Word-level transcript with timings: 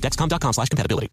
dexcom.com 0.00 0.52
slash 0.52 0.68
compatibility. 0.68 1.08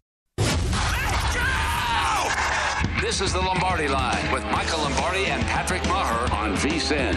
This 3.00 3.20
is 3.20 3.32
the 3.32 3.40
Lombardi 3.40 3.88
Line 3.88 4.32
with 4.32 4.44
Michael 4.46 4.80
Lombardi 4.80 5.26
and 5.26 5.42
Patrick 5.44 5.82
Maher 5.88 6.30
on 6.32 6.54
VSIN. 6.56 7.14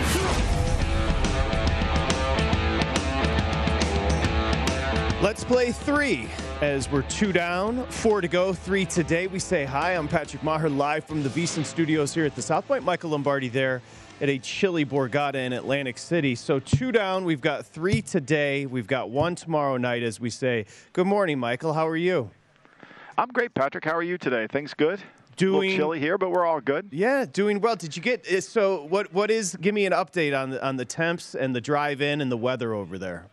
Let's 5.21 5.43
play 5.43 5.71
three 5.71 6.27
as 6.61 6.89
we're 6.89 7.01
two 7.03 7.31
down, 7.31 7.85
four 7.87 8.21
to 8.21 8.27
go, 8.27 8.53
three 8.53 8.85
today. 8.85 9.27
We 9.27 9.39
say 9.39 9.65
hi. 9.65 9.95
I'm 9.95 10.07
Patrick 10.07 10.43
Maher 10.43 10.69
live 10.69 11.05
from 11.05 11.23
the 11.23 11.29
VSIN 11.29 11.65
studios 11.65 12.13
here 12.13 12.25
at 12.25 12.35
the 12.35 12.41
South 12.41 12.67
Point. 12.67 12.83
Michael 12.83 13.11
Lombardi 13.11 13.49
there 13.49 13.81
at 14.21 14.29
a 14.29 14.37
chilly 14.37 14.85
Borgata 14.85 15.35
in 15.35 15.51
Atlantic 15.51 15.97
City. 15.97 16.35
So 16.35 16.59
two 16.59 16.91
down. 16.91 17.25
We've 17.25 17.41
got 17.41 17.65
three 17.65 18.03
today. 18.03 18.67
We've 18.67 18.85
got 18.85 19.09
one 19.09 19.33
tomorrow 19.33 19.77
night, 19.77 20.03
as 20.03 20.19
we 20.19 20.29
say. 20.29 20.65
Good 20.93 21.07
morning, 21.07 21.39
Michael. 21.39 21.73
How 21.73 21.87
are 21.87 21.97
you? 21.97 22.29
I'm 23.17 23.29
great, 23.29 23.53
Patrick. 23.55 23.83
How 23.83 23.95
are 23.95 24.03
you 24.03 24.19
today? 24.19 24.45
Things 24.47 24.75
good? 24.75 25.01
Doing 25.37 25.53
a 25.53 25.59
little 25.59 25.75
chilly 25.75 25.99
here, 25.99 26.19
but 26.19 26.29
we're 26.29 26.45
all 26.45 26.61
good. 26.61 26.89
Yeah, 26.91 27.25
doing 27.25 27.61
well. 27.61 27.75
Did 27.75 27.95
you 27.95 28.03
get 28.03 28.25
eh, 28.29 28.41
so? 28.41 28.85
What 28.85 29.11
what 29.11 29.31
is? 29.31 29.55
Give 29.59 29.73
me 29.73 29.85
an 29.85 29.93
update 29.93 30.39
on 30.39 30.51
the 30.51 30.63
on 30.63 30.75
the 30.75 30.85
temps 30.85 31.33
and 31.33 31.55
the 31.55 31.61
drive-in 31.61 32.21
and 32.21 32.31
the 32.31 32.37
weather 32.37 32.73
over 32.73 32.99
there. 32.99 33.27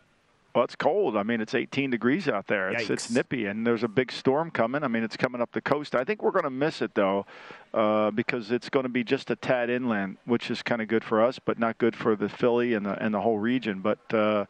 Well, 0.55 0.63
it's 0.63 0.75
cold. 0.75 1.15
I 1.15 1.21
mean, 1.21 1.41
it's 1.41 1.53
18 1.53 1.91
degrees 1.91 2.27
out 2.27 2.47
there. 2.47 2.69
It's, 2.69 2.89
it's 2.89 3.11
nippy, 3.11 3.45
and 3.45 3.67
there's 3.67 3.83
a 3.83 3.87
big 3.87 4.11
storm 4.11 4.49
coming. 4.49 4.83
I 4.83 4.87
mean, 4.87 5.03
it's 5.03 5.15
coming 5.15 5.41
up 5.41 5.51
the 5.51 5.61
coast. 5.61 5.93
I 5.93 6.03
think 6.03 6.23
we're 6.23 6.31
going 6.31 6.43
to 6.43 6.49
miss 6.49 6.81
it, 6.81 6.95
though, 6.95 7.27
uh, 7.71 8.09
because 8.09 8.51
it's 8.51 8.67
going 8.67 8.83
to 8.83 8.89
be 8.89 9.03
just 9.03 9.29
a 9.29 9.35
tad 9.35 9.69
inland, 9.69 10.17
which 10.25 10.49
is 10.49 10.63
kind 10.63 10.81
of 10.81 10.87
good 10.87 11.03
for 11.03 11.23
us, 11.23 11.37
but 11.37 11.59
not 11.59 11.77
good 11.77 11.95
for 11.95 12.15
the 12.15 12.27
Philly 12.27 12.73
and 12.73 12.83
the, 12.83 12.99
and 13.03 13.13
the 13.13 13.21
whole 13.21 13.37
region. 13.37 13.81
But, 13.81 13.99
uh, 14.11 14.45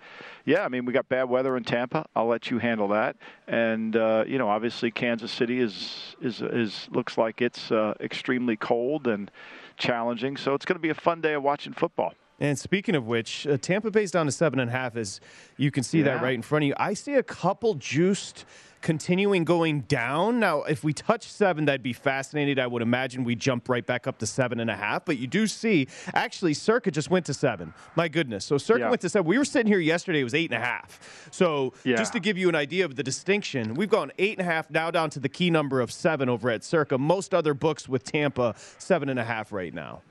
yeah, 0.45 0.63
I 0.63 0.69
mean, 0.69 0.85
we 0.85 0.93
got 0.93 1.09
bad 1.09 1.25
weather 1.25 1.57
in 1.57 1.65
Tampa. 1.65 2.05
I'll 2.15 2.27
let 2.27 2.49
you 2.49 2.59
handle 2.59 2.87
that. 2.89 3.17
And, 3.47 3.97
uh, 3.97 4.23
you 4.25 4.37
know, 4.37 4.47
obviously 4.47 4.91
Kansas 4.91 5.33
City 5.33 5.59
is, 5.59 6.15
is, 6.21 6.41
is 6.41 6.87
looks 6.91 7.17
like 7.17 7.41
it's 7.41 7.73
uh, 7.73 7.93
extremely 7.99 8.55
cold 8.55 9.05
and 9.07 9.29
challenging. 9.75 10.37
So 10.37 10.53
it's 10.53 10.65
going 10.65 10.77
to 10.77 10.81
be 10.81 10.89
a 10.89 10.95
fun 10.95 11.19
day 11.19 11.33
of 11.33 11.43
watching 11.43 11.73
football. 11.73 12.13
And 12.39 12.57
speaking 12.57 12.95
of 12.95 13.05
which, 13.07 13.45
uh, 13.47 13.57
Tampa 13.57 13.91
Bay's 13.91 14.11
down 14.11 14.25
to 14.25 14.31
seven 14.31 14.59
and 14.59 14.69
a 14.69 14.73
half. 14.73 14.95
As 14.95 15.19
you 15.57 15.71
can 15.71 15.83
see 15.83 15.99
Yeah. 15.99 16.05
that 16.05 16.21
right 16.23 16.33
in 16.35 16.41
front 16.41 16.63
of 16.63 16.67
you. 16.67 16.73
I 16.77 16.93
see 16.93 17.15
a 17.15 17.23
couple 17.23 17.73
juiced 17.75 18.45
continuing 18.81 19.43
going 19.43 19.81
down. 19.81 20.39
Now, 20.39 20.63
if 20.63 20.85
we 20.85 20.93
touch 20.93 21.23
seven, 21.29 21.65
that'd 21.65 21.83
be 21.83 21.91
fascinating. 21.91 22.57
I 22.59 22.65
would 22.67 22.81
imagine 22.81 23.25
we 23.25 23.35
jump 23.35 23.67
right 23.67 23.85
back 23.85 24.07
up 24.07 24.19
to 24.19 24.25
seven 24.25 24.61
and 24.61 24.69
a 24.69 24.75
half. 24.77 25.03
But 25.03 25.17
you 25.17 25.27
do 25.27 25.47
see, 25.47 25.87
actually, 26.13 26.53
Circa 26.53 26.89
just 26.89 27.09
went 27.09 27.25
to 27.25 27.33
seven. 27.33 27.73
My 27.97 28.07
goodness. 28.07 28.45
So 28.45 28.57
Circa 28.57 28.79
Yeah. 28.79 28.89
went 28.89 29.01
to 29.01 29.09
seven. 29.09 29.27
We 29.27 29.37
were 29.37 29.43
sitting 29.43 29.69
here 29.69 29.79
yesterday, 29.79 30.21
it 30.21 30.23
was 30.23 30.33
eight 30.33 30.49
and 30.53 30.63
a 30.63 30.65
half. 30.65 31.27
So 31.29 31.73
Yeah. 31.83 31.97
just 31.97 32.13
to 32.13 32.21
give 32.21 32.37
you 32.37 32.47
an 32.47 32.55
idea 32.55 32.85
of 32.85 32.95
the 32.95 33.03
distinction, 33.03 33.73
we've 33.73 33.89
gone 33.89 34.13
eight 34.17 34.39
and 34.39 34.47
a 34.47 34.49
half 34.49 34.71
now 34.71 34.89
down 34.91 35.09
to 35.09 35.19
the 35.19 35.29
key 35.29 35.49
number 35.49 35.81
of 35.81 35.91
seven 35.91 36.29
over 36.29 36.49
at 36.49 36.63
Circa. 36.63 36.97
Most 36.97 37.33
other 37.33 37.53
books 37.53 37.89
with 37.89 38.05
Tampa, 38.05 38.55
seven 38.77 39.09
and 39.09 39.19
a 39.19 39.25
half 39.25 39.51
right 39.51 39.73
now. 39.73 40.03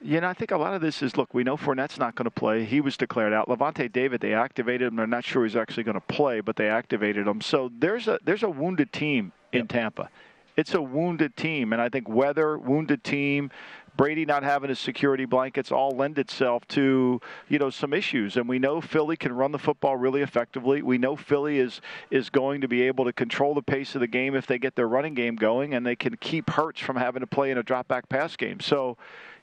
You 0.00 0.20
know, 0.20 0.28
I 0.28 0.32
think 0.32 0.52
a 0.52 0.56
lot 0.56 0.74
of 0.74 0.80
this 0.80 1.02
is 1.02 1.16
look, 1.16 1.34
we 1.34 1.42
know 1.42 1.56
Fournette's 1.56 1.98
not 1.98 2.14
going 2.14 2.24
to 2.24 2.30
play. 2.30 2.64
He 2.64 2.80
was 2.80 2.96
declared 2.96 3.32
out. 3.32 3.48
Lavonte 3.48 3.90
David, 3.92 4.20
they 4.20 4.32
activated 4.32 4.88
him. 4.88 4.96
They're 4.96 5.06
not 5.08 5.24
sure 5.24 5.44
he's 5.44 5.56
actually 5.56 5.82
going 5.82 5.96
to 5.96 6.00
play, 6.00 6.40
but 6.40 6.54
they 6.56 6.68
activated 6.68 7.26
him. 7.26 7.40
So 7.40 7.70
there's 7.78 8.06
a 8.06 8.18
there's 8.24 8.44
a 8.44 8.50
wounded 8.50 8.92
team 8.92 9.32
in 9.52 9.66
Tampa. 9.66 10.08
It's 10.56 10.74
a 10.74 10.82
wounded 10.82 11.36
team, 11.36 11.72
and 11.72 11.82
I 11.82 11.88
think 11.88 12.08
weather, 12.08 12.58
wounded 12.58 13.04
team, 13.04 13.50
Brady 13.96 14.24
not 14.24 14.44
having 14.44 14.68
his 14.68 14.78
security 14.78 15.24
blankets 15.24 15.72
all 15.72 15.90
lend 15.90 16.18
itself 16.20 16.66
to 16.68 17.20
you 17.48 17.58
know 17.58 17.68
some 17.68 17.92
issues. 17.92 18.36
And 18.36 18.48
we 18.48 18.60
know 18.60 18.80
Philly 18.80 19.16
can 19.16 19.32
run 19.32 19.50
the 19.50 19.58
football 19.58 19.96
really 19.96 20.22
effectively. 20.22 20.80
We 20.80 20.96
know 20.96 21.16
Philly 21.16 21.58
is 21.58 21.80
is 22.12 22.30
going 22.30 22.60
to 22.60 22.68
be 22.68 22.82
able 22.82 23.04
to 23.06 23.12
control 23.12 23.54
the 23.54 23.62
pace 23.62 23.96
of 23.96 24.00
the 24.00 24.06
game 24.06 24.36
if 24.36 24.46
they 24.46 24.58
get 24.58 24.76
their 24.76 24.88
running 24.88 25.14
game 25.14 25.34
going, 25.34 25.74
and 25.74 25.84
they 25.84 25.96
can 25.96 26.16
keep 26.18 26.50
Hurts 26.50 26.80
from 26.80 26.94
having 26.94 27.20
to 27.20 27.26
play 27.26 27.50
in 27.50 27.58
a 27.58 27.62
drop 27.64 27.88
back 27.88 28.08
pass 28.08 28.36
game. 28.36 28.60
So 28.60 28.96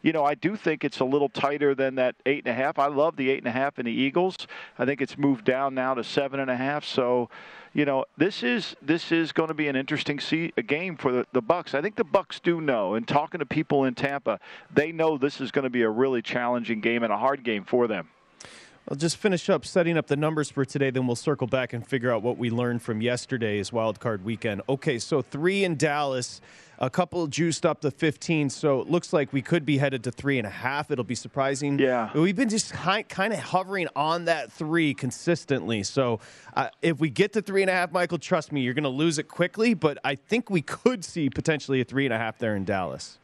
you 0.05 0.11
know, 0.11 0.23
I 0.23 0.35
do 0.35 0.55
think 0.55 0.83
it's 0.83 0.99
a 0.99 1.03
little 1.03 1.29
tighter 1.29 1.73
than 1.73 1.95
that 1.95 2.15
eight 2.27 2.45
and 2.45 2.51
a 2.51 2.53
half. 2.53 2.77
I 2.77 2.85
love 2.85 3.15
the 3.15 3.31
eight 3.31 3.39
and 3.39 3.47
a 3.47 3.51
half 3.51 3.79
in 3.79 3.85
the 3.85 3.91
Eagles. 3.91 4.37
I 4.77 4.85
think 4.85 5.01
it's 5.01 5.17
moved 5.17 5.45
down 5.45 5.73
now 5.73 5.95
to 5.95 6.03
seven 6.03 6.39
and 6.39 6.51
a 6.51 6.55
half. 6.55 6.85
So, 6.85 7.27
you 7.73 7.85
know, 7.85 8.05
this 8.15 8.43
is 8.43 8.75
this 8.83 9.11
is 9.11 9.31
going 9.31 9.47
to 9.47 9.55
be 9.55 9.67
an 9.67 9.75
interesting 9.75 10.19
see, 10.19 10.53
a 10.57 10.61
game 10.61 10.95
for 10.95 11.11
the, 11.11 11.25
the 11.33 11.41
Bucks. 11.41 11.73
I 11.73 11.81
think 11.81 11.95
the 11.95 12.03
Bucks 12.03 12.39
do 12.39 12.61
know, 12.61 12.93
and 12.93 13.07
talking 13.07 13.39
to 13.39 13.47
people 13.47 13.85
in 13.85 13.95
Tampa, 13.95 14.39
they 14.71 14.91
know 14.91 15.17
this 15.17 15.41
is 15.41 15.49
going 15.49 15.63
to 15.63 15.71
be 15.71 15.81
a 15.81 15.89
really 15.89 16.21
challenging 16.21 16.81
game 16.81 17.01
and 17.01 17.11
a 17.11 17.17
hard 17.17 17.43
game 17.43 17.63
for 17.63 17.87
them. 17.87 18.09
I'll 18.87 18.95
just 18.95 19.17
finish 19.17 19.49
up 19.49 19.65
setting 19.65 19.97
up 19.97 20.05
the 20.05 20.15
numbers 20.15 20.51
for 20.51 20.63
today, 20.63 20.91
then 20.91 21.07
we'll 21.07 21.15
circle 21.15 21.47
back 21.47 21.73
and 21.73 21.85
figure 21.85 22.11
out 22.11 22.21
what 22.21 22.37
we 22.37 22.51
learned 22.51 22.83
from 22.83 23.01
yesterday's 23.01 23.73
wild 23.73 23.99
card 23.99 24.23
weekend. 24.23 24.61
Okay, 24.69 24.99
so 24.99 25.23
three 25.23 25.63
in 25.63 25.75
Dallas, 25.75 26.39
a 26.77 26.87
couple 26.91 27.25
juiced 27.25 27.65
up 27.65 27.81
to 27.81 27.89
15, 27.89 28.51
so 28.51 28.81
it 28.81 28.87
looks 28.87 29.11
like 29.11 29.33
we 29.33 29.41
could 29.41 29.65
be 29.65 29.79
headed 29.79 30.03
to 30.03 30.11
three 30.11 30.37
and 30.37 30.45
a 30.45 30.51
half. 30.51 30.91
It'll 30.91 31.03
be 31.03 31.15
surprising. 31.15 31.79
Yeah. 31.79 32.11
We've 32.13 32.35
been 32.35 32.49
just 32.49 32.73
kind 32.73 33.33
of 33.33 33.39
hovering 33.39 33.87
on 33.95 34.25
that 34.25 34.51
three 34.51 34.93
consistently. 34.93 35.81
So 35.81 36.19
uh, 36.53 36.69
if 36.83 36.99
we 36.99 37.09
get 37.09 37.33
to 37.33 37.41
three 37.41 37.63
and 37.63 37.71
a 37.71 37.73
half, 37.73 37.91
Michael, 37.91 38.19
trust 38.19 38.51
me, 38.51 38.61
you're 38.61 38.75
going 38.75 38.83
to 38.83 38.89
lose 38.89 39.17
it 39.17 39.27
quickly, 39.27 39.73
but 39.73 39.97
I 40.03 40.13
think 40.13 40.51
we 40.51 40.61
could 40.61 41.03
see 41.03 41.31
potentially 41.31 41.81
a 41.81 41.85
three 41.85 42.05
and 42.05 42.13
a 42.13 42.19
half 42.19 42.37
there 42.37 42.55
in 42.55 42.65
Dallas. 42.65 43.17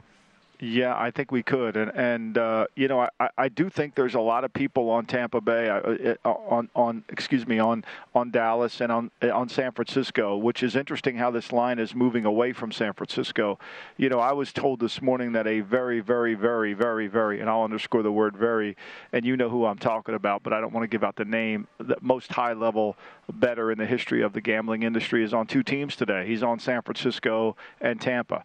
Yeah, 0.63 0.95
I 0.95 1.09
think 1.09 1.31
we 1.31 1.41
could, 1.41 1.75
and 1.75 1.91
and 1.95 2.37
uh, 2.37 2.67
you 2.75 2.87
know 2.87 3.07
I, 3.19 3.29
I 3.35 3.49
do 3.49 3.67
think 3.67 3.95
there's 3.95 4.13
a 4.13 4.19
lot 4.19 4.43
of 4.43 4.53
people 4.53 4.91
on 4.91 5.07
Tampa 5.07 5.41
Bay, 5.41 5.67
uh, 5.67 6.13
uh, 6.23 6.29
on 6.29 6.69
on 6.75 7.03
excuse 7.09 7.47
me 7.47 7.57
on 7.57 7.83
on 8.13 8.29
Dallas 8.29 8.79
and 8.79 8.91
on 8.91 9.09
uh, 9.23 9.31
on 9.31 9.49
San 9.49 9.71
Francisco, 9.71 10.37
which 10.37 10.61
is 10.61 10.75
interesting 10.75 11.17
how 11.17 11.31
this 11.31 11.51
line 11.51 11.79
is 11.79 11.95
moving 11.95 12.25
away 12.25 12.53
from 12.53 12.71
San 12.71 12.93
Francisco. 12.93 13.57
You 13.97 14.09
know, 14.09 14.19
I 14.19 14.33
was 14.33 14.53
told 14.53 14.79
this 14.79 15.01
morning 15.01 15.31
that 15.31 15.47
a 15.47 15.61
very 15.61 15.99
very 15.99 16.35
very 16.35 16.75
very 16.75 17.07
very, 17.07 17.39
and 17.39 17.49
I'll 17.49 17.63
underscore 17.63 18.03
the 18.03 18.11
word 18.11 18.37
very, 18.37 18.77
and 19.11 19.25
you 19.25 19.35
know 19.37 19.49
who 19.49 19.65
I'm 19.65 19.79
talking 19.79 20.13
about, 20.13 20.43
but 20.43 20.53
I 20.53 20.61
don't 20.61 20.73
want 20.73 20.83
to 20.83 20.87
give 20.87 21.03
out 21.03 21.15
the 21.15 21.25
name. 21.25 21.67
The 21.79 21.97
most 22.01 22.31
high 22.31 22.53
level 22.53 22.97
better 23.33 23.71
in 23.71 23.79
the 23.79 23.87
history 23.87 24.21
of 24.21 24.33
the 24.33 24.41
gambling 24.41 24.83
industry 24.83 25.23
is 25.23 25.33
on 25.33 25.47
two 25.47 25.63
teams 25.63 25.95
today. 25.95 26.27
He's 26.27 26.43
on 26.43 26.59
San 26.59 26.83
Francisco 26.83 27.55
and 27.81 27.99
Tampa. 27.99 28.43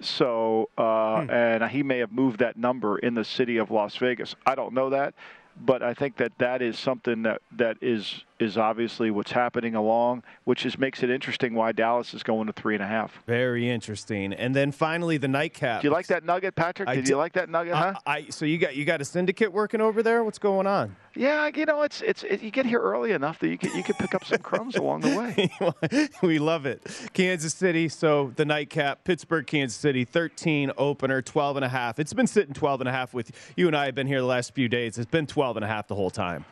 So, 0.00 0.70
uh, 0.78 1.26
and 1.28 1.64
he 1.70 1.82
may 1.82 1.98
have 1.98 2.12
moved 2.12 2.38
that 2.40 2.56
number 2.56 2.98
in 2.98 3.14
the 3.14 3.24
city 3.24 3.56
of 3.56 3.70
Las 3.70 3.96
Vegas. 3.96 4.34
I 4.46 4.54
don't 4.54 4.72
know 4.72 4.90
that, 4.90 5.14
but 5.60 5.82
I 5.82 5.94
think 5.94 6.16
that 6.18 6.38
that 6.38 6.62
is 6.62 6.78
something 6.78 7.22
that, 7.22 7.42
that 7.56 7.78
is 7.80 8.24
is 8.38 8.56
obviously 8.56 9.10
what's 9.10 9.32
happening 9.32 9.74
along, 9.74 10.22
which 10.44 10.64
is 10.64 10.78
makes 10.78 11.02
it 11.02 11.10
interesting 11.10 11.54
why 11.54 11.72
Dallas 11.72 12.14
is 12.14 12.22
going 12.22 12.46
to 12.46 12.52
three 12.52 12.74
and 12.74 12.82
a 12.82 12.86
half. 12.86 13.22
Very 13.26 13.68
interesting. 13.68 14.32
And 14.32 14.54
then 14.54 14.72
finally, 14.72 15.16
the 15.16 15.28
nightcap. 15.28 15.82
Do 15.82 15.88
you 15.88 15.92
like 15.92 16.06
that 16.08 16.24
nugget, 16.24 16.54
Patrick? 16.54 16.88
I 16.88 16.94
Did 16.94 17.08
you 17.08 17.16
like 17.16 17.32
that 17.34 17.48
nugget? 17.48 17.74
I, 17.74 17.78
Huh? 17.78 17.94
I 18.06 18.26
so 18.30 18.44
you 18.44 18.58
got 18.58 18.76
you 18.76 18.84
got 18.84 19.00
a 19.00 19.04
syndicate 19.04 19.52
working 19.52 19.80
over 19.80 20.02
there? 20.02 20.24
What's 20.24 20.38
going 20.38 20.66
on? 20.66 20.96
Yeah, 21.14 21.50
you 21.54 21.64
know, 21.64 21.82
it's 21.82 22.00
it's 22.00 22.22
it, 22.22 22.42
you 22.42 22.50
get 22.50 22.66
here 22.66 22.80
early 22.80 23.12
enough 23.12 23.38
that 23.40 23.48
you 23.48 23.58
can 23.58 23.74
you 23.76 23.82
can 23.82 23.94
pick 23.96 24.14
up 24.14 24.24
some 24.24 24.38
crumbs 24.38 24.76
along 24.76 25.00
the 25.00 25.16
way. 25.16 26.08
we 26.22 26.38
love 26.38 26.66
it. 26.66 26.86
Kansas 27.12 27.54
City, 27.54 27.88
so 27.88 28.32
the 28.36 28.44
nightcap, 28.44 29.04
Pittsburgh, 29.04 29.46
Kansas 29.46 29.78
City, 29.78 30.04
13 30.04 30.72
opener, 30.78 31.22
12 31.22 31.56
and 31.56 31.64
a 31.64 31.68
half. 31.68 31.98
It's 31.98 32.12
been 32.12 32.26
sitting 32.26 32.54
12 32.54 32.82
and 32.82 32.88
a 32.88 32.92
half 32.92 33.14
with 33.14 33.32
you 33.56 33.66
and 33.66 33.76
I 33.76 33.86
have 33.86 33.94
been 33.94 34.06
here 34.06 34.20
the 34.20 34.26
last 34.26 34.54
few 34.54 34.68
days. 34.68 34.98
It's 34.98 35.10
been 35.10 35.26
12 35.26 35.56
and 35.56 35.64
a 35.64 35.68
half 35.68 35.88
the 35.88 35.94
whole 35.94 36.10
time. 36.10 36.44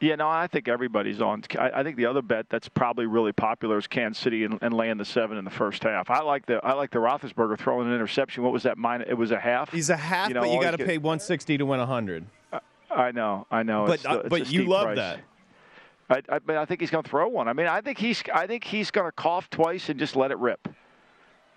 Yeah, 0.00 0.16
no, 0.16 0.28
I 0.28 0.48
think 0.48 0.68
everybody's 0.68 1.20
on. 1.20 1.44
I, 1.58 1.70
I, 1.76 1.82
think 1.82 1.96
the 1.96 2.06
other 2.06 2.20
bet 2.20 2.46
that's 2.50 2.68
probably 2.68 3.06
really 3.06 3.32
popular 3.32 3.78
is 3.78 3.86
Kansas 3.86 4.22
City 4.22 4.44
and, 4.44 4.58
and, 4.60 4.74
laying 4.74 4.98
the 4.98 5.04
seven 5.04 5.38
in 5.38 5.44
the 5.44 5.50
first 5.50 5.82
half. 5.84 6.10
I 6.10 6.20
like 6.22 6.46
the 6.46 6.56
I 6.64 6.72
like 6.72 6.90
the 6.90 6.98
Roethlisberger 6.98 7.58
throwing 7.58 7.88
an 7.88 7.94
interception. 7.94 8.42
What 8.42 8.52
was 8.52 8.64
that? 8.64 8.76
It 9.06 9.14
was 9.14 9.30
a 9.30 9.38
half. 9.38 9.70
He's 9.70 9.90
a 9.90 9.96
half, 9.96 10.28
you 10.28 10.34
know, 10.34 10.40
but 10.40 10.50
you 10.50 10.60
got 10.60 10.72
to 10.72 10.78
pay 10.78 10.98
160 10.98 11.58
to 11.58 11.66
win 11.66 11.78
100. 11.78 12.26
I 12.90 13.12
know, 13.12 13.46
I 13.50 13.62
know. 13.62 13.86
But 13.86 13.94
it's, 13.94 14.06
uh, 14.06 14.22
but 14.28 14.50
you 14.50 14.66
love 14.66 14.84
price. 14.84 14.96
that. 14.96 15.20
I, 16.10 16.22
I, 16.28 16.38
but 16.38 16.56
I 16.56 16.64
think 16.64 16.80
he's 16.80 16.90
going 16.90 17.02
to 17.02 17.10
throw 17.10 17.28
one. 17.28 17.48
I 17.48 17.52
mean, 17.52 17.66
I 17.66 17.80
think 17.80 17.98
he's 17.98 18.22
I 18.32 18.46
think 18.46 18.64
he's 18.64 18.90
going 18.90 19.06
to 19.06 19.12
cough 19.12 19.48
twice 19.50 19.88
and 19.88 19.98
just 19.98 20.16
let 20.16 20.30
it 20.30 20.38
rip. 20.38 20.68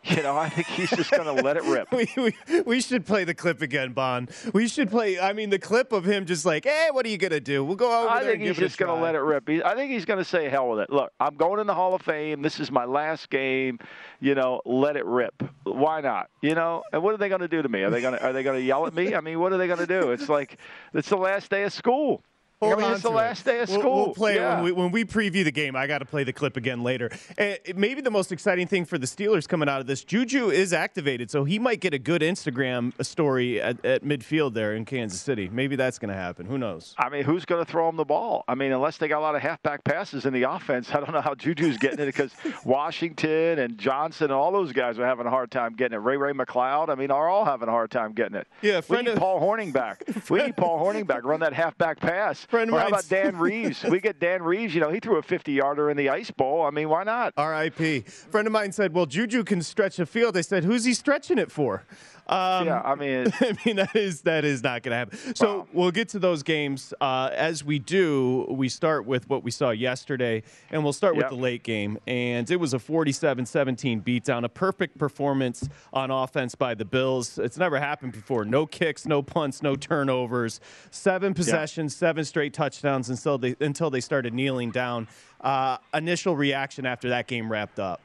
You 0.15 0.23
know, 0.23 0.37
I 0.37 0.47
think 0.47 0.67
he's 0.67 0.89
just 0.89 1.11
going 1.11 1.25
to 1.25 1.43
let 1.43 1.57
it 1.57 1.63
rip. 1.63 1.91
we, 1.91 2.07
we, 2.15 2.61
we 2.61 2.81
should 2.81 3.05
play 3.05 3.25
the 3.25 3.33
clip 3.33 3.61
again, 3.61 3.91
Bon. 3.91 4.29
We 4.53 4.67
should 4.67 4.89
play. 4.89 5.19
I 5.19 5.33
mean, 5.33 5.49
the 5.49 5.59
clip 5.59 5.91
of 5.91 6.05
him 6.05 6.25
just 6.25 6.45
like, 6.45 6.63
hey, 6.63 6.87
what 6.91 7.05
are 7.05 7.09
you 7.09 7.17
going 7.17 7.31
to 7.31 7.41
do? 7.41 7.63
We'll 7.63 7.75
go 7.75 8.03
over 8.03 8.09
I 8.09 8.23
there. 8.23 8.31
think 8.31 8.43
he's 8.43 8.57
just 8.57 8.77
going 8.77 8.95
to 8.95 9.01
let 9.01 9.15
it 9.15 9.19
rip. 9.19 9.47
He, 9.49 9.61
I 9.61 9.75
think 9.75 9.91
he's 9.91 10.05
going 10.05 10.19
to 10.19 10.25
say, 10.25 10.47
hell 10.47 10.69
with 10.69 10.79
it. 10.79 10.89
Look, 10.89 11.11
I'm 11.19 11.35
going 11.35 11.59
in 11.59 11.67
the 11.67 11.73
Hall 11.73 11.93
of 11.93 12.01
Fame. 12.01 12.41
This 12.41 12.59
is 12.59 12.71
my 12.71 12.85
last 12.85 13.29
game. 13.29 13.79
You 14.21 14.33
know, 14.33 14.61
let 14.65 14.95
it 14.95 15.05
rip. 15.05 15.43
Why 15.63 15.99
not? 15.99 16.29
You 16.41 16.55
know, 16.55 16.83
and 16.93 17.03
what 17.03 17.13
are 17.13 17.17
they 17.17 17.29
going 17.29 17.41
to 17.41 17.47
do 17.49 17.61
to 17.61 17.69
me? 17.69 17.83
Are 17.83 17.89
they 17.89 18.01
going 18.01 18.13
to 18.17 18.23
are 18.23 18.31
they 18.31 18.43
going 18.43 18.57
to 18.57 18.63
yell 18.63 18.87
at 18.87 18.93
me? 18.93 19.13
I 19.13 19.19
mean, 19.21 19.39
what 19.39 19.51
are 19.51 19.57
they 19.57 19.67
going 19.67 19.79
to 19.79 19.87
do? 19.87 20.11
It's 20.11 20.29
like 20.29 20.57
it's 20.93 21.09
the 21.09 21.17
last 21.17 21.51
day 21.51 21.63
of 21.63 21.73
school. 21.73 22.23
Hold 22.59 22.73
I 22.73 22.75
mean, 22.77 22.85
on 22.85 22.91
it's 22.93 23.03
the 23.03 23.09
to 23.09 23.15
last 23.15 23.41
it. 23.41 23.51
day 23.51 23.59
of 23.61 23.69
We'll- 23.69 23.79
school. 23.79 24.05
We'll, 24.07 24.13
play 24.15 24.35
yeah. 24.35 24.53
it 24.53 24.55
when 24.55 24.63
we, 24.63 24.71
when 24.71 24.91
we 24.91 25.05
preview 25.05 25.43
the 25.43 25.51
game. 25.51 25.75
I 25.75 25.85
got 25.85 25.99
to 25.99 26.05
play 26.05 26.23
the 26.23 26.33
clip 26.33 26.57
again 26.57 26.81
later. 26.81 27.11
Uh, 27.37 27.53
maybe 27.75 28.01
the 28.01 28.09
most 28.09 28.31
exciting 28.31 28.65
thing 28.65 28.83
for 28.85 28.97
the 28.97 29.05
Steelers 29.05 29.47
coming 29.47 29.69
out 29.69 29.79
of 29.79 29.85
this, 29.85 30.03
Juju 30.03 30.49
is 30.49 30.73
activated, 30.73 31.29
so 31.29 31.43
he 31.43 31.59
might 31.59 31.81
get 31.81 31.93
a 31.93 31.99
good 31.99 32.21
Instagram 32.23 32.93
story 33.05 33.61
at, 33.61 33.85
at 33.85 34.03
midfield 34.03 34.55
there 34.55 34.73
in 34.73 34.85
Kansas 34.85 35.21
City. 35.21 35.49
Maybe 35.51 35.75
that's 35.75 35.99
going 35.99 36.09
to 36.09 36.17
happen. 36.19 36.47
Who 36.47 36.57
knows? 36.57 36.95
I 36.97 37.09
mean, 37.09 37.25
who's 37.25 37.45
going 37.45 37.63
to 37.63 37.71
throw 37.71 37.87
him 37.89 37.95
the 37.95 38.05
ball? 38.05 38.43
I 38.47 38.55
mean, 38.55 38.71
unless 38.71 38.97
they 38.97 39.07
got 39.07 39.19
a 39.19 39.21
lot 39.21 39.35
of 39.35 39.41
halfback 39.43 39.83
passes 39.83 40.25
in 40.25 40.33
the 40.33 40.43
offense, 40.49 40.89
I 40.89 40.99
don't 40.99 41.11
know 41.13 41.21
how 41.21 41.35
Juju's 41.35 41.77
getting 41.77 41.99
it 41.99 42.05
because 42.07 42.31
Washington 42.65 43.59
and 43.59 43.77
Johnson 43.77 44.25
and 44.25 44.33
all 44.33 44.51
those 44.51 44.71
guys 44.71 44.97
are 44.97 45.05
having 45.05 45.27
a 45.27 45.29
hard 45.29 45.51
time 45.51 45.75
getting 45.75 45.95
it. 45.95 46.01
Ray 46.01 46.17
Ray 46.17 46.33
McCloud, 46.33 46.89
I 46.89 46.95
mean, 46.95 47.11
are 47.11 47.27
all 47.29 47.45
having 47.45 47.67
a 47.67 47.71
hard 47.71 47.91
time 47.91 48.13
getting 48.13 48.35
it. 48.35 48.47
Yeah, 48.63 48.77
we 48.77 48.81
friend 48.81 49.05
need 49.05 49.13
of- 49.13 49.19
Paul 49.19 49.41
Hornung 49.41 49.73
back. 49.73 50.03
we 50.29 50.41
need 50.41 50.57
Paul 50.57 50.79
Hornung 50.83 51.05
back. 51.05 51.23
Run 51.23 51.41
that 51.41 51.53
halfback 51.53 51.99
pass. 51.99 52.46
Friend 52.47 52.69
of 52.69 52.75
or 52.75 52.79
how 52.79 52.87
about 52.87 53.09
Dan 53.09 53.37
Reeves? 53.37 53.83
we 53.83 53.99
get 53.99 54.19
Dan 54.19 54.41
Reeves. 54.41 54.73
You 54.73 54.81
know, 54.81 54.89
he 54.89 54.99
threw 54.99 55.17
a 55.17 55.21
50-yarder 55.21 55.89
in 55.89 55.97
the 55.97 56.09
Ice 56.09 56.31
Bowl. 56.31 56.63
I 56.63 56.69
mean, 56.69 56.87
why 56.87 57.03
not? 57.03 57.33
R.I.P. 57.35 58.01
Friend 58.01 58.47
of 58.47 58.53
mine 58.53 58.71
said, 58.71 58.93
"Well, 58.93 59.05
Juju 59.05 59.43
can 59.43 59.61
stretch 59.61 59.97
the 59.97 60.05
field." 60.05 60.37
I 60.37 60.41
said, 60.41 60.63
"Who's 60.63 60.85
he 60.85 60.93
stretching 60.93 61.37
it 61.37 61.51
for?" 61.51 61.83
Um, 62.29 62.67
yeah, 62.67 62.81
I 62.83 62.95
mean, 62.95 63.27
I 63.39 63.57
mean 63.65 63.77
that 63.77 63.95
is 63.95 64.21
that 64.21 64.43
is 64.43 64.61
not 64.61 64.83
going 64.83 64.91
to 64.91 64.97
happen. 64.97 65.35
So 65.35 65.59
Wow. 65.59 65.67
we'll 65.71 65.91
get 65.91 66.09
to 66.09 66.19
those 66.19 66.43
games 66.43 66.93
uh, 66.99 67.29
as 67.33 67.63
we 67.63 67.79
do. 67.79 68.45
We 68.49 68.67
start 68.69 69.05
with 69.05 69.29
what 69.29 69.43
we 69.43 69.51
saw 69.51 69.69
yesterday, 69.69 70.43
and 70.69 70.83
we'll 70.83 70.91
start 70.93 71.15
with 71.15 71.29
the 71.29 71.35
late 71.35 71.63
game. 71.63 71.97
And 72.05 72.49
it 72.51 72.57
was 72.57 72.73
a 72.73 72.79
47-17 72.79 74.03
beatdown, 74.03 74.43
a 74.43 74.49
perfect 74.49 74.97
performance 74.97 75.67
on 75.93 76.11
offense 76.11 76.53
by 76.55 76.73
the 76.75 76.85
Bills. 76.85 77.37
It's 77.37 77.57
never 77.57 77.79
happened 77.79 78.11
before. 78.13 78.43
No 78.45 78.65
kicks, 78.65 79.05
no 79.05 79.21
punts, 79.21 79.61
no 79.61 79.75
turnovers. 79.75 80.59
Seven 80.91 81.33
possessions, 81.33 81.95
seven 81.95 82.25
straight 82.25 82.53
touchdowns 82.53 83.09
until 83.09 83.37
they 83.37 83.55
until 83.61 83.89
they 83.89 84.01
started 84.01 84.33
kneeling 84.33 84.71
down. 84.71 85.07
Uh, 85.39 85.77
initial 85.93 86.35
reaction 86.35 86.85
after 86.85 87.09
that 87.09 87.27
game 87.27 87.49
wrapped 87.51 87.79
up. 87.79 88.01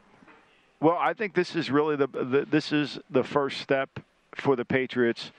Well, 0.81 0.97
I 0.99 1.13
think 1.15 1.35
this 1.35 1.55
is 1.57 1.71
really 1.71 1.97
the, 1.97 2.07
the 2.09 2.47
this 2.49 2.73
is 2.73 2.99
the 3.11 3.23
first 3.25 3.61
step 3.61 4.01
for 4.35 4.57
the 4.57 4.65
Patriots 4.65 5.33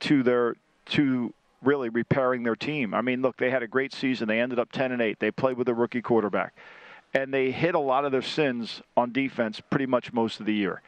to 0.00 0.22
their 0.22 0.56
to 0.86 1.32
really 1.62 1.88
repairing 1.88 2.44
their 2.44 2.56
team. 2.56 2.94
I 2.94 3.02
mean, 3.02 3.20
look, 3.20 3.36
they 3.36 3.50
had 3.50 3.62
a 3.62 3.66
great 3.66 3.92
season. 3.92 4.28
They 4.28 4.40
ended 4.40 4.58
up 4.58 4.70
10 4.72 4.92
and 4.92 5.02
8. 5.02 5.18
They 5.18 5.30
played 5.30 5.56
with 5.56 5.68
a 5.68 5.74
rookie 5.74 6.02
quarterback. 6.02 6.54
And 7.14 7.32
they 7.34 7.50
hit 7.50 7.74
a 7.74 7.80
lot 7.80 8.04
of 8.04 8.12
their 8.12 8.22
sins 8.22 8.82
on 8.96 9.12
defense 9.12 9.60
pretty 9.60 9.86
much 9.86 10.12
most 10.12 10.40
of 10.40 10.46
the 10.46 10.54
year. 10.54 10.82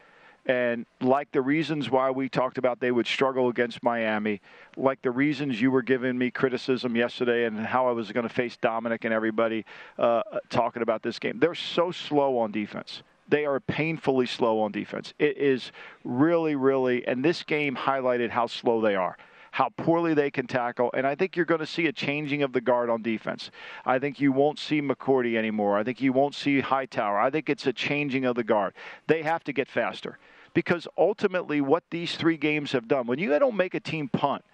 And 0.47 0.87
like 1.01 1.31
the 1.33 1.43
reasons 1.43 1.91
why 1.91 2.11
we 2.11 2.29
talked 2.29 2.57
about 2.57 2.81
they 2.81 2.91
would 2.91 3.07
struggle 3.07 3.49
against 3.49 3.83
Miami, 3.83 4.41
like 4.77 5.03
the 5.03 5.11
reasons 5.11 5.61
you 5.61 5.71
were 5.71 5.83
giving 5.83 6.17
me 6.17 6.31
criticism 6.31 6.97
yesterday 6.97 7.45
and 7.45 7.59
how 7.59 7.89
I 7.89 7.93
was 7.93 8.11
going 8.11 8.27
to 8.27 8.35
face 8.35 8.57
Dominic 8.57 9.05
and 9.05 9.13
everybody 9.13 9.65
uh, 9.99 10.23
talking 10.49 10.83
about 10.83 11.03
this 11.03 11.19
game, 11.19 11.39
they're 11.39 11.55
so 11.55 11.91
slow 11.91 12.39
on 12.39 12.53
defense. 12.53 13.03
They 13.31 13.47
are 13.47 13.61
painfully 13.61 14.27
slow 14.27 14.61
on 14.61 14.73
defense. 14.73 15.15
It 15.19 15.39
is 15.39 15.73
really, 16.05 16.57
really, 16.57 17.07
and 17.07 17.25
this 17.25 17.43
game 17.43 17.77
highlighted 17.77 18.31
how 18.31 18.47
slow 18.47 18.81
they 18.81 18.97
are 18.97 19.17
how 19.53 19.69
poorly 19.77 20.15
they 20.15 20.31
can 20.31 20.47
tackle. 20.47 20.91
And 20.95 21.07
I 21.07 21.15
think 21.15 21.35
you're 21.35 21.45
going 21.45 21.61
to 21.61 21.67
see 21.67 21.87
a 21.87 21.93
changing 21.93 22.43
of 22.43 22.53
the 22.53 22.61
guard 22.61 22.89
on 22.89 23.03
defense. 23.03 23.51
I 23.85 23.99
think 23.99 24.21
you 24.21 24.33
won't 24.33 24.59
see 24.59 24.81
McCourty 24.81 25.37
anymore. 25.37 25.77
I 25.77 25.83
think 25.83 26.01
you 26.01 26.13
won't 26.13 26.35
see 26.35 26.61
Hightower. 26.61 27.19
I 27.19 27.31
think 27.31 27.49
it's 27.49 27.67
a 27.67 27.73
changing 27.73 28.25
of 28.25 28.37
the 28.37 28.45
guard. 28.45 28.75
They 29.07 29.23
have 29.23 29.43
to 29.45 29.53
get 29.53 29.69
faster 29.69 30.19
because 30.55 30.87
ultimately, 30.97 31.61
what 31.61 31.85
these 31.91 32.17
three 32.17 32.37
games 32.37 32.73
have 32.73 32.89
done, 32.89 33.07
when 33.07 33.19
you 33.19 33.37
don't 33.39 33.57
make 33.57 33.75
a 33.75 33.81
team 33.81 34.09
punt 34.09 34.45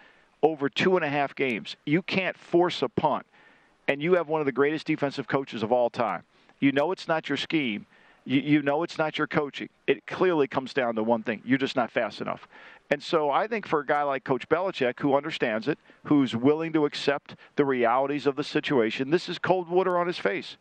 over 0.42 0.68
two 0.68 0.96
and 0.96 1.04
a 1.04 1.08
half 1.08 1.34
games, 1.34 1.76
you 1.84 2.02
can't 2.02 2.36
force 2.36 2.82
a 2.82 2.88
punt. 2.88 3.26
And 3.88 4.02
you 4.02 4.14
have 4.14 4.28
one 4.28 4.40
of 4.40 4.46
the 4.46 4.52
greatest 4.52 4.86
defensive 4.86 5.28
coaches 5.28 5.62
of 5.62 5.72
all 5.72 5.90
time. 5.90 6.24
You 6.58 6.72
know 6.72 6.90
it's 6.90 7.06
not 7.06 7.28
your 7.28 7.36
scheme. 7.36 7.86
You, 8.26 8.40
you 8.40 8.62
know 8.62 8.82
it's 8.82 8.98
not 8.98 9.16
your 9.16 9.28
coaching. 9.28 9.68
It 9.86 10.06
clearly 10.06 10.48
comes 10.48 10.74
down 10.74 10.96
to 10.96 11.02
one 11.02 11.22
thing 11.22 11.40
you're 11.44 11.58
just 11.58 11.76
not 11.76 11.90
fast 11.90 12.20
enough. 12.20 12.46
And 12.90 13.02
so 13.02 13.30
I 13.30 13.46
think 13.46 13.66
for 13.66 13.80
a 13.80 13.86
guy 13.86 14.02
like 14.02 14.24
Coach 14.24 14.48
Belichick, 14.48 15.00
who 15.00 15.16
understands 15.16 15.68
it, 15.68 15.78
who's 16.04 16.36
willing 16.36 16.72
to 16.74 16.84
accept 16.84 17.36
the 17.56 17.64
realities 17.64 18.26
of 18.26 18.36
the 18.36 18.44
situation, 18.44 19.10
this 19.10 19.28
is 19.28 19.38
cold 19.38 19.68
water 19.68 19.96
on 19.96 20.06
his 20.06 20.18
face. 20.18 20.56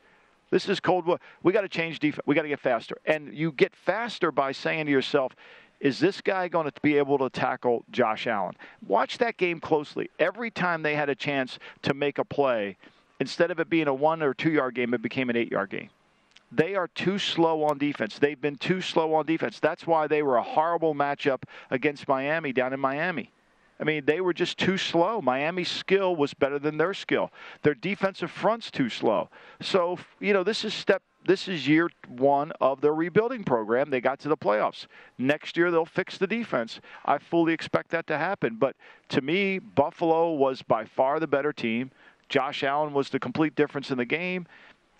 This 0.51 0.69
is 0.69 0.79
cold 0.79 1.05
water. 1.05 1.21
We 1.43 1.51
got 1.53 1.61
to 1.61 1.69
change 1.69 1.99
defense. 1.99 2.25
We 2.25 2.35
got 2.35 2.43
to 2.43 2.47
get 2.47 2.59
faster. 2.59 2.97
And 3.05 3.33
you 3.33 3.51
get 3.51 3.75
faster 3.75 4.31
by 4.31 4.51
saying 4.51 4.85
to 4.85 4.91
yourself, 4.91 5.35
is 5.79 5.99
this 5.99 6.21
guy 6.21 6.47
going 6.47 6.69
to 6.69 6.73
be 6.81 6.97
able 6.97 7.17
to 7.17 7.29
tackle 7.29 7.83
Josh 7.91 8.27
Allen? 8.27 8.55
Watch 8.87 9.17
that 9.17 9.37
game 9.37 9.59
closely. 9.59 10.09
Every 10.19 10.49
time 10.49 10.83
they 10.83 10.95
had 10.95 11.09
a 11.09 11.15
chance 11.15 11.59
to 11.81 11.93
make 11.93 12.17
a 12.17 12.25
play, 12.25 12.77
instead 13.19 13.51
of 13.51 13.59
it 13.59 13.69
being 13.69 13.87
a 13.87 13.93
one 13.93 14.21
or 14.21 14.33
two 14.33 14.51
yard 14.51 14.75
game, 14.75 14.93
it 14.93 15.01
became 15.01 15.29
an 15.29 15.35
eight 15.35 15.51
yard 15.51 15.69
game. 15.71 15.89
They 16.55 16.75
are 16.75 16.87
too 16.87 17.19
slow 17.19 17.63
on 17.63 17.77
defense. 17.77 18.17
They've 18.17 18.39
been 18.39 18.55
too 18.55 18.79
slow 18.81 19.13
on 19.15 19.25
defense. 19.25 19.59
That's 19.59 19.85
why 19.85 20.07
they 20.07 20.23
were 20.23 20.37
a 20.37 20.43
horrible 20.43 20.95
matchup 20.95 21.43
against 21.69 22.07
Miami 22.07 22.53
down 22.53 22.71
in 22.71 22.79
Miami. 22.79 23.31
I 23.77 23.83
mean, 23.83 24.05
they 24.05 24.21
were 24.21 24.33
just 24.33 24.57
too 24.57 24.77
slow. 24.77 25.21
Miami's 25.21 25.69
skill 25.69 26.15
was 26.15 26.33
better 26.33 26.57
than 26.57 26.77
their 26.77 26.93
skill. 26.93 27.31
Their 27.63 27.73
defensive 27.73 28.31
front's 28.31 28.71
too 28.71 28.89
slow. 28.89 29.29
So, 29.61 29.99
you 30.21 30.31
know, 30.31 30.43
this 30.43 30.63
is 30.63 30.73
step 30.73 31.03
this 31.25 31.47
is 31.47 31.67
year 31.67 31.89
1 32.07 32.51
of 32.61 32.81
their 32.81 32.93
rebuilding 32.93 33.43
program. 33.43 33.89
They 33.89 33.99
got 33.99 34.19
to 34.19 34.29
the 34.29 34.37
playoffs. 34.37 34.85
Next 35.17 35.57
year 35.57 35.71
they'll 35.71 35.83
fix 35.83 36.19
the 36.19 36.27
defense. 36.27 36.79
I 37.03 37.17
fully 37.17 37.51
expect 37.51 37.89
that 37.91 38.05
to 38.07 38.17
happen, 38.17 38.57
but 38.59 38.75
to 39.09 39.21
me, 39.21 39.57
Buffalo 39.57 40.33
was 40.33 40.61
by 40.61 40.85
far 40.85 41.19
the 41.19 41.27
better 41.27 41.51
team. 41.51 41.89
Josh 42.29 42.63
Allen 42.63 42.93
was 42.93 43.09
the 43.09 43.19
complete 43.19 43.55
difference 43.55 43.91
in 43.91 43.97
the 43.97 44.05
game. 44.05 44.45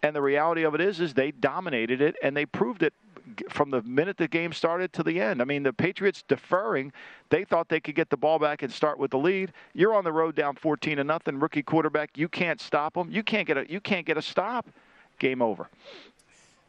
And 0.05 0.15
the 0.15 0.21
reality 0.21 0.61
of 0.61 0.75
it 0.75 0.81
is, 0.81 0.99
is 0.99 1.15
they 1.15 1.31
dominated 1.31 1.99
it 1.99 2.15
and 2.21 2.37
they 2.37 2.45
proved 2.45 2.83
it 2.83 2.93
from 3.49 3.71
the 3.71 3.81
minute 3.81 4.17
the 4.17 4.27
game 4.27 4.53
started 4.53 4.93
to 4.93 5.01
the 5.01 5.19
end. 5.19 5.41
I 5.41 5.45
mean, 5.45 5.63
the 5.63 5.73
Patriots 5.73 6.23
deferring, 6.27 6.93
they 7.31 7.43
thought 7.43 7.69
they 7.69 7.79
could 7.79 7.95
get 7.95 8.11
the 8.11 8.15
ball 8.15 8.37
back 8.37 8.61
and 8.61 8.71
start 8.71 8.99
with 8.99 9.09
the 9.09 9.17
lead. 9.17 9.51
You're 9.73 9.95
on 9.95 10.03
the 10.03 10.11
road 10.11 10.35
down 10.35 10.57
14 10.57 10.97
to 10.97 11.03
nothing. 11.03 11.39
Rookie 11.39 11.63
quarterback, 11.63 12.15
you 12.19 12.29
can't 12.29 12.61
stop 12.61 12.93
them. 12.93 13.09
You 13.09 13.23
can't 13.23 13.47
get 13.47 13.57
a 13.57 13.65
you 13.67 13.81
can't 13.81 14.05
get 14.05 14.15
a 14.15 14.21
stop. 14.21 14.67
Game 15.17 15.41
over. 15.41 15.71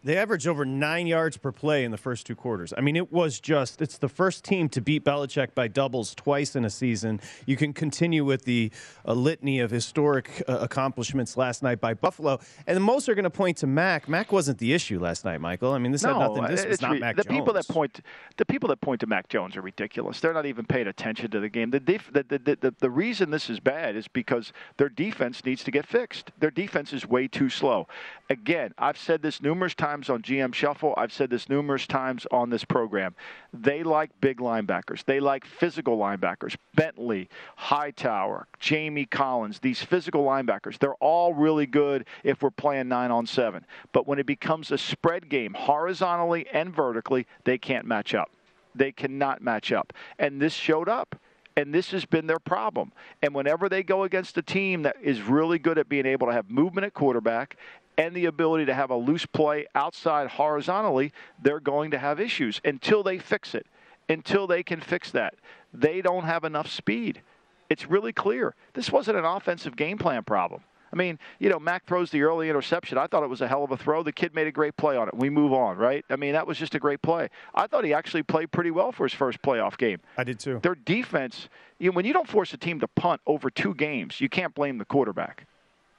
They 0.06 0.16
averaged 0.18 0.46
over 0.46 0.64
nine 0.64 1.08
yards 1.08 1.36
per 1.36 1.50
play 1.50 1.82
in 1.82 1.90
the 1.90 1.96
first 1.96 2.26
two 2.26 2.36
quarters. 2.36 2.72
I 2.78 2.80
mean, 2.80 2.94
it 2.94 3.10
was 3.12 3.40
just, 3.40 3.82
it's 3.82 3.98
the 3.98 4.08
first 4.08 4.44
team 4.44 4.68
to 4.68 4.80
beat 4.80 5.04
Belichick 5.04 5.52
by 5.52 5.66
doubles 5.66 6.14
twice 6.14 6.54
in 6.54 6.64
a 6.64 6.70
season. 6.70 7.20
You 7.44 7.56
can 7.56 7.72
continue 7.72 8.24
with 8.24 8.44
the 8.44 8.70
uh, 9.04 9.14
litany 9.14 9.58
of 9.58 9.72
historic 9.72 10.44
uh, 10.46 10.58
accomplishments 10.60 11.36
last 11.36 11.60
night 11.60 11.80
by 11.80 11.94
Buffalo. 11.94 12.38
And 12.68 12.76
the 12.76 12.80
most 12.80 13.08
are 13.08 13.16
going 13.16 13.24
to 13.24 13.30
point 13.30 13.56
to 13.58 13.66
Mac. 13.66 14.08
Mac 14.08 14.30
wasn't 14.30 14.58
the 14.58 14.72
issue 14.72 15.00
last 15.00 15.24
night, 15.24 15.40
Michael. 15.40 15.72
I 15.72 15.78
mean, 15.78 15.90
this 15.90 16.02
had 16.02 16.16
nothing, 16.16 16.44
this 16.44 16.64
was 16.64 16.74
it's 16.74 16.82
not 16.82 17.00
Mac 17.00 17.16
the 17.16 17.24
Jones. 17.24 17.36
people 17.36 17.52
that 17.54 17.66
point 17.66 18.00
the 18.36 18.46
people 18.46 18.68
that 18.68 18.80
point 18.80 19.00
to 19.00 19.08
Mac 19.08 19.28
Jones 19.28 19.56
are 19.56 19.62
ridiculous. 19.62 20.20
They're 20.20 20.32
not 20.32 20.46
even 20.46 20.66
paying 20.66 20.86
attention 20.86 21.32
to 21.32 21.40
the 21.40 21.48
game. 21.48 21.72
The, 21.72 21.80
def, 21.80 22.12
the, 22.12 22.22
the, 22.22 22.38
the, 22.38 22.74
the 22.78 22.90
reason 22.90 23.30
this 23.30 23.50
is 23.50 23.58
bad 23.58 23.96
is 23.96 24.06
because 24.06 24.52
their 24.76 24.88
defense 24.88 25.44
needs 25.44 25.64
to 25.64 25.72
get 25.72 25.84
fixed. 25.84 26.30
Their 26.38 26.52
defense 26.52 26.92
is 26.92 27.08
way 27.08 27.26
too 27.26 27.50
slow. 27.50 27.88
Again, 28.28 28.74
I've 28.76 28.98
said 28.98 29.22
this 29.22 29.40
numerous 29.40 29.74
times 29.74 30.10
on 30.10 30.22
GM 30.22 30.52
Shuffle. 30.52 30.94
I've 30.96 31.12
said 31.12 31.30
this 31.30 31.48
numerous 31.48 31.86
times 31.86 32.26
on 32.32 32.50
this 32.50 32.64
program. 32.64 33.14
They 33.52 33.84
like 33.84 34.10
big 34.20 34.38
linebackers. 34.38 35.04
They 35.04 35.20
like 35.20 35.44
physical 35.44 35.96
linebackers. 35.96 36.56
Bentley, 36.74 37.28
Hightower, 37.54 38.48
Jamie 38.58 39.06
Collins, 39.06 39.60
these 39.60 39.80
physical 39.80 40.24
linebackers. 40.24 40.78
They're 40.78 40.94
all 40.94 41.34
really 41.34 41.66
good 41.66 42.04
if 42.24 42.42
we're 42.42 42.50
playing 42.50 42.88
9 42.88 43.12
on 43.12 43.26
7. 43.26 43.64
But 43.92 44.08
when 44.08 44.18
it 44.18 44.26
becomes 44.26 44.72
a 44.72 44.78
spread 44.78 45.28
game 45.28 45.54
horizontally 45.54 46.48
and 46.52 46.74
vertically, 46.74 47.28
they 47.44 47.58
can't 47.58 47.86
match 47.86 48.12
up. 48.12 48.32
They 48.74 48.90
cannot 48.90 49.40
match 49.40 49.70
up. 49.70 49.92
And 50.18 50.42
this 50.42 50.52
showed 50.52 50.88
up. 50.88 51.20
And 51.58 51.72
this 51.72 51.90
has 51.92 52.04
been 52.04 52.26
their 52.26 52.38
problem. 52.38 52.92
And 53.22 53.34
whenever 53.34 53.70
they 53.70 53.82
go 53.82 54.02
against 54.02 54.36
a 54.36 54.42
team 54.42 54.82
that 54.82 54.96
is 55.00 55.22
really 55.22 55.58
good 55.58 55.78
at 55.78 55.88
being 55.88 56.04
able 56.04 56.26
to 56.26 56.32
have 56.34 56.50
movement 56.50 56.84
at 56.84 56.92
quarterback 56.92 57.56
and 57.98 58.14
the 58.14 58.26
ability 58.26 58.66
to 58.66 58.74
have 58.74 58.90
a 58.90 58.96
loose 58.96 59.26
play 59.26 59.66
outside 59.74 60.28
horizontally, 60.28 61.12
they're 61.42 61.60
going 61.60 61.90
to 61.92 61.98
have 61.98 62.20
issues 62.20 62.60
until 62.64 63.02
they 63.02 63.18
fix 63.18 63.54
it. 63.54 63.66
Until 64.08 64.46
they 64.46 64.62
can 64.62 64.80
fix 64.80 65.10
that, 65.10 65.34
they 65.74 66.00
don't 66.00 66.24
have 66.24 66.44
enough 66.44 66.68
speed. 66.68 67.22
It's 67.68 67.90
really 67.90 68.12
clear. 68.12 68.54
This 68.74 68.92
wasn't 68.92 69.18
an 69.18 69.24
offensive 69.24 69.74
game 69.74 69.98
plan 69.98 70.22
problem. 70.22 70.62
I 70.92 70.96
mean, 70.96 71.18
you 71.40 71.48
know, 71.48 71.58
Mac 71.58 71.84
throws 71.86 72.10
the 72.10 72.22
early 72.22 72.48
interception. 72.48 72.96
I 72.96 73.08
thought 73.08 73.24
it 73.24 73.28
was 73.28 73.40
a 73.40 73.48
hell 73.48 73.64
of 73.64 73.72
a 73.72 73.76
throw. 73.76 74.04
The 74.04 74.12
kid 74.12 74.34
made 74.34 74.46
a 74.46 74.52
great 74.52 74.76
play 74.76 74.96
on 74.96 75.08
it. 75.08 75.14
We 75.16 75.28
move 75.28 75.52
on, 75.52 75.76
right? 75.76 76.04
I 76.08 76.16
mean, 76.16 76.32
that 76.34 76.46
was 76.46 76.56
just 76.56 76.74
a 76.76 76.78
great 76.78 77.02
play. 77.02 77.28
I 77.54 77.66
thought 77.66 77.84
he 77.84 77.92
actually 77.92 78.22
played 78.22 78.52
pretty 78.52 78.70
well 78.70 78.92
for 78.92 79.04
his 79.04 79.12
first 79.12 79.42
playoff 79.42 79.76
game. 79.76 79.98
I 80.16 80.22
did 80.22 80.38
too. 80.38 80.60
Their 80.62 80.76
defense, 80.76 81.48
you 81.78 81.90
know, 81.90 81.96
when 81.96 82.04
you 82.04 82.12
don't 82.12 82.28
force 82.28 82.54
a 82.54 82.56
team 82.56 82.78
to 82.80 82.88
punt 82.88 83.20
over 83.26 83.50
two 83.50 83.74
games, 83.74 84.20
you 84.20 84.28
can't 84.28 84.54
blame 84.54 84.78
the 84.78 84.84
quarterback. 84.84 85.46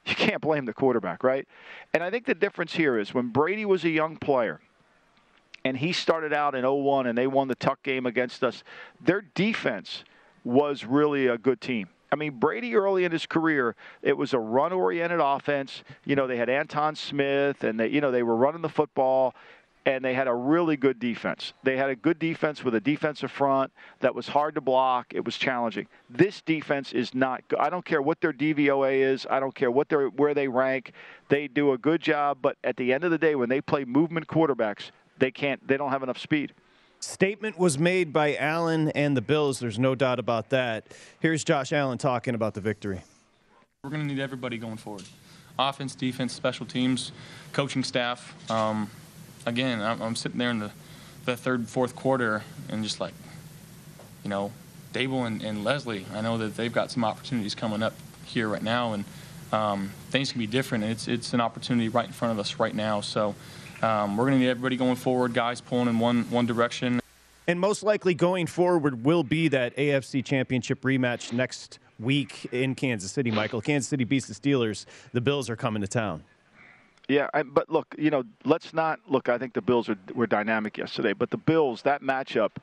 You 0.08 0.16
can't 0.16 0.42
blame 0.42 0.66
the 0.66 0.74
quarterback, 0.74 1.24
right? 1.24 1.48
And 1.94 2.02
I 2.02 2.10
think 2.10 2.26
the 2.26 2.36
difference 2.36 2.74
here 2.74 2.98
is 2.98 3.14
when 3.14 3.28
Brady 3.28 3.66
was 3.66 3.84
a 3.84 3.90
young 3.90 4.16
player 4.16 4.62
and 5.66 5.76
he 5.76 5.92
started 5.92 6.32
out 6.34 6.56
in 6.56 6.64
01 6.66 7.08
and 7.08 7.18
they 7.18 7.28
won 7.28 7.50
the 7.50 7.56
tuck 7.56 7.84
game 7.84 8.06
against 8.06 8.44
us, 8.44 8.64
their 9.02 9.22
defense 9.36 10.04
was 10.46 10.86
really 10.86 11.28
a 11.28 11.38
good 11.38 11.60
team. 11.60 11.90
I 12.10 12.16
mean, 12.16 12.40
Brady 12.40 12.76
early 12.76 13.04
in 13.04 13.12
his 13.12 13.26
career, 13.26 13.76
it 14.02 14.16
was 14.16 14.34
a 14.34 14.40
run-oriented 14.40 15.20
offense. 15.22 15.84
You 16.06 16.16
know, 16.16 16.26
they 16.26 16.38
had 16.38 16.48
Antowain 16.48 16.96
Smith, 16.96 17.66
and 17.66 17.78
they, 17.78 17.88
you 17.88 18.00
know, 18.00 18.12
they 18.12 18.24
were 18.24 18.36
running 18.36 18.62
the 18.62 18.70
football, 18.70 19.36
and 19.88 20.04
they 20.04 20.14
had 20.14 20.28
a 20.28 20.34
really 20.34 20.76
good 20.76 21.00
defense. 21.00 21.54
They 21.64 21.78
had 21.78 21.90
a 21.90 21.96
good 21.96 22.20
defense 22.20 22.62
with 22.62 22.76
a 22.76 22.82
defensive 22.82 23.32
front 23.32 23.72
that 24.02 24.14
was 24.14 24.28
hard 24.28 24.56
to 24.56 24.62
block. 24.62 25.14
It 25.14 25.24
was 25.24 25.38
challenging. 25.38 25.88
This 26.10 26.42
defense 26.42 26.92
is 26.92 27.16
not. 27.16 27.42
I 27.58 27.70
don't 27.70 27.86
care 27.86 28.02
what 28.02 28.20
their 28.20 28.34
DVOA 28.34 29.00
is. 29.14 29.26
I 29.30 29.40
don't 29.40 29.56
care 29.56 29.72
what 29.72 29.88
their 29.88 30.10
where 30.10 30.34
they 30.34 30.50
rank. 30.50 30.92
They 31.30 31.48
do 31.48 31.72
a 31.72 31.78
good 31.78 32.02
job, 32.02 32.40
but 32.42 32.58
at 32.66 32.76
the 32.76 32.92
end 32.92 33.06
of 33.06 33.12
the 33.12 33.18
day, 33.18 33.36
when 33.36 33.48
they 33.48 33.62
play 33.62 33.86
movement 33.86 34.28
quarterbacks, 34.28 34.92
they 35.20 35.32
can't. 35.32 35.66
They 35.66 35.78
don't 35.78 35.92
have 35.92 36.04
enough 36.04 36.20
speed. 36.20 36.52
Statement 37.00 37.58
was 37.58 37.80
made 37.80 38.12
by 38.12 38.36
Allen 38.36 38.90
and 38.90 39.16
the 39.16 39.22
Bills. 39.22 39.60
There's 39.60 39.80
no 39.80 39.96
doubt 39.96 40.20
about 40.20 40.50
that. 40.50 40.88
Here's 41.22 41.46
Josh 41.46 41.72
Allen 41.72 41.98
talking 41.98 42.36
about 42.36 42.56
the 42.56 42.62
victory. 42.62 43.04
We're 43.84 43.92
going 43.92 44.06
to 44.06 44.14
need 44.14 44.22
everybody 44.22 44.58
going 44.58 44.78
forward 44.78 45.04
offense, 45.60 45.96
defense, 45.96 46.34
special 46.34 46.66
teams, 46.66 47.14
coaching 47.52 47.84
staff. 47.84 48.36
Um, 48.52 48.90
again, 49.48 49.82
I'm, 49.82 50.02
I'm, 50.02 50.16
sitting 50.16 50.38
there 50.38 50.52
in 50.52 50.60
the, 50.60 50.72
the 51.26 51.36
third, 51.36 51.68
fourth 51.68 51.96
quarter 51.96 52.44
and 52.70 52.84
just 52.84 53.00
like, 53.00 53.14
you 54.24 54.30
know, 54.30 54.52
Daboll 54.94 55.26
and, 55.26 55.42
and 55.42 55.64
Leslie, 55.64 56.06
I 56.14 56.22
know 56.22 56.38
that 56.38 56.56
they've 56.56 56.72
got 56.72 56.92
some 56.92 57.04
opportunities 57.04 57.56
coming 57.56 57.82
up 57.82 57.94
here 58.26 58.48
right 58.50 58.62
now, 58.62 58.94
and 58.94 59.06
um, 59.52 59.92
things 60.10 60.32
can 60.32 60.40
be 60.40 60.48
different. 60.48 60.84
It's, 60.84 61.08
it's 61.08 61.34
an 61.34 61.42
opportunity 61.42 61.90
right 61.90 62.06
in 62.06 62.12
front 62.12 62.34
of 62.34 62.40
us 62.40 62.60
right 62.60 62.76
now. 62.76 63.02
So, 63.02 63.36
um, 63.82 64.18
we're 64.18 64.26
going 64.26 64.40
to 64.40 64.40
need 64.40 64.50
everybody 64.50 64.76
going 64.76 64.96
forward, 64.96 65.34
guys 65.34 65.62
pulling 65.62 65.88
in 65.88 66.00
one 66.00 66.24
one 66.32 66.48
direction. 66.48 67.00
And 67.48 67.60
most 67.60 67.84
likely 67.84 68.14
going 68.14 68.48
forward 68.48 69.06
will 69.06 69.24
be 69.24 69.48
that 69.50 69.76
AFC 69.78 70.26
Championship 70.26 70.82
rematch 70.82 71.32
next 71.32 71.80
week 72.00 72.48
in 72.52 72.76
Kansas 72.76 73.12
City. 73.12 73.30
Michael, 73.32 73.62
Kansas 73.62 73.88
City 73.88 74.04
beats 74.04 74.28
the 74.28 74.34
Steelers. 74.34 74.86
The 75.14 75.22
Bills 75.22 75.50
are 75.50 75.56
coming 75.56 75.82
to 75.82 75.88
town. 75.88 76.24
Yeah, 77.08 77.30
I, 77.34 77.44
but 77.44 77.70
look, 77.70 77.96
you 77.98 78.10
know, 78.10 78.24
let's 78.44 78.74
not 78.74 79.00
look. 79.08 79.30
I 79.30 79.38
think 79.38 79.54
the 79.54 79.62
Bills 79.62 79.88
are, 79.88 79.98
were 80.14 80.28
dynamic 80.28 80.78
yesterday, 80.78 81.14
but 81.14 81.30
the 81.30 81.38
Bills 81.38 81.82
that 81.84 82.02
matchup 82.02 82.58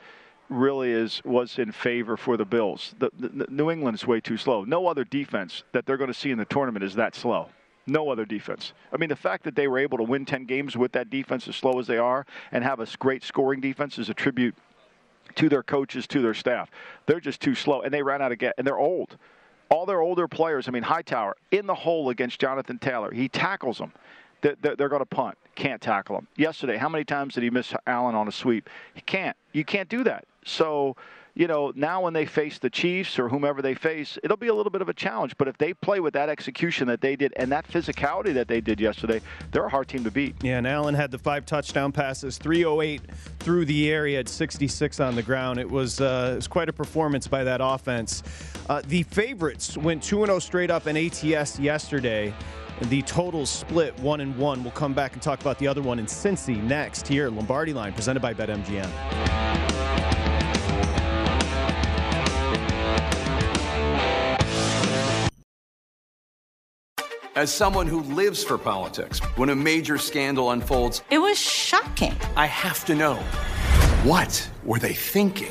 really 0.50 0.92
is 0.92 1.22
was 1.24 1.58
in 1.58 1.72
favor 1.72 2.16
for 2.16 2.36
the 2.36 2.44
Bills. 2.44 2.94
The, 2.98 3.10
the, 3.18 3.46
New 3.48 3.70
England's 3.70 4.06
way 4.06 4.20
too 4.20 4.36
slow. 4.36 4.64
No 4.64 4.86
other 4.86 5.04
defense 5.04 5.64
that 5.72 5.86
they're 5.86 5.96
going 5.96 6.12
to 6.12 6.14
see 6.14 6.30
in 6.30 6.38
the 6.38 6.44
tournament 6.44 6.84
is 6.84 6.94
that 6.94 7.14
slow. 7.14 7.48
No 7.86 8.10
other 8.10 8.24
defense. 8.24 8.72
I 8.92 8.96
mean, 8.96 9.08
the 9.08 9.16
fact 9.16 9.44
that 9.44 9.56
they 9.56 9.68
were 9.68 9.78
able 9.78 9.98
to 9.98 10.04
win 10.04 10.24
10 10.24 10.44
games 10.46 10.76
with 10.76 10.92
that 10.92 11.10
defense 11.10 11.48
as 11.48 11.56
slow 11.56 11.78
as 11.78 11.86
they 11.86 11.98
are 11.98 12.26
and 12.50 12.64
have 12.64 12.80
a 12.80 12.86
great 12.98 13.22
scoring 13.22 13.60
defense 13.60 13.98
is 13.98 14.08
a 14.08 14.14
tribute 14.14 14.54
to 15.34 15.48
their 15.48 15.62
coaches, 15.62 16.06
to 16.08 16.22
their 16.22 16.34
staff. 16.34 16.70
They're 17.06 17.20
just 17.20 17.40
too 17.40 17.54
slow, 17.54 17.82
and 17.82 17.92
they 17.92 18.02
ran 18.02 18.22
out 18.22 18.32
of 18.32 18.38
gas, 18.38 18.52
and 18.56 18.66
they're 18.66 18.78
old. 18.78 19.16
All 19.68 19.86
their 19.86 20.00
older 20.00 20.28
players, 20.28 20.68
I 20.68 20.70
mean, 20.70 20.82
Hightower 20.82 21.36
in 21.50 21.66
the 21.66 21.74
hole 21.74 22.10
against 22.10 22.40
Jonathan 22.40 22.78
Taylor. 22.78 23.10
He 23.10 23.28
tackles 23.28 23.78
them. 23.78 23.92
They're, 24.44 24.88
going 24.88 25.00
to 25.00 25.06
punt. 25.06 25.38
Can't 25.54 25.80
tackle 25.80 26.18
him. 26.18 26.28
Yesterday, 26.36 26.76
how 26.76 26.88
many 26.88 27.04
times 27.04 27.34
did 27.34 27.42
he 27.42 27.50
miss 27.50 27.72
Allen 27.86 28.14
on 28.14 28.28
a 28.28 28.32
sweep? 28.32 28.68
He 28.94 29.00
can't. 29.00 29.36
You 29.52 29.64
can't 29.64 29.88
do 29.88 30.04
that. 30.04 30.26
So 30.44 30.96
you 31.34 31.48
know, 31.48 31.72
now 31.74 32.00
when 32.00 32.12
they 32.12 32.26
face 32.26 32.58
the 32.58 32.70
Chiefs 32.70 33.18
or 33.18 33.28
whomever 33.28 33.60
they 33.60 33.74
face, 33.74 34.18
it'll 34.22 34.36
be 34.36 34.46
a 34.46 34.54
little 34.54 34.70
bit 34.70 34.82
of 34.82 34.88
a 34.88 34.94
challenge. 34.94 35.36
But 35.36 35.48
if 35.48 35.58
they 35.58 35.74
play 35.74 35.98
with 35.98 36.14
that 36.14 36.28
execution 36.28 36.86
that 36.88 37.00
they 37.00 37.16
did 37.16 37.32
and 37.36 37.50
that 37.50 37.66
physicality 37.66 38.32
that 38.34 38.46
they 38.46 38.60
did 38.60 38.78
yesterday, 38.78 39.20
they're 39.50 39.66
a 39.66 39.68
hard 39.68 39.88
team 39.88 40.04
to 40.04 40.12
beat. 40.12 40.36
Yeah, 40.42 40.58
and 40.58 40.66
Allen 40.66 40.94
had 40.94 41.10
the 41.10 41.18
five 41.18 41.44
touchdown 41.44 41.90
passes, 41.90 42.38
308 42.38 43.02
through 43.40 43.64
the 43.64 43.90
air. 43.90 44.06
He 44.06 44.14
had 44.14 44.28
66 44.28 45.00
on 45.00 45.16
the 45.16 45.22
ground. 45.22 45.58
It 45.58 45.68
was, 45.68 46.00
uh, 46.00 46.30
it 46.34 46.36
was 46.36 46.48
quite 46.48 46.68
a 46.68 46.72
performance 46.72 47.26
by 47.26 47.42
that 47.44 47.60
offense. 47.62 48.22
Uh, 48.68 48.82
the 48.86 49.02
favorites 49.02 49.76
went 49.76 50.02
2 50.04 50.24
0 50.24 50.38
straight 50.38 50.70
up 50.70 50.86
in 50.86 50.96
ATS 50.96 51.58
yesterday. 51.58 52.32
The 52.82 53.02
totals 53.02 53.50
split 53.50 53.98
one 54.00 54.20
and 54.20 54.36
one. 54.36 54.62
We'll 54.62 54.72
come 54.72 54.94
back 54.94 55.12
and 55.12 55.22
talk 55.22 55.40
about 55.40 55.58
the 55.58 55.68
other 55.68 55.80
one 55.80 55.98
in 55.98 56.06
Cincy 56.06 56.60
next 56.62 57.06
here. 57.06 57.30
Lombardi 57.30 57.72
Line 57.72 57.92
presented 57.92 58.20
by 58.20 58.34
BetMGM. 58.34 58.90
As 67.36 67.52
someone 67.52 67.88
who 67.88 68.02
lives 68.02 68.44
for 68.44 68.56
politics, 68.56 69.18
when 69.36 69.48
a 69.48 69.56
major 69.56 69.98
scandal 69.98 70.52
unfolds, 70.52 71.02
it 71.10 71.18
was 71.18 71.36
shocking. 71.36 72.14
I 72.36 72.46
have 72.46 72.84
to 72.84 72.94
know 72.94 73.16
what 74.04 74.48
were 74.62 74.78
they 74.78 74.94
thinking? 74.94 75.50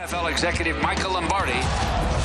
NFL 0.00 0.30
executive 0.30 0.80
Michael 0.80 1.12
Lombardi. 1.12 1.52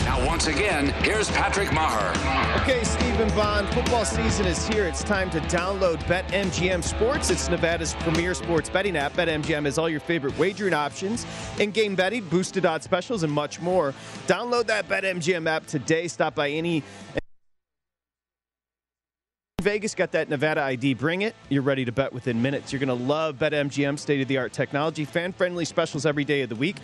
Now, 0.05 0.25
once 0.25 0.47
again, 0.47 0.91
here's 1.03 1.29
Patrick 1.31 1.73
Maher. 1.73 2.13
Okay, 2.61 2.81
Stephen 2.85 3.27
Bond, 3.35 3.67
football 3.73 4.05
season 4.05 4.45
is 4.45 4.65
here. 4.65 4.85
It's 4.85 5.03
time 5.03 5.29
to 5.31 5.41
download 5.41 5.97
BetMGM 6.03 6.81
Sports. 6.81 7.31
It's 7.31 7.49
Nevada's 7.49 7.93
premier 7.95 8.33
sports 8.33 8.69
betting 8.69 8.95
app. 8.95 9.11
BetMGM 9.11 9.65
has 9.65 9.77
all 9.77 9.89
your 9.89 9.99
favorite 9.99 10.37
wagering 10.37 10.73
options, 10.73 11.25
in 11.59 11.71
game 11.71 11.95
betting, 11.95 12.23
boosted 12.29 12.65
odds 12.65 12.85
specials, 12.85 13.23
and 13.23 13.33
much 13.33 13.59
more. 13.59 13.93
Download 14.25 14.65
that 14.67 14.87
BetMGM 14.87 15.45
app 15.45 15.65
today. 15.65 16.07
Stop 16.07 16.33
by 16.33 16.51
any. 16.51 16.81
Vegas 19.61 19.95
got 19.95 20.13
that 20.13 20.29
Nevada 20.29 20.61
ID. 20.61 20.93
Bring 20.93 21.23
it. 21.23 21.35
You're 21.49 21.63
ready 21.63 21.83
to 21.83 21.91
bet 21.91 22.13
within 22.13 22.41
minutes. 22.41 22.71
You're 22.71 22.79
going 22.79 22.97
to 22.97 23.05
love 23.05 23.35
BetMGM 23.35 23.99
state 23.99 24.21
of 24.21 24.29
the 24.29 24.37
art 24.37 24.53
technology, 24.53 25.03
fan 25.03 25.33
friendly 25.33 25.65
specials 25.65 26.05
every 26.05 26.23
day 26.23 26.41
of 26.41 26.47
the 26.47 26.55
week. 26.55 26.77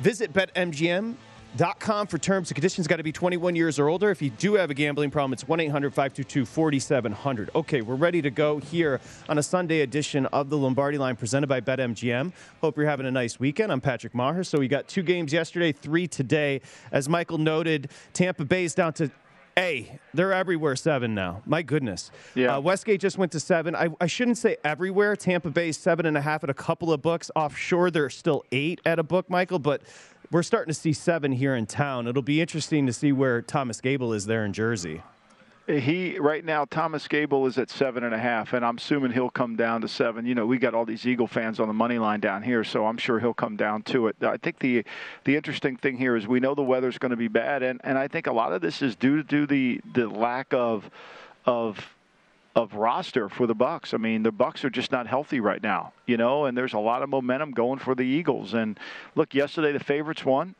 Visit 0.00 0.32
BetMGM.com 0.32 2.06
for 2.08 2.18
terms 2.18 2.50
and 2.50 2.56
conditions. 2.56 2.86
Got 2.86 2.96
to 2.96 3.02
be 3.02 3.12
21 3.12 3.54
years 3.54 3.78
or 3.78 3.88
older. 3.88 4.10
If 4.10 4.20
you 4.20 4.30
do 4.30 4.54
have 4.54 4.70
a 4.70 4.74
gambling 4.74 5.10
problem, 5.10 5.32
it's 5.32 5.46
1 5.46 5.60
800 5.60 5.90
522 5.94 6.44
4700. 6.44 7.50
Okay, 7.54 7.80
we're 7.80 7.94
ready 7.94 8.20
to 8.20 8.30
go 8.30 8.58
here 8.58 9.00
on 9.28 9.38
a 9.38 9.42
Sunday 9.42 9.80
edition 9.82 10.26
of 10.26 10.50
the 10.50 10.58
Lombardi 10.58 10.98
line 10.98 11.16
presented 11.16 11.46
by 11.46 11.60
BetMGM. 11.60 12.32
Hope 12.60 12.76
you're 12.76 12.86
having 12.86 13.06
a 13.06 13.10
nice 13.10 13.38
weekend. 13.38 13.70
I'm 13.70 13.80
Patrick 13.80 14.14
Maher. 14.14 14.42
So 14.42 14.58
we 14.58 14.68
got 14.68 14.88
two 14.88 15.02
games 15.02 15.32
yesterday, 15.32 15.70
three 15.70 16.08
today. 16.08 16.60
As 16.90 17.08
Michael 17.08 17.38
noted, 17.38 17.90
Tampa 18.12 18.44
Bay 18.44 18.64
is 18.64 18.74
down 18.74 18.92
to 18.94 19.10
Hey, 19.56 20.00
they're 20.12 20.32
everywhere 20.32 20.74
seven 20.74 21.14
now. 21.14 21.42
My 21.46 21.62
goodness. 21.62 22.10
Yeah. 22.34 22.56
Uh, 22.56 22.60
Westgate 22.60 23.00
just 23.00 23.18
went 23.18 23.30
to 23.32 23.40
seven. 23.40 23.76
I, 23.76 23.88
I 24.00 24.06
shouldn't 24.06 24.38
say 24.38 24.56
everywhere. 24.64 25.14
Tampa 25.14 25.50
Bay 25.50 25.70
seven 25.70 26.06
and 26.06 26.16
a 26.16 26.20
half 26.20 26.42
at 26.42 26.50
a 26.50 26.54
couple 26.54 26.92
of 26.92 27.02
books. 27.02 27.30
Offshore, 27.36 27.92
they're 27.92 28.10
still 28.10 28.44
eight 28.50 28.80
at 28.84 28.98
a 28.98 29.04
book, 29.04 29.30
Michael, 29.30 29.60
but 29.60 29.82
we're 30.32 30.42
starting 30.42 30.74
to 30.74 30.78
see 30.78 30.92
seven 30.92 31.30
here 31.30 31.54
in 31.54 31.66
town. 31.66 32.08
It'll 32.08 32.22
be 32.22 32.40
interesting 32.40 32.86
to 32.86 32.92
see 32.92 33.12
where 33.12 33.42
Thomas 33.42 33.80
Gable 33.80 34.12
is 34.12 34.26
there 34.26 34.44
in 34.44 34.52
Jersey. 34.52 35.02
He 35.66 36.18
right 36.18 36.44
now, 36.44 36.66
Thomas 36.66 37.08
Gable 37.08 37.46
is 37.46 37.56
at 37.56 37.70
seven 37.70 38.04
and 38.04 38.14
a 38.14 38.18
half, 38.18 38.52
and 38.52 38.62
I'm 38.62 38.76
assuming 38.76 39.12
he'll 39.12 39.30
come 39.30 39.56
down 39.56 39.80
to 39.80 39.88
seven. 39.88 40.26
You 40.26 40.34
know, 40.34 40.44
we 40.44 40.58
got 40.58 40.74
all 40.74 40.84
these 40.84 41.06
Eagle 41.06 41.26
fans 41.26 41.58
on 41.58 41.68
the 41.68 41.74
money 41.74 41.98
line 41.98 42.20
down 42.20 42.42
here, 42.42 42.64
so 42.64 42.84
I'm 42.84 42.98
sure 42.98 43.18
he'll 43.18 43.32
come 43.32 43.56
down 43.56 43.82
to 43.84 44.08
it. 44.08 44.16
I 44.22 44.36
think 44.36 44.58
the 44.58 44.84
the 45.24 45.36
interesting 45.36 45.76
thing 45.76 45.96
here 45.96 46.16
is 46.16 46.26
we 46.26 46.38
know 46.38 46.54
the 46.54 46.62
weather's 46.62 46.98
going 46.98 47.10
to 47.10 47.16
be 47.16 47.28
bad, 47.28 47.62
and, 47.62 47.80
and 47.82 47.96
I 47.96 48.08
think 48.08 48.26
a 48.26 48.32
lot 48.32 48.52
of 48.52 48.60
this 48.60 48.82
is 48.82 48.94
due 48.94 49.22
to 49.22 49.46
the 49.46 49.80
the 49.94 50.06
lack 50.06 50.52
of 50.52 50.90
of 51.46 51.94
of 52.54 52.74
roster 52.74 53.30
for 53.30 53.46
the 53.46 53.54
Bucks. 53.54 53.94
I 53.94 53.96
mean, 53.96 54.22
the 54.22 54.32
Bucks 54.32 54.66
are 54.66 54.70
just 54.70 54.92
not 54.92 55.06
healthy 55.06 55.40
right 55.40 55.62
now, 55.62 55.94
you 56.04 56.18
know, 56.18 56.44
and 56.44 56.58
there's 56.58 56.74
a 56.74 56.78
lot 56.78 57.02
of 57.02 57.08
momentum 57.08 57.52
going 57.52 57.78
for 57.78 57.94
the 57.94 58.04
Eagles. 58.04 58.52
And 58.52 58.78
look, 59.14 59.34
yesterday 59.34 59.72
the 59.72 59.82
favorites 59.82 60.26
won. 60.26 60.54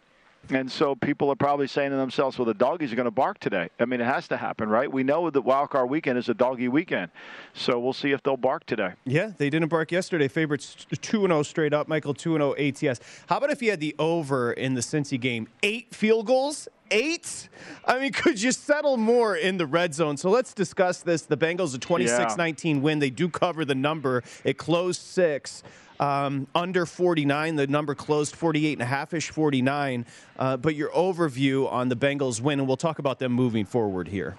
And 0.51 0.71
so 0.71 0.95
people 0.95 1.31
are 1.31 1.37
probably 1.37 1.67
saying 1.67 1.91
to 1.91 1.97
themselves, 1.97 2.39
well, 2.39 2.45
the 2.45 2.55
doggies 2.55 2.93
are 2.93 2.97
going 2.97 3.05
to 3.05 3.11
bark 3.11 3.39
today. 3.39 3.71
I 3.81 3.87
mean, 3.87 4.01
it 4.01 4.05
has 4.05 4.29
to 4.29 4.37
happen, 4.37 4.69
right? 4.69 4.91
We 4.91 5.03
know 5.03 5.31
that 5.31 5.41
Wild 5.43 5.71
Card 5.71 5.89
Weekend 5.89 6.19
is 6.19 6.29
a 6.29 6.35
doggy 6.35 6.69
weekend. 6.69 7.11
So 7.55 7.79
we'll 7.79 7.93
see 7.93 8.13
if 8.13 8.23
they'll 8.23 8.37
bark 8.37 8.67
today. 8.67 8.93
Yeah, 9.05 9.33
they 9.37 9.49
didn't 9.49 9.69
bark 9.69 9.91
yesterday. 9.91 10.29
Favorites 10.29 10.87
2 11.01 11.23
0 11.23 11.43
straight 11.43 11.73
up. 11.73 11.89
Michael 11.89 12.15
2 12.15 12.35
0 12.35 12.55
ATS. 12.55 13.01
How 13.27 13.39
about 13.39 13.51
if 13.51 13.63
you 13.63 13.71
had 13.71 13.81
the 13.81 13.95
over 13.99 14.53
in 14.53 14.75
the 14.75 14.81
Cincy 14.81 15.19
game? 15.19 15.49
Eight 15.63 15.95
field 15.95 16.27
goals? 16.27 16.69
Eight? 16.91 17.49
I 17.87 17.99
mean, 17.99 18.13
could 18.13 18.41
you 18.41 18.53
settle 18.53 18.97
more 18.97 19.37
in 19.37 19.57
the 19.57 19.67
red 19.67 19.95
zone? 19.95 20.17
So 20.17 20.31
let's 20.31 20.53
discuss 20.53 21.01
this. 21.03 21.23
The 21.23 21.37
Bengals, 21.37 21.75
a 21.75 21.79
26 21.79 22.37
19 22.37 22.83
win. 22.83 22.99
They 22.99 23.11
do 23.11 23.29
cover 23.29 23.65
the 23.65 23.75
number. 23.75 24.23
It 24.45 24.59
closed 24.59 25.01
six. 25.01 25.63
Um, 26.01 26.47
under 26.55 26.87
49, 26.87 27.57
the 27.57 27.67
number 27.67 27.95
closed 27.95 28.35
48 28.35 28.73
and 28.75 28.83
a 28.83 28.87
half 28.87 29.15
ish, 29.15 29.31
49. 29.31 30.07
Uh, 30.39 30.57
but 30.57 30.75
your 30.75 30.91
overview 30.91 31.71
on 31.71 31.89
the 31.89 31.97
Bengals 31.97 32.41
win, 32.41 32.59
and 32.59 32.69
we'll 32.69 32.77
talk 32.77 32.99
about 32.99 33.19
them 33.19 33.33
moving 33.33 33.65
forward 33.65 34.09
here. 34.09 34.37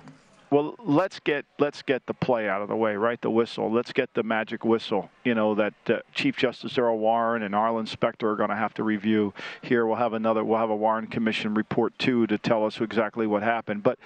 Well, 0.52 0.76
let's 0.80 1.20
get 1.20 1.46
let's 1.58 1.82
get 1.82 2.06
the 2.06 2.14
play 2.14 2.48
out 2.48 2.62
of 2.62 2.70
the 2.70 2.76
way, 2.76 2.96
right? 2.96 3.20
The 3.20 3.32
whistle. 3.32 3.72
Let's 3.72 3.92
get 3.92 4.14
the 4.14 4.24
magic 4.24 4.64
whistle. 4.64 5.10
You 5.24 5.34
know 5.34 5.56
that 5.56 5.74
uh, 5.88 6.00
Chief 6.14 6.38
Justice 6.38 6.78
Earl 6.78 7.00
Warren 7.00 7.42
and 7.42 7.56
Arlen 7.56 7.88
Specter 7.88 8.30
are 8.30 8.36
going 8.36 8.52
to 8.52 8.56
have 8.56 8.74
to 8.76 8.84
review 8.84 9.34
here. 9.64 9.88
We'll 9.88 9.98
have 9.98 10.14
another. 10.14 10.44
We'll 10.44 10.60
have 10.60 10.70
a 10.70 10.76
Warren 10.76 11.08
Commission 11.08 11.56
report 11.56 11.98
too 11.98 12.28
to 12.28 12.38
tell 12.38 12.66
us 12.66 12.80
exactly 12.80 13.26
what 13.26 13.42
happened. 13.42 13.82
But 13.82 13.98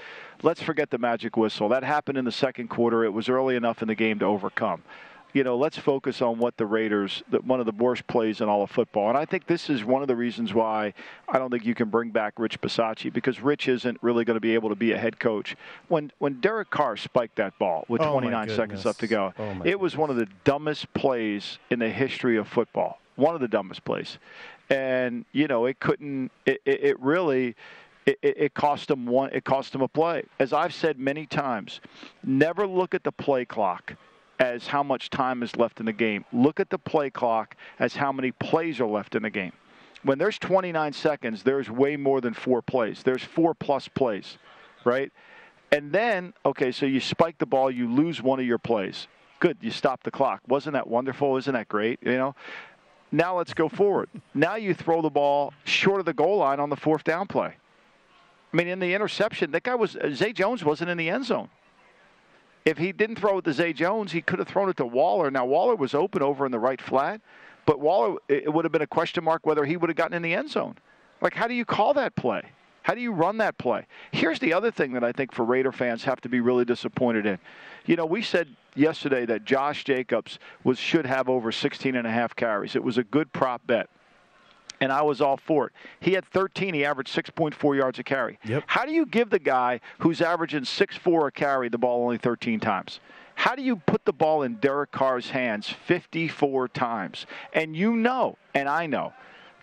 let's 0.41 0.61
forget 0.61 0.89
the 0.89 0.97
magic 0.97 1.35
whistle. 1.35 1.69
That 1.69 1.83
happened 1.83 2.17
in 2.17 2.25
the 2.25 2.31
second 2.31 2.69
quarter. 2.69 3.03
It 3.03 3.13
was 3.13 3.27
early 3.27 3.55
enough 3.55 3.81
in 3.81 3.89
the 3.89 3.95
game 3.95 4.17
to 4.19 4.25
overcome 4.25 4.81
you 5.33 5.43
know, 5.43 5.55
let's 5.57 5.77
focus 5.77 6.21
on 6.21 6.39
what 6.39 6.57
the 6.57 6.65
Raiders, 6.65 7.21
one 7.43 7.59
of 7.59 7.65
the 7.67 7.71
worst 7.71 8.07
plays 8.07 8.41
in 8.41 8.49
all 8.49 8.63
of 8.63 8.71
football. 8.71 9.09
And 9.09 9.17
I 9.17 9.25
think 9.25 9.45
this 9.45 9.69
is 9.69 9.83
one 9.85 10.01
of 10.01 10.07
the 10.07 10.15
reasons 10.15 10.53
why 10.53 10.93
I 11.27 11.37
don't 11.37 11.51
think 11.51 11.65
you 11.65 11.75
can 11.75 11.89
bring 11.89 12.09
back 12.09 12.33
Rich 12.39 12.59
Bisaccia 12.61 13.13
because 13.13 13.39
Rich 13.39 13.67
isn't 13.67 13.97
really 14.01 14.25
going 14.25 14.35
to 14.35 14.41
be 14.41 14.55
able 14.55 14.69
to 14.69 14.75
be 14.75 14.91
a 14.91 14.97
head 14.97 15.19
coach. 15.19 15.55
When 15.87 16.11
when 16.17 16.39
Derek 16.41 16.71
Carr 16.71 16.97
spiked 16.97 17.35
that 17.35 17.57
ball 17.59 17.85
with 17.87 18.01
Oh, 18.01 18.13
29 18.13 18.49
seconds 18.55 18.85
left 18.85 18.99
to 19.01 19.07
go, 19.07 19.33
Oh, 19.37 19.61
it 19.63 19.79
was 19.79 19.95
one 19.95 20.09
of 20.09 20.15
the 20.15 20.27
dumbest 20.45 20.91
plays 20.93 21.59
in 21.69 21.79
the 21.79 21.89
history 21.89 22.37
of 22.37 22.47
football. 22.47 22.99
One 23.15 23.35
of 23.35 23.41
the 23.41 23.47
dumbest 23.47 23.83
plays. 23.85 24.17
And, 24.71 25.25
you 25.31 25.47
know, 25.47 25.65
it 25.65 25.79
couldn't, 25.79 26.31
it, 26.45 26.61
it, 26.65 26.83
it 26.83 26.99
really 26.99 27.55
it, 28.05 28.17
it, 28.21 28.37
it 28.37 28.53
cost 28.53 28.87
them 28.87 29.05
one 29.05 29.29
it 29.33 29.43
cost 29.43 29.73
them 29.73 29.81
a 29.81 29.87
play 29.87 30.23
as 30.39 30.53
i've 30.53 30.73
said 30.73 30.97
many 30.97 31.25
times 31.25 31.81
never 32.23 32.65
look 32.65 32.95
at 32.95 33.03
the 33.03 33.11
play 33.11 33.43
clock 33.45 33.93
as 34.39 34.67
how 34.67 34.81
much 34.81 35.09
time 35.09 35.43
is 35.43 35.55
left 35.57 35.79
in 35.79 35.85
the 35.85 35.93
game. 35.93 36.25
Look 36.31 36.59
at 36.59 36.69
the 36.69 36.77
play 36.77 37.09
clock 37.09 37.55
as 37.77 37.95
how 37.95 38.11
many 38.11 38.31
plays 38.31 38.79
are 38.79 38.87
left 38.87 39.15
in 39.15 39.23
the 39.23 39.29
game. 39.29 39.51
When 40.03 40.17
there's 40.17 40.39
29 40.39 40.93
seconds 40.93 41.43
there's 41.43 41.69
way 41.69 41.97
more 41.97 42.21
than 42.21 42.33
four 42.33 42.61
plays. 42.61 43.03
There's 43.03 43.23
four 43.23 43.53
plus 43.53 43.87
plays 43.87 44.37
right? 44.85 45.11
And 45.71 45.91
then 45.91 46.33
okay 46.45 46.71
so 46.71 46.85
you 46.85 46.99
spike 46.99 47.37
the 47.37 47.45
ball 47.45 47.69
you 47.69 47.91
lose 47.91 48.21
one 48.21 48.39
of 48.39 48.45
your 48.45 48.57
plays. 48.57 49.07
Good 49.39 49.57
you 49.61 49.71
stop 49.71 50.03
the 50.03 50.11
clock. 50.11 50.41
Wasn't 50.47 50.73
that 50.73 50.87
wonderful? 50.87 51.37
Isn't 51.37 51.53
that 51.53 51.67
great 51.67 51.99
you 52.01 52.17
know? 52.17 52.35
Now 53.11 53.37
let's 53.37 53.53
go 53.53 53.67
forward. 53.69 54.09
Now 54.33 54.55
you 54.55 54.73
throw 54.73 55.01
the 55.01 55.09
ball 55.09 55.53
short 55.63 55.99
of 55.99 56.05
the 56.05 56.13
goal 56.13 56.37
line 56.37 56.59
on 56.59 56.69
the 56.69 56.77
fourth 56.77 57.03
down 57.03 57.27
play. 57.27 57.55
I 58.51 58.57
mean, 58.57 58.67
in 58.67 58.79
the 58.79 58.93
interception, 58.93 59.51
that 59.51 59.63
guy 59.63 59.75
was 59.75 59.95
uh, 59.95 60.09
Zay 60.11 60.33
Jones 60.33 60.63
wasn't 60.63 60.89
in 60.89 60.97
the 60.97 61.09
end 61.09 61.25
zone. 61.25 61.49
If 62.65 62.77
he 62.77 62.91
didn't 62.91 63.17
throw 63.17 63.37
it 63.39 63.45
to 63.45 63.53
Zay 63.53 63.73
Jones, 63.73 64.11
he 64.11 64.21
could 64.21 64.39
have 64.39 64.47
thrown 64.47 64.69
it 64.69 64.77
to 64.77 64.85
Waller. 64.85 65.31
Now 65.31 65.45
Waller 65.45 65.75
was 65.75 65.93
open 65.93 66.21
over 66.21 66.45
in 66.45 66.51
the 66.51 66.59
right 66.59 66.81
flat, 66.81 67.21
but 67.65 67.79
Waller 67.79 68.17
it 68.27 68.51
would 68.51 68.65
have 68.65 68.71
been 68.71 68.81
a 68.81 68.87
question 68.87 69.23
mark 69.23 69.45
whether 69.45 69.65
he 69.65 69.77
would 69.77 69.89
have 69.89 69.97
gotten 69.97 70.15
in 70.15 70.21
the 70.21 70.33
end 70.33 70.49
zone. 70.49 70.75
Like, 71.21 71.33
how 71.33 71.47
do 71.47 71.53
you 71.53 71.65
call 71.65 71.93
that 71.95 72.15
play? 72.15 72.43
How 72.83 72.95
do 72.95 73.01
you 73.01 73.11
run 73.11 73.37
that 73.37 73.57
play? 73.57 73.85
Here's 74.11 74.39
the 74.39 74.53
other 74.53 74.71
thing 74.71 74.93
that 74.93 75.03
I 75.03 75.11
think 75.11 75.33
for 75.33 75.43
Raider 75.43 75.71
fans 75.71 76.03
have 76.05 76.21
to 76.21 76.29
be 76.29 76.39
really 76.39 76.65
disappointed 76.65 77.25
in. 77.25 77.37
You 77.85 77.95
know, 77.95 78.05
we 78.05 78.21
said 78.21 78.55
yesterday 78.75 79.25
that 79.25 79.45
Josh 79.45 79.83
Jacobs 79.83 80.39
was 80.63 80.79
should 80.79 81.05
have 81.05 81.29
over 81.29 81.51
16 81.51 81.95
and 81.95 82.07
a 82.07 82.11
half 82.11 82.35
carries. 82.35 82.75
It 82.75 82.83
was 82.83 82.97
a 82.97 83.03
good 83.03 83.31
prop 83.33 83.65
bet 83.67 83.89
and 84.81 84.91
I 84.91 85.01
was 85.01 85.21
all 85.21 85.37
for 85.37 85.67
it. 85.67 85.73
He 85.99 86.13
had 86.13 86.25
13. 86.25 86.73
He 86.73 86.85
averaged 86.85 87.15
6.4 87.15 87.77
yards 87.77 87.99
a 87.99 88.03
carry. 88.03 88.39
Yep. 88.45 88.63
How 88.67 88.85
do 88.85 88.91
you 88.91 89.05
give 89.05 89.29
the 89.29 89.39
guy 89.39 89.81
who's 89.99 90.21
averaging 90.21 90.61
6.4 90.61 91.27
a 91.27 91.31
carry 91.31 91.69
the 91.69 91.77
ball 91.77 92.03
only 92.03 92.17
13 92.17 92.59
times? 92.59 92.99
How 93.35 93.55
do 93.55 93.61
you 93.61 93.77
put 93.77 94.03
the 94.03 94.13
ball 94.13 94.43
in 94.43 94.55
Derek 94.55 94.91
Carr's 94.91 95.29
hands 95.29 95.69
54 95.69 96.67
times? 96.69 97.25
And 97.53 97.75
you 97.75 97.95
know, 97.95 98.37
and 98.53 98.67
I 98.67 98.85
know, 98.85 99.13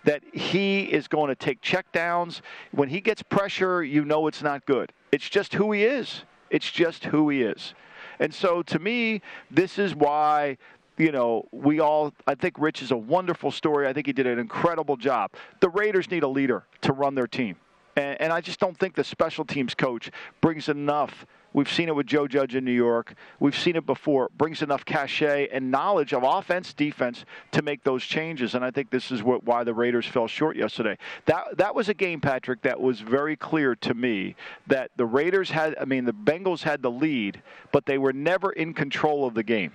that 0.03 0.23
he 0.33 0.83
is 0.83 1.07
going 1.07 1.27
to 1.27 1.35
take 1.35 1.61
checkdowns. 1.61 2.41
When 2.71 2.87
he 2.87 3.01
gets 3.01 3.21
pressure, 3.21 3.83
you 3.83 4.05
know 4.05 4.27
it's 4.27 4.41
not 4.41 4.65
good. 4.65 4.93
It's 5.11 5.27
just 5.29 5.53
who 5.53 5.73
he 5.73 5.83
is. 5.83 6.23
It's 6.49 6.71
just 6.71 7.05
who 7.05 7.29
he 7.29 7.41
is. 7.41 7.73
And 8.19 8.33
so 8.33 8.63
to 8.63 8.79
me, 8.79 9.21
this 9.51 9.77
is 9.77 9.93
why 9.93 10.57
you 10.97 11.11
know, 11.11 11.47
we 11.51 11.79
all, 11.79 12.13
I 12.25 12.35
think 12.35 12.55
Rich 12.57 12.81
is 12.81 12.91
a 12.91 12.97
wonderful 12.97 13.51
story. 13.51 13.87
I 13.87 13.93
think 13.93 14.07
he 14.07 14.13
did 14.13 14.27
an 14.27 14.39
incredible 14.39 14.97
job. 14.97 15.31
The 15.59 15.69
Raiders 15.69 16.09
need 16.09 16.23
a 16.23 16.27
leader 16.27 16.65
to 16.81 16.93
run 16.93 17.15
their 17.15 17.27
team. 17.27 17.55
And, 17.95 18.19
and 18.21 18.33
I 18.33 18.41
just 18.41 18.59
don't 18.59 18.77
think 18.77 18.95
the 18.95 19.03
special 19.03 19.45
teams 19.45 19.75
coach 19.75 20.11
brings 20.41 20.69
enough. 20.69 21.25
We've 21.53 21.71
seen 21.71 21.87
it 21.87 21.95
with 21.95 22.05
Joe 22.05 22.27
Judge 22.27 22.55
in 22.55 22.65
New 22.65 22.71
York. 22.71 23.15
We've 23.39 23.57
seen 23.57 23.75
it 23.75 23.85
before. 23.85 24.29
Brings 24.37 24.61
enough 24.61 24.85
cachet 24.85 25.49
and 25.51 25.71
knowledge 25.71 26.13
of 26.13 26.23
offense, 26.23 26.73
defense 26.73 27.25
to 27.51 27.61
make 27.61 27.83
those 27.83 28.03
changes. 28.03 28.53
And 28.53 28.63
I 28.63 28.69
think 28.69 28.91
this 28.91 29.11
is 29.11 29.23
what, 29.23 29.43
why 29.43 29.63
the 29.63 29.73
Raiders 29.73 30.05
fell 30.05 30.27
short 30.27 30.55
yesterday. 30.55 30.97
That 31.25 31.57
that 31.57 31.73
was 31.73 31.89
a 31.89 31.95
game, 31.95 32.21
Patrick, 32.21 32.61
that 32.61 32.79
was 32.79 32.99
very 32.99 33.35
clear 33.35 33.75
to 33.77 33.93
me 33.95 34.35
that 34.67 34.91
the 34.97 35.05
Raiders 35.05 35.49
had. 35.49 35.75
I 35.79 35.85
mean, 35.85 36.05
the 36.05 36.13
Bengals 36.13 36.61
had 36.61 36.83
the 36.83 36.91
lead, 36.91 37.41
but 37.71 37.87
they 37.87 37.97
were 37.97 38.13
never 38.13 38.51
in 38.51 38.75
control 38.75 39.25
of 39.25 39.33
the 39.33 39.43
game. 39.43 39.71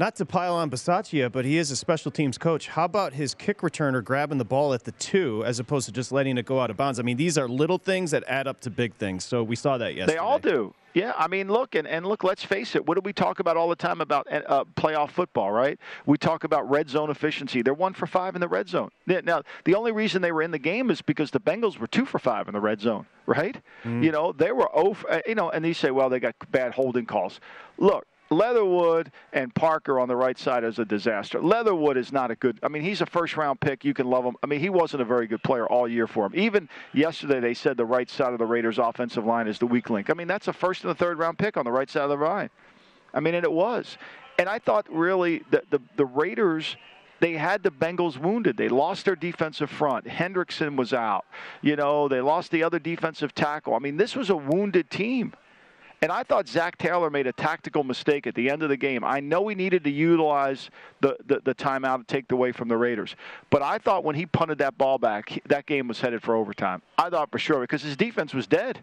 Not 0.00 0.16
to 0.16 0.24
pile 0.24 0.54
on 0.54 0.70
Bisaccia, 0.70 1.30
but 1.30 1.44
he 1.44 1.58
is 1.58 1.70
a 1.70 1.76
special 1.76 2.10
teams 2.10 2.38
coach. 2.38 2.68
How 2.68 2.86
about 2.86 3.12
his 3.12 3.34
kick 3.34 3.58
returner 3.58 4.02
grabbing 4.02 4.38
the 4.38 4.46
ball 4.46 4.72
at 4.72 4.84
the 4.84 4.92
two 4.92 5.44
as 5.44 5.58
opposed 5.58 5.84
to 5.88 5.92
just 5.92 6.10
letting 6.10 6.38
it 6.38 6.46
go 6.46 6.58
out 6.58 6.70
of 6.70 6.78
bounds? 6.78 6.98
I 6.98 7.02
mean, 7.02 7.18
these 7.18 7.36
are 7.36 7.46
little 7.46 7.76
things 7.76 8.10
that 8.12 8.24
add 8.26 8.46
up 8.46 8.60
to 8.62 8.70
big 8.70 8.94
things. 8.94 9.26
So 9.26 9.42
we 9.42 9.56
saw 9.56 9.76
that 9.76 9.94
yesterday. 9.94 10.14
They 10.14 10.18
all 10.18 10.38
do. 10.38 10.72
Yeah, 10.94 11.12
I 11.18 11.28
mean, 11.28 11.48
look, 11.48 11.74
and, 11.74 11.86
and 11.86 12.06
look, 12.06 12.24
let's 12.24 12.42
face 12.42 12.74
it. 12.74 12.86
What 12.86 12.94
do 12.94 13.02
we 13.04 13.12
talk 13.12 13.40
about 13.40 13.58
all 13.58 13.68
the 13.68 13.76
time 13.76 14.00
about 14.00 14.26
uh, 14.32 14.64
playoff 14.74 15.10
football, 15.10 15.52
right? 15.52 15.78
We 16.06 16.16
talk 16.16 16.44
about 16.44 16.68
red 16.70 16.88
zone 16.88 17.10
efficiency. 17.10 17.60
They're 17.60 17.74
one 17.74 17.92
for 17.92 18.06
five 18.06 18.34
in 18.34 18.40
the 18.40 18.48
red 18.48 18.70
zone. 18.70 18.88
Now, 19.06 19.42
the 19.66 19.74
only 19.74 19.92
reason 19.92 20.22
they 20.22 20.32
were 20.32 20.40
in 20.40 20.50
the 20.50 20.58
game 20.58 20.90
is 20.90 21.02
because 21.02 21.30
the 21.30 21.40
Bengals 21.40 21.76
were 21.76 21.86
two 21.86 22.06
for 22.06 22.18
five 22.18 22.48
in 22.48 22.54
the 22.54 22.60
red 22.60 22.80
zone, 22.80 23.04
right? 23.26 23.60
Mm. 23.84 24.02
You 24.02 24.12
know, 24.12 24.32
they 24.32 24.50
were, 24.50 24.70
oh, 24.74 24.96
you 25.26 25.34
know, 25.34 25.50
and 25.50 25.66
you 25.66 25.74
say, 25.74 25.90
well, 25.90 26.08
they 26.08 26.20
got 26.20 26.36
bad 26.50 26.72
holding 26.72 27.04
calls. 27.04 27.38
Look, 27.76 28.06
Leatherwood 28.30 29.10
and 29.32 29.52
Parker 29.54 29.98
on 29.98 30.06
the 30.06 30.14
right 30.14 30.38
side 30.38 30.62
is 30.62 30.78
a 30.78 30.84
disaster. 30.84 31.42
Leatherwood 31.42 31.96
is 31.96 32.12
not 32.12 32.30
a 32.30 32.36
good. 32.36 32.60
I 32.62 32.68
mean, 32.68 32.82
he's 32.82 33.00
a 33.00 33.06
first 33.06 33.36
round 33.36 33.60
pick. 33.60 33.84
You 33.84 33.92
can 33.92 34.08
love 34.08 34.24
him. 34.24 34.36
I 34.42 34.46
mean, 34.46 34.60
he 34.60 34.70
wasn't 34.70 35.02
a 35.02 35.04
very 35.04 35.26
good 35.26 35.42
player 35.42 35.66
all 35.66 35.88
year 35.88 36.06
for 36.06 36.26
him. 36.26 36.32
Even 36.36 36.68
yesterday, 36.92 37.40
they 37.40 37.54
said 37.54 37.76
the 37.76 37.84
right 37.84 38.08
side 38.08 38.32
of 38.32 38.38
the 38.38 38.46
Raiders' 38.46 38.78
offensive 38.78 39.24
line 39.26 39.48
is 39.48 39.58
the 39.58 39.66
weak 39.66 39.90
link. 39.90 40.10
I 40.10 40.14
mean, 40.14 40.28
that's 40.28 40.46
a 40.46 40.52
first 40.52 40.84
and 40.84 40.92
a 40.92 40.94
third 40.94 41.18
round 41.18 41.38
pick 41.38 41.56
on 41.56 41.64
the 41.64 41.72
right 41.72 41.90
side 41.90 42.04
of 42.04 42.10
the 42.10 42.24
line. 42.24 42.50
I 43.12 43.18
mean, 43.18 43.34
and 43.34 43.44
it 43.44 43.52
was. 43.52 43.98
And 44.38 44.48
I 44.48 44.60
thought 44.60 44.86
really 44.88 45.42
the 45.50 45.62
the, 45.70 45.80
the 45.96 46.06
Raiders 46.06 46.76
they 47.18 47.32
had 47.34 47.62
the 47.62 47.70
Bengals 47.70 48.16
wounded. 48.16 48.56
They 48.56 48.68
lost 48.68 49.04
their 49.04 49.16
defensive 49.16 49.70
front. 49.70 50.06
Hendrickson 50.06 50.76
was 50.76 50.94
out. 50.94 51.26
You 51.60 51.76
know, 51.76 52.08
they 52.08 52.20
lost 52.22 52.50
the 52.50 52.62
other 52.62 52.78
defensive 52.78 53.34
tackle. 53.34 53.74
I 53.74 53.78
mean, 53.78 53.98
this 53.98 54.16
was 54.16 54.30
a 54.30 54.36
wounded 54.36 54.88
team. 54.90 55.34
And 56.02 56.10
I 56.10 56.22
thought 56.22 56.48
Zac 56.48 56.78
Taylor 56.78 57.10
made 57.10 57.26
a 57.26 57.32
tactical 57.32 57.84
mistake 57.84 58.26
at 58.26 58.34
the 58.34 58.48
end 58.48 58.62
of 58.62 58.70
the 58.70 58.76
game. 58.76 59.04
I 59.04 59.20
know 59.20 59.46
he 59.48 59.54
needed 59.54 59.84
to 59.84 59.90
utilize 59.90 60.70
the, 61.02 61.16
the, 61.26 61.40
the 61.44 61.54
timeout 61.54 61.98
to 61.98 62.04
take 62.04 62.26
the 62.28 62.34
away 62.34 62.52
from 62.52 62.68
the 62.68 62.76
Raiders. 62.76 63.16
But 63.50 63.60
I 63.60 63.76
thought 63.76 64.02
when 64.02 64.16
he 64.16 64.24
punted 64.24 64.58
that 64.58 64.78
ball 64.78 64.98
back, 64.98 65.42
that 65.46 65.66
game 65.66 65.88
was 65.88 66.00
headed 66.00 66.22
for 66.22 66.34
overtime. 66.34 66.80
I 66.96 67.10
thought 67.10 67.30
for 67.30 67.38
sure 67.38 67.60
because 67.60 67.82
his 67.82 67.98
defense 67.98 68.32
was 68.32 68.46
dead. 68.46 68.80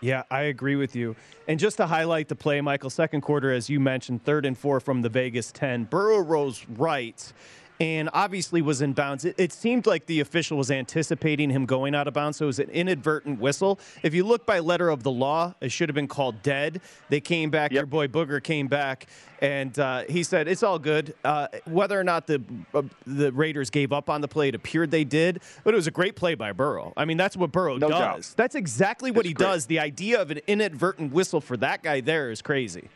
Yeah, 0.00 0.22
I 0.30 0.42
agree 0.42 0.76
with 0.76 0.96
you. 0.96 1.14
And 1.46 1.58
just 1.58 1.76
to 1.78 1.86
highlight 1.86 2.28
the 2.28 2.36
play, 2.36 2.60
Michael, 2.60 2.88
second 2.88 3.20
quarter, 3.20 3.52
as 3.52 3.68
you 3.68 3.78
mentioned, 3.78 4.24
third 4.24 4.46
and 4.46 4.56
four 4.56 4.80
from 4.80 5.02
the 5.02 5.08
Vegas 5.08 5.52
10. 5.52 5.84
Burrow 5.84 6.20
rolls 6.20 6.64
right 6.76 7.32
and 7.80 8.10
obviously 8.12 8.62
was 8.62 8.82
in 8.82 8.92
bounds. 8.92 9.24
It, 9.24 9.34
it, 9.38 9.52
seemed 9.52 9.86
like 9.86 10.06
the 10.06 10.20
official 10.20 10.56
was 10.56 10.70
anticipating 10.70 11.50
him 11.50 11.66
going 11.66 11.94
out 11.94 12.08
of 12.08 12.14
bounds, 12.14 12.38
so 12.38 12.44
it 12.44 12.46
was 12.46 12.58
an 12.58 12.70
inadvertent 12.70 13.40
whistle. 13.40 13.78
If 14.02 14.14
you 14.14 14.24
look 14.24 14.46
by 14.46 14.58
letter 14.58 14.88
of 14.88 15.02
the 15.02 15.10
law, 15.10 15.54
it 15.60 15.70
should 15.70 15.88
have 15.88 15.94
been 15.94 16.08
called 16.08 16.42
dead. 16.42 16.80
They 17.08 17.20
came 17.20 17.50
back, 17.50 17.70
yep. 17.70 17.80
your 17.80 17.86
boy 17.86 18.08
Booger 18.08 18.42
came 18.42 18.66
back, 18.66 19.06
and 19.40 19.76
uh, 19.78 20.04
he 20.08 20.22
said 20.22 20.48
it's 20.48 20.62
all 20.62 20.78
good. 20.78 21.14
Uh, 21.24 21.48
whether 21.66 21.98
or 21.98 22.04
not 22.04 22.26
the 22.26 22.42
uh, 22.74 22.82
the 23.06 23.32
Raiders 23.32 23.70
gave 23.70 23.92
up 23.92 24.10
on 24.10 24.20
the 24.20 24.28
play, 24.28 24.48
it 24.48 24.54
appeared 24.54 24.90
they 24.90 25.04
did, 25.04 25.40
but 25.64 25.74
it 25.74 25.76
was 25.76 25.86
a 25.86 25.92
great 25.92 26.16
play 26.16 26.34
by 26.34 26.52
Burrow. 26.52 26.92
I 26.96 27.04
mean, 27.04 27.16
that's 27.16 27.36
what 27.36 27.52
Burrow 27.52 27.76
no 27.76 27.88
does. 27.88 28.28
Doubt. 28.28 28.36
That's 28.36 28.54
exactly 28.54 29.10
what 29.10 29.20
it's 29.20 29.28
he 29.28 29.34
great. 29.34 29.46
does. 29.46 29.66
The 29.66 29.78
idea 29.78 30.20
of 30.20 30.30
an 30.30 30.40
inadvertent 30.46 31.12
whistle 31.12 31.40
for 31.40 31.56
that 31.58 31.82
guy 31.82 32.00
there 32.00 32.30
is 32.30 32.42
crazy. 32.42 32.88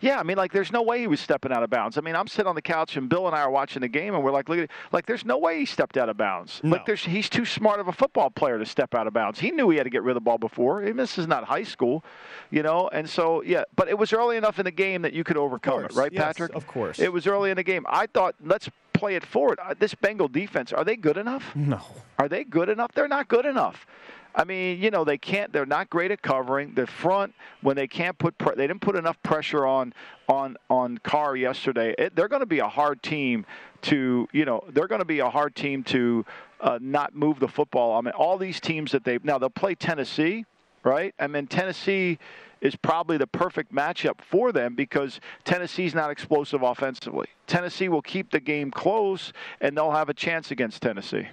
Yeah, 0.00 0.18
I 0.18 0.22
mean, 0.22 0.36
like, 0.36 0.52
there's 0.52 0.72
no 0.72 0.82
way 0.82 1.00
he 1.00 1.06
was 1.06 1.20
stepping 1.20 1.52
out 1.52 1.62
of 1.62 1.70
bounds. 1.70 1.98
I 1.98 2.00
mean, 2.00 2.16
I'm 2.16 2.26
sitting 2.28 2.48
on 2.48 2.54
the 2.54 2.62
couch 2.62 2.96
and 2.96 3.08
Bill 3.08 3.26
and 3.26 3.36
I 3.36 3.40
are 3.40 3.50
watching 3.50 3.80
the 3.80 3.88
game, 3.88 4.14
and 4.14 4.22
we're 4.22 4.32
like, 4.32 4.48
look 4.48 4.58
at, 4.58 4.70
like, 4.92 5.06
there's 5.06 5.24
no 5.24 5.38
way 5.38 5.58
he 5.60 5.66
stepped 5.66 5.96
out 5.96 6.08
of 6.08 6.16
bounds. 6.16 6.60
No. 6.62 6.72
Like, 6.72 6.86
there's, 6.86 7.04
he's 7.04 7.28
too 7.28 7.44
smart 7.44 7.80
of 7.80 7.88
a 7.88 7.92
football 7.92 8.30
player 8.30 8.58
to 8.58 8.66
step 8.66 8.94
out 8.94 9.06
of 9.06 9.12
bounds. 9.12 9.40
He 9.40 9.50
knew 9.50 9.70
he 9.70 9.76
had 9.76 9.84
to 9.84 9.90
get 9.90 10.02
rid 10.02 10.12
of 10.12 10.16
the 10.16 10.24
ball 10.24 10.38
before. 10.38 10.80
Mean, 10.80 10.96
this 10.96 11.18
is 11.18 11.26
not 11.26 11.44
high 11.44 11.62
school, 11.62 12.04
you 12.50 12.62
know. 12.62 12.88
And 12.92 13.08
so, 13.08 13.42
yeah, 13.42 13.64
but 13.76 13.88
it 13.88 13.98
was 13.98 14.12
early 14.12 14.36
enough 14.36 14.58
in 14.58 14.64
the 14.64 14.70
game 14.70 15.02
that 15.02 15.12
you 15.12 15.24
could 15.24 15.36
overcome 15.36 15.84
it, 15.84 15.92
right, 15.92 16.12
yes, 16.12 16.22
Patrick? 16.22 16.54
Of 16.54 16.66
course. 16.66 16.98
It 16.98 17.12
was 17.12 17.26
early 17.26 17.50
in 17.50 17.56
the 17.56 17.62
game. 17.62 17.84
I 17.88 18.06
thought, 18.06 18.34
let's 18.44 18.68
play 18.92 19.14
it 19.14 19.24
forward. 19.24 19.58
Uh, 19.64 19.74
this 19.78 19.94
Bengal 19.94 20.28
defense, 20.28 20.72
are 20.72 20.84
they 20.84 20.96
good 20.96 21.16
enough? 21.16 21.54
No. 21.54 21.80
Are 22.18 22.28
they 22.28 22.44
good 22.44 22.68
enough? 22.68 22.92
They're 22.92 23.08
not 23.08 23.28
good 23.28 23.46
enough. 23.46 23.86
I 24.34 24.44
mean, 24.44 24.80
you 24.80 24.90
know, 24.90 25.04
they 25.04 25.18
can't. 25.18 25.52
They're 25.52 25.66
not 25.66 25.90
great 25.90 26.10
at 26.10 26.22
covering. 26.22 26.74
The 26.74 26.86
front 26.86 27.34
when 27.62 27.76
they 27.76 27.86
can't 27.86 28.16
put. 28.18 28.38
Pre- 28.38 28.54
they 28.54 28.66
didn't 28.66 28.80
put 28.80 28.96
enough 28.96 29.20
pressure 29.22 29.66
on 29.66 29.92
on 30.28 30.56
on 30.68 30.98
Carr 30.98 31.36
yesterday. 31.36 31.94
It, 31.98 32.14
they're 32.14 32.28
going 32.28 32.40
to 32.40 32.46
be 32.46 32.60
a 32.60 32.68
hard 32.68 33.02
team 33.02 33.44
to. 33.82 34.28
You 34.32 34.44
know, 34.44 34.64
they're 34.68 34.88
going 34.88 35.00
to 35.00 35.04
be 35.04 35.18
a 35.20 35.30
hard 35.30 35.54
team 35.54 35.82
to 35.84 36.24
uh, 36.60 36.78
not 36.80 37.14
move 37.14 37.40
the 37.40 37.48
football. 37.48 37.96
I 37.96 38.00
mean, 38.00 38.14
all 38.14 38.38
these 38.38 38.60
teams 38.60 38.92
that 38.92 39.04
they 39.04 39.18
now 39.22 39.38
they'll 39.38 39.50
play 39.50 39.74
Tennessee, 39.74 40.44
right? 40.84 41.14
I 41.18 41.26
mean, 41.26 41.46
Tennessee 41.46 42.18
is 42.60 42.76
probably 42.76 43.16
the 43.16 43.26
perfect 43.26 43.74
matchup 43.74 44.20
for 44.20 44.52
them 44.52 44.74
because 44.74 45.20
Tennessee's 45.44 45.94
not 45.94 46.10
explosive 46.10 46.62
offensively. 46.62 47.26
Tennessee 47.46 47.88
will 47.88 48.02
keep 48.02 48.30
the 48.30 48.40
game 48.40 48.70
close, 48.70 49.32
and 49.60 49.76
they'll 49.76 49.92
have 49.92 50.08
a 50.08 50.14
chance 50.14 50.50
against 50.50 50.82
Tennessee. 50.82 51.28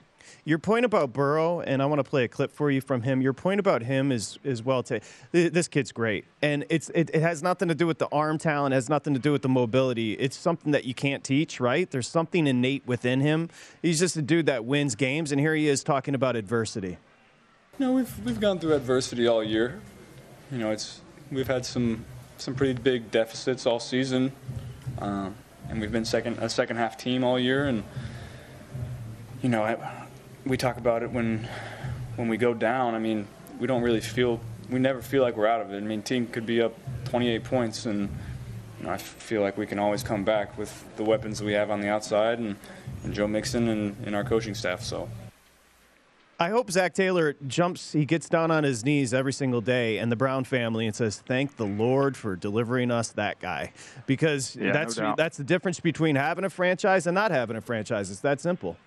Your 0.45 0.59
point 0.59 0.85
about 0.85 1.13
Burrow, 1.13 1.61
and 1.61 1.81
I 1.81 1.85
want 1.85 1.99
to 1.99 2.09
play 2.09 2.23
a 2.23 2.27
clip 2.27 2.51
for 2.51 2.71
you 2.71 2.81
from 2.81 3.01
him. 3.01 3.21
Your 3.21 3.33
point 3.33 3.59
about 3.59 3.83
him 3.83 4.11
is 4.11 4.39
is 4.43 4.63
well 4.63 4.83
taken. 4.83 5.07
This 5.31 5.67
kid's 5.67 5.91
great, 5.91 6.25
and 6.41 6.65
it's 6.69 6.89
it, 6.95 7.11
it, 7.13 7.21
has 7.21 7.43
nothing 7.43 7.67
to 7.67 7.75
do 7.75 7.85
with 7.85 7.97
the 7.97 8.07
arm 8.11 8.37
talent. 8.37 8.73
Has 8.73 8.89
nothing 8.89 9.13
to 9.13 9.19
do 9.19 9.31
with 9.31 9.41
the 9.41 9.49
mobility. 9.49 10.13
It's 10.13 10.37
something 10.37 10.71
that 10.71 10.85
you 10.85 10.93
can't 10.93 11.23
teach, 11.23 11.59
right? 11.59 11.89
There's 11.89 12.07
something 12.07 12.47
innate 12.47 12.87
within 12.87 13.19
him. 13.19 13.49
He's 13.81 13.99
just 13.99 14.15
a 14.15 14.21
dude 14.21 14.45
that 14.45 14.65
wins 14.65 14.95
games, 14.95 15.31
and 15.31 15.41
here 15.41 15.53
he 15.53 15.67
is 15.67 15.83
talking 15.83 16.15
about 16.15 16.35
adversity. 16.35 16.97
No, 17.79 17.91
we've 17.91 18.25
we've 18.25 18.39
gone 18.39 18.59
through 18.59 18.73
adversity 18.73 19.27
all 19.27 19.43
year. 19.43 19.81
You 20.51 20.59
know, 20.59 20.71
it's 20.71 21.01
we've 21.31 21.47
had 21.47 21.65
some 21.65 22.05
some 22.37 22.55
pretty 22.55 22.79
big 22.79 23.11
deficits 23.11 23.65
all 23.65 23.79
season, 23.79 24.31
um, 24.99 25.35
and 25.69 25.81
we've 25.81 25.91
been 25.91 26.05
second 26.05 26.37
a 26.39 26.49
second 26.49 26.77
half 26.77 26.97
team 26.97 27.23
all 27.23 27.37
year, 27.37 27.67
and 27.67 27.83
you 29.41 29.49
know. 29.49 29.63
I, 29.63 30.03
we 30.47 30.57
talk 30.57 30.77
about 30.77 31.03
it 31.03 31.11
when 31.11 31.47
when 32.15 32.27
we 32.27 32.37
go 32.37 32.53
down. 32.53 32.95
I 32.95 32.99
mean, 32.99 33.27
we 33.59 33.67
don't 33.67 33.81
really 33.81 34.01
feel 34.01 34.39
we 34.69 34.79
never 34.79 35.01
feel 35.01 35.23
like 35.23 35.37
we're 35.37 35.47
out 35.47 35.61
of 35.61 35.71
it. 35.71 35.77
I 35.77 35.81
mean, 35.81 36.01
team 36.01 36.27
could 36.27 36.45
be 36.45 36.61
up 36.61 36.73
28 37.05 37.43
points, 37.43 37.85
and 37.85 38.09
you 38.79 38.85
know, 38.85 38.91
I 38.91 38.97
feel 38.97 39.41
like 39.41 39.57
we 39.57 39.65
can 39.65 39.79
always 39.79 40.03
come 40.03 40.23
back 40.23 40.57
with 40.57 40.83
the 40.97 41.03
weapons 41.03 41.41
we 41.41 41.53
have 41.53 41.71
on 41.71 41.81
the 41.81 41.89
outside 41.89 42.39
and, 42.39 42.55
and 43.03 43.13
Joe 43.13 43.27
Mixon 43.27 43.67
and, 43.69 43.95
and 44.05 44.15
our 44.15 44.23
coaching 44.23 44.55
staff. 44.55 44.83
So. 44.83 45.09
I 46.39 46.49
hope 46.49 46.69
Zac 46.69 46.93
Taylor 46.93 47.35
jumps, 47.47 47.93
he 47.93 48.05
gets 48.05 48.29
down 48.29 48.51
on 48.51 48.63
his 48.63 48.85
knees 48.85 49.11
every 49.11 49.33
single 49.33 49.61
day 49.61 49.97
and 49.97 50.11
the 50.11 50.15
Brown 50.15 50.43
family 50.43 50.85
and 50.85 50.95
says, 50.95 51.17
Thank 51.25 51.57
the 51.57 51.65
Lord 51.65 52.15
for 52.15 52.35
delivering 52.35 52.91
us 52.91 53.09
that 53.13 53.39
guy. 53.39 53.73
Because 54.05 54.55
yeah, 54.55 54.71
that's, 54.71 54.97
no 54.97 55.15
that's 55.17 55.37
the 55.37 55.43
difference 55.43 55.79
between 55.79 56.15
having 56.15 56.45
a 56.45 56.49
franchise 56.51 57.07
and 57.07 57.15
not 57.15 57.31
having 57.31 57.55
a 57.55 57.61
franchise. 57.61 58.11
It's 58.11 58.19
that 58.19 58.39
simple. 58.39 58.77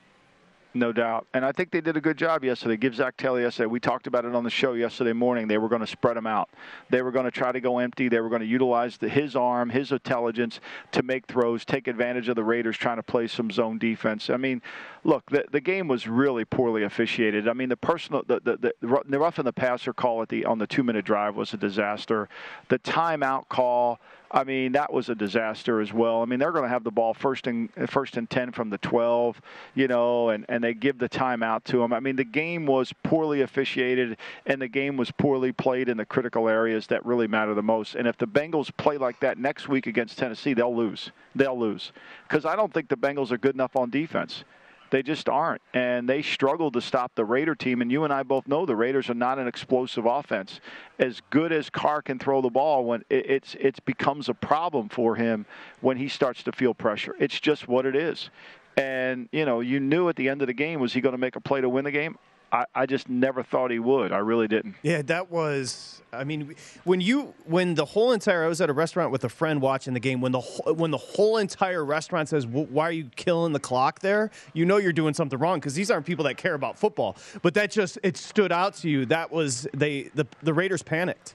No 0.73 0.93
doubt. 0.93 1.27
And 1.35 1.45
I 1.45 1.51
think 1.51 1.73
they 1.73 1.81
did 1.81 1.97
a 1.97 2.01
good 2.01 2.17
job 2.17 2.45
yesterday. 2.45 2.77
Give 2.77 2.95
Zac 2.95 3.17
Taylor 3.17 3.41
yesterday. 3.41 3.67
We 3.67 3.81
talked 3.81 4.07
about 4.07 4.25
it 4.25 4.37
on 4.37 4.45
the 4.45 4.51
show 4.51 4.75
yesterday 4.75 5.13
morning. 5.13 5.49
They 5.49 5.59
were 5.59 5.69
going 5.69 5.81
to 5.81 5.87
spread 5.87 6.17
him 6.17 6.29
out. 6.29 6.49
They 6.91 7.03
were 7.03 7.11
going 7.11 7.25
to 7.25 7.33
try 7.33 7.51
to 7.51 7.61
go 7.61 7.81
empty. 7.81 8.09
They 8.09 8.21
were 8.21 8.29
going 8.29 8.43
to 8.43 8.47
utilize 8.47 8.97
the, 8.97 9.09
his 9.09 9.35
arm, 9.35 9.71
his 9.71 9.91
intelligence 9.91 10.61
to 10.93 11.03
make 11.03 11.27
throws, 11.27 11.65
take 11.65 11.89
advantage 11.89 12.29
of 12.29 12.37
the 12.37 12.45
Raiders 12.45 12.77
trying 12.77 12.99
to 12.99 13.03
play 13.03 13.27
some 13.27 13.51
zone 13.51 13.79
defense. 13.79 14.31
I 14.31 14.37
mean, 14.37 14.63
look, 15.03 15.29
the, 15.31 15.45
the 15.51 15.61
game 15.61 15.89
was 15.89 16.07
really 16.07 16.45
poorly 16.45 16.85
officiated. 16.85 17.49
I 17.49 17.53
mean, 17.53 17.69
the 17.69 17.77
personal, 17.77 18.23
the, 18.29 18.39
the, 18.39 18.57
the, 18.81 19.03
the 19.09 19.19
rough 19.19 19.39
and 19.39 19.47
the 19.49 19.53
passer 19.53 19.93
call 19.93 20.23
at 20.23 20.29
the 20.29 20.45
on 20.45 20.59
the 20.59 20.69
two 20.69 20.85
minute 20.85 21.05
drive 21.05 21.35
was 21.35 21.53
a 21.53 21.57
disaster. 21.57 22.29
The 22.69 22.79
timeout 22.79 23.49
call. 23.49 23.99
I 24.33 24.45
mean, 24.45 24.73
that 24.73 24.93
was 24.93 25.09
a 25.09 25.15
disaster 25.15 25.81
as 25.81 25.93
well. 25.93 26.23
I 26.23 26.25
mean, 26.25 26.39
they're 26.39 26.53
going 26.53 26.65
to 26.65 26.69
have 26.69 26.85
the 26.85 26.93
ball 26.93 27.15
first 27.15 27.49
and 27.49 27.69
first 27.91 28.17
and 28.17 28.31
ten 28.31 28.53
from 28.53 28.71
the 28.71 28.79
12, 28.79 29.41
you 29.75 29.89
know, 29.89 30.29
and, 30.29 30.47
and 30.49 30.63
they 30.63 30.73
give 30.73 30.99
the 30.99 31.09
timeout 31.09 31.65
to 31.65 31.79
them. 31.79 31.93
I 31.93 31.99
mean, 31.99 32.15
the 32.15 32.25
game 32.25 32.65
was 32.65 32.93
poorly 33.03 33.41
officiated, 33.41 34.17
and 34.47 34.63
the 34.63 34.69
game 34.69 34.97
was 34.97 35.11
poorly 35.11 35.51
played 35.51 35.89
in 35.89 35.97
the 35.97 36.05
critical 36.05 36.49
areas 36.49 36.87
that 36.89 37.05
really 37.05 37.27
matter 37.27 37.55
the 37.55 37.63
most. 37.63 37.97
And 37.97 38.07
if 38.07 38.19
the 38.19 38.27
Bengals 38.27 38.71
play 38.77 38.99
like 38.99 39.19
that 39.21 39.39
next 39.39 39.69
week 39.69 39.89
against 39.89 40.17
Tennessee, 40.17 40.55
they'll 40.55 40.77
lose. 40.77 41.11
They'll 41.35 41.59
lose 41.59 41.91
because 42.29 42.45
I 42.45 42.55
don't 42.55 42.73
think 42.73 42.89
the 42.89 42.97
Bengals 42.97 43.33
are 43.33 43.39
good 43.39 43.55
enough 43.55 43.75
on 43.75 43.91
defense. 43.91 44.45
They 44.91 45.03
just 45.03 45.29
aren't. 45.29 45.63
And 45.73 46.09
they 46.09 46.23
struggled 46.23 46.75
to 46.75 46.81
stop 46.81 47.15
the 47.15 47.25
Raider 47.25 47.55
team. 47.55 47.81
And 47.81 47.91
you 47.91 48.05
and 48.05 48.13
I 48.13 48.23
both 48.23 48.49
know 48.49 48.67
the 48.67 48.77
Raiders 48.77 49.09
are 49.09 49.15
not 49.15 49.39
an 49.39 49.47
explosive 49.47 50.05
offense. 50.05 50.61
As 50.99 51.21
good 51.31 51.53
as 51.53 51.71
Carr 51.71 52.03
can 52.03 52.19
throw 52.19 52.43
the 52.43 52.51
ball, 52.51 52.85
when 52.85 53.05
it, 53.09 53.31
it's 53.31 53.55
it 53.55 53.85
becomes 53.85 54.29
a 54.29 54.35
problem 54.35 54.89
for 54.89 55.15
him 55.15 55.47
when 55.81 55.97
he 55.97 56.09
starts 56.09 56.43
to 56.45 56.53
feel 56.53 56.75
pressure. 56.75 57.15
It's 57.19 57.39
just 57.39 57.69
what 57.69 57.87
it 57.87 57.95
is. 57.95 58.31
And 58.77 59.29
you 59.33 59.45
know, 59.45 59.61
you 59.61 59.81
knew 59.81 60.09
at 60.09 60.17
the 60.17 60.29
end 60.29 60.43
of 60.43 60.47
the 60.47 60.55
game 60.55 60.81
was 60.81 60.93
he 60.93 61.01
going 61.01 61.13
to 61.15 61.19
make 61.19 61.37
a 61.37 61.41
play 61.41 61.61
to 61.61 61.69
win 61.69 61.85
the 61.85 61.91
game? 61.91 62.19
I, 62.53 62.65
I 62.75 62.87
just 62.87 63.09
never 63.09 63.43
thought 63.43 63.71
he 63.71 63.79
would. 63.79 64.13
I 64.13 64.19
really 64.19 64.49
didn't. 64.49 64.75
Yeah, 64.83 65.03
that 65.03 65.31
was. 65.31 66.03
I 66.13 66.25
mean, 66.25 66.57
when 66.85 67.01
you 67.01 67.35
when 67.47 67.75
the 67.75 67.85
whole 67.85 68.13
entire 68.13 68.45
I 68.45 68.49
was 68.49 68.61
at 68.61 68.69
a 68.69 68.73
restaurant 68.73 69.13
with 69.13 69.25
a 69.25 69.29
friend 69.29 69.61
watching 69.61 69.95
the 69.95 70.01
game. 70.01 70.21
When 70.21 70.33
the 70.33 70.41
when 70.41 70.91
the 70.91 70.99
whole 70.99 71.37
entire 71.37 71.85
restaurant 71.85 72.29
says, 72.29 72.47
"Why 72.47 72.89
are 72.89 72.93
you 72.93 73.11
killing 73.15 73.53
the 73.53 73.61
clock 73.61 74.01
there?" 74.01 74.31
You 74.53 74.65
know 74.65 74.79
you're 74.79 74.93
doing 74.93 75.15
something 75.15 75.39
wrong 75.39 75.61
because 75.61 75.75
these 75.75 75.91
aren't 75.91 76.07
people 76.07 76.25
that 76.25 76.37
care 76.37 76.55
about 76.55 76.79
football. 76.79 77.17
But 77.43 77.55
that 77.55 77.71
just 77.71 77.99
it 78.03 78.17
stood 78.17 78.51
out 78.53 78.75
to 78.77 78.89
you. 78.89 79.07
That 79.07 79.31
was 79.31 79.69
they 79.73 80.11
the 80.15 80.27
the 80.43 80.53
Raiders 80.53 80.83
panicked. 80.83 81.35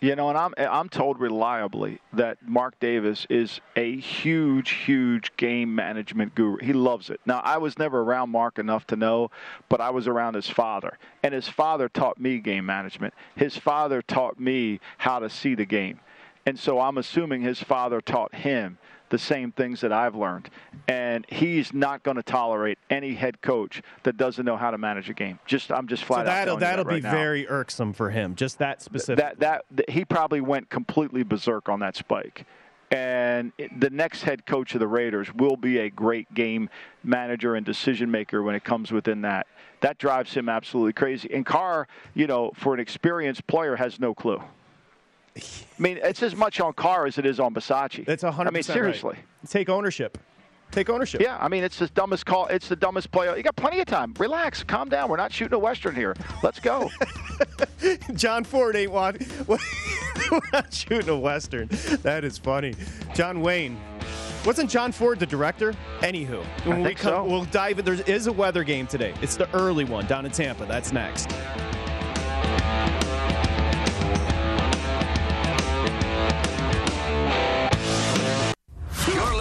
You 0.00 0.16
know, 0.16 0.28
and 0.28 0.36
I'm 0.36 0.52
I'm 0.58 0.88
told 0.88 1.18
reliably 1.18 2.00
that 2.12 2.38
Mark 2.46 2.78
Davis 2.78 3.26
is 3.30 3.60
a 3.74 3.96
huge, 3.96 4.70
huge 4.70 5.34
game 5.36 5.74
management 5.74 6.34
guru. 6.34 6.58
He 6.58 6.72
loves 6.72 7.08
it. 7.08 7.20
Now, 7.24 7.40
I 7.40 7.56
was 7.58 7.78
never 7.78 8.02
around 8.02 8.30
Mark 8.30 8.58
enough 8.58 8.86
to 8.88 8.96
know, 8.96 9.30
but 9.68 9.80
I 9.80 9.90
was 9.90 10.06
around 10.06 10.34
his 10.34 10.48
father, 10.48 10.98
and 11.22 11.32
his 11.32 11.48
father 11.48 11.88
taught 11.88 12.20
me 12.20 12.38
game 12.38 12.66
management. 12.66 13.14
His 13.34 13.56
father 13.56 14.02
taught 14.02 14.38
me 14.38 14.80
how 14.98 15.20
to 15.20 15.30
see 15.30 15.54
the 15.54 15.64
game, 15.64 16.00
and 16.44 16.58
so 16.58 16.80
I'm 16.80 16.98
assuming 16.98 17.40
his 17.40 17.62
father 17.62 18.00
taught 18.00 18.34
him 18.34 18.78
the 19.10 19.18
same 19.18 19.52
things 19.52 19.80
that 19.80 19.92
I've 19.92 20.14
learned. 20.14 20.50
And 20.88 21.24
he's 21.28 21.72
not 21.72 22.02
going 22.02 22.16
to 22.16 22.22
tolerate 22.22 22.78
any 22.90 23.14
head 23.14 23.40
coach 23.40 23.82
that 24.02 24.16
doesn't 24.16 24.44
know 24.44 24.56
how 24.56 24.70
to 24.70 24.78
manage 24.78 25.08
a 25.10 25.14
game. 25.14 25.38
Just 25.46 25.70
I'm 25.70 25.86
just 25.86 26.04
flat 26.04 26.26
so 26.26 26.32
out. 26.32 26.34
That'll 26.34 26.56
that'll 26.56 26.84
right 26.84 27.02
be 27.02 27.08
very 27.08 27.48
irksome 27.48 27.92
for 27.92 28.10
him. 28.10 28.34
Just 28.34 28.58
that 28.58 28.82
specific. 28.82 29.22
That, 29.22 29.40
that 29.40 29.64
that 29.72 29.90
he 29.90 30.04
probably 30.04 30.40
went 30.40 30.70
completely 30.70 31.22
berserk 31.22 31.68
on 31.68 31.80
that 31.80 31.96
spike. 31.96 32.46
And 32.90 33.52
the 33.78 33.90
next 33.90 34.22
head 34.22 34.46
coach 34.46 34.74
of 34.74 34.80
the 34.80 34.86
Raiders 34.86 35.32
will 35.34 35.56
be 35.56 35.78
a 35.78 35.90
great 35.90 36.32
game 36.32 36.70
manager 37.02 37.56
and 37.56 37.66
decision 37.66 38.08
maker 38.08 38.42
when 38.42 38.54
it 38.54 38.62
comes 38.62 38.92
within 38.92 39.22
that. 39.22 39.48
That 39.80 39.98
drives 39.98 40.32
him 40.32 40.48
absolutely 40.48 40.92
crazy. 40.92 41.28
And 41.34 41.44
Carr, 41.44 41.88
you 42.14 42.26
know, 42.28 42.52
for 42.54 42.72
an 42.72 42.78
experienced 42.78 43.46
player, 43.48 43.74
has 43.74 43.98
no 43.98 44.14
clue. 44.14 44.40
I 45.36 45.40
mean, 45.78 45.98
it's 46.02 46.22
as 46.22 46.36
much 46.36 46.60
on 46.60 46.72
Carr 46.74 47.06
as 47.06 47.18
it 47.18 47.26
is 47.26 47.40
on 47.40 47.54
Bisaccia. 47.54 48.04
That's 48.04 48.22
hundred. 48.22 48.48
I 48.48 48.52
mean, 48.52 48.62
seriously, 48.62 49.14
right. 49.14 49.50
take 49.50 49.68
ownership. 49.68 50.18
Take 50.70 50.90
ownership. 50.90 51.20
Yeah, 51.20 51.38
I 51.40 51.48
mean, 51.48 51.62
it's 51.62 51.78
the 51.78 51.86
dumbest 51.88 52.26
call. 52.26 52.46
It's 52.46 52.68
the 52.68 52.76
dumbest 52.76 53.12
play. 53.12 53.34
You 53.36 53.42
got 53.42 53.54
plenty 53.54 53.80
of 53.80 53.86
time. 53.86 54.12
Relax, 54.18 54.64
calm 54.64 54.88
down. 54.88 55.08
We're 55.08 55.16
not 55.16 55.32
shooting 55.32 55.54
a 55.54 55.58
western 55.58 55.94
here. 55.94 56.16
Let's 56.42 56.58
go. 56.58 56.90
John 58.14 58.42
Ford 58.42 58.74
ain't 58.74 58.90
want. 58.90 59.22
We're 59.48 60.40
not 60.52 60.72
shooting 60.72 61.10
a 61.10 61.18
western. 61.18 61.68
That 62.02 62.24
is 62.24 62.38
funny. 62.38 62.74
John 63.14 63.40
Wayne. 63.40 63.78
Wasn't 64.44 64.68
John 64.68 64.92
Ford 64.92 65.20
the 65.20 65.26
director? 65.26 65.74
Anywho, 66.00 66.44
when 66.66 66.82
we 66.82 66.94
come, 66.94 67.12
so. 67.12 67.24
we'll 67.24 67.44
dive 67.46 67.78
in. 67.78 67.84
There 67.84 67.94
is 67.94 68.26
a 68.26 68.32
weather 68.32 68.64
game 68.64 68.86
today. 68.86 69.14
It's 69.22 69.36
the 69.36 69.48
early 69.54 69.84
one 69.84 70.06
down 70.06 70.26
in 70.26 70.32
Tampa. 70.32 70.66
That's 70.66 70.92
next. 70.92 71.30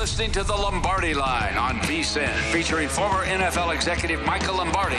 Listening 0.03 0.33
to 0.33 0.43
The 0.43 0.53
Lombardi 0.53 1.13
Line 1.13 1.55
on 1.55 1.79
VSIN, 1.79 2.27
featuring 2.51 2.89
former 2.89 3.23
NFL 3.23 3.73
executive 3.73 4.21
Michael 4.25 4.57
Lombardi. 4.57 4.97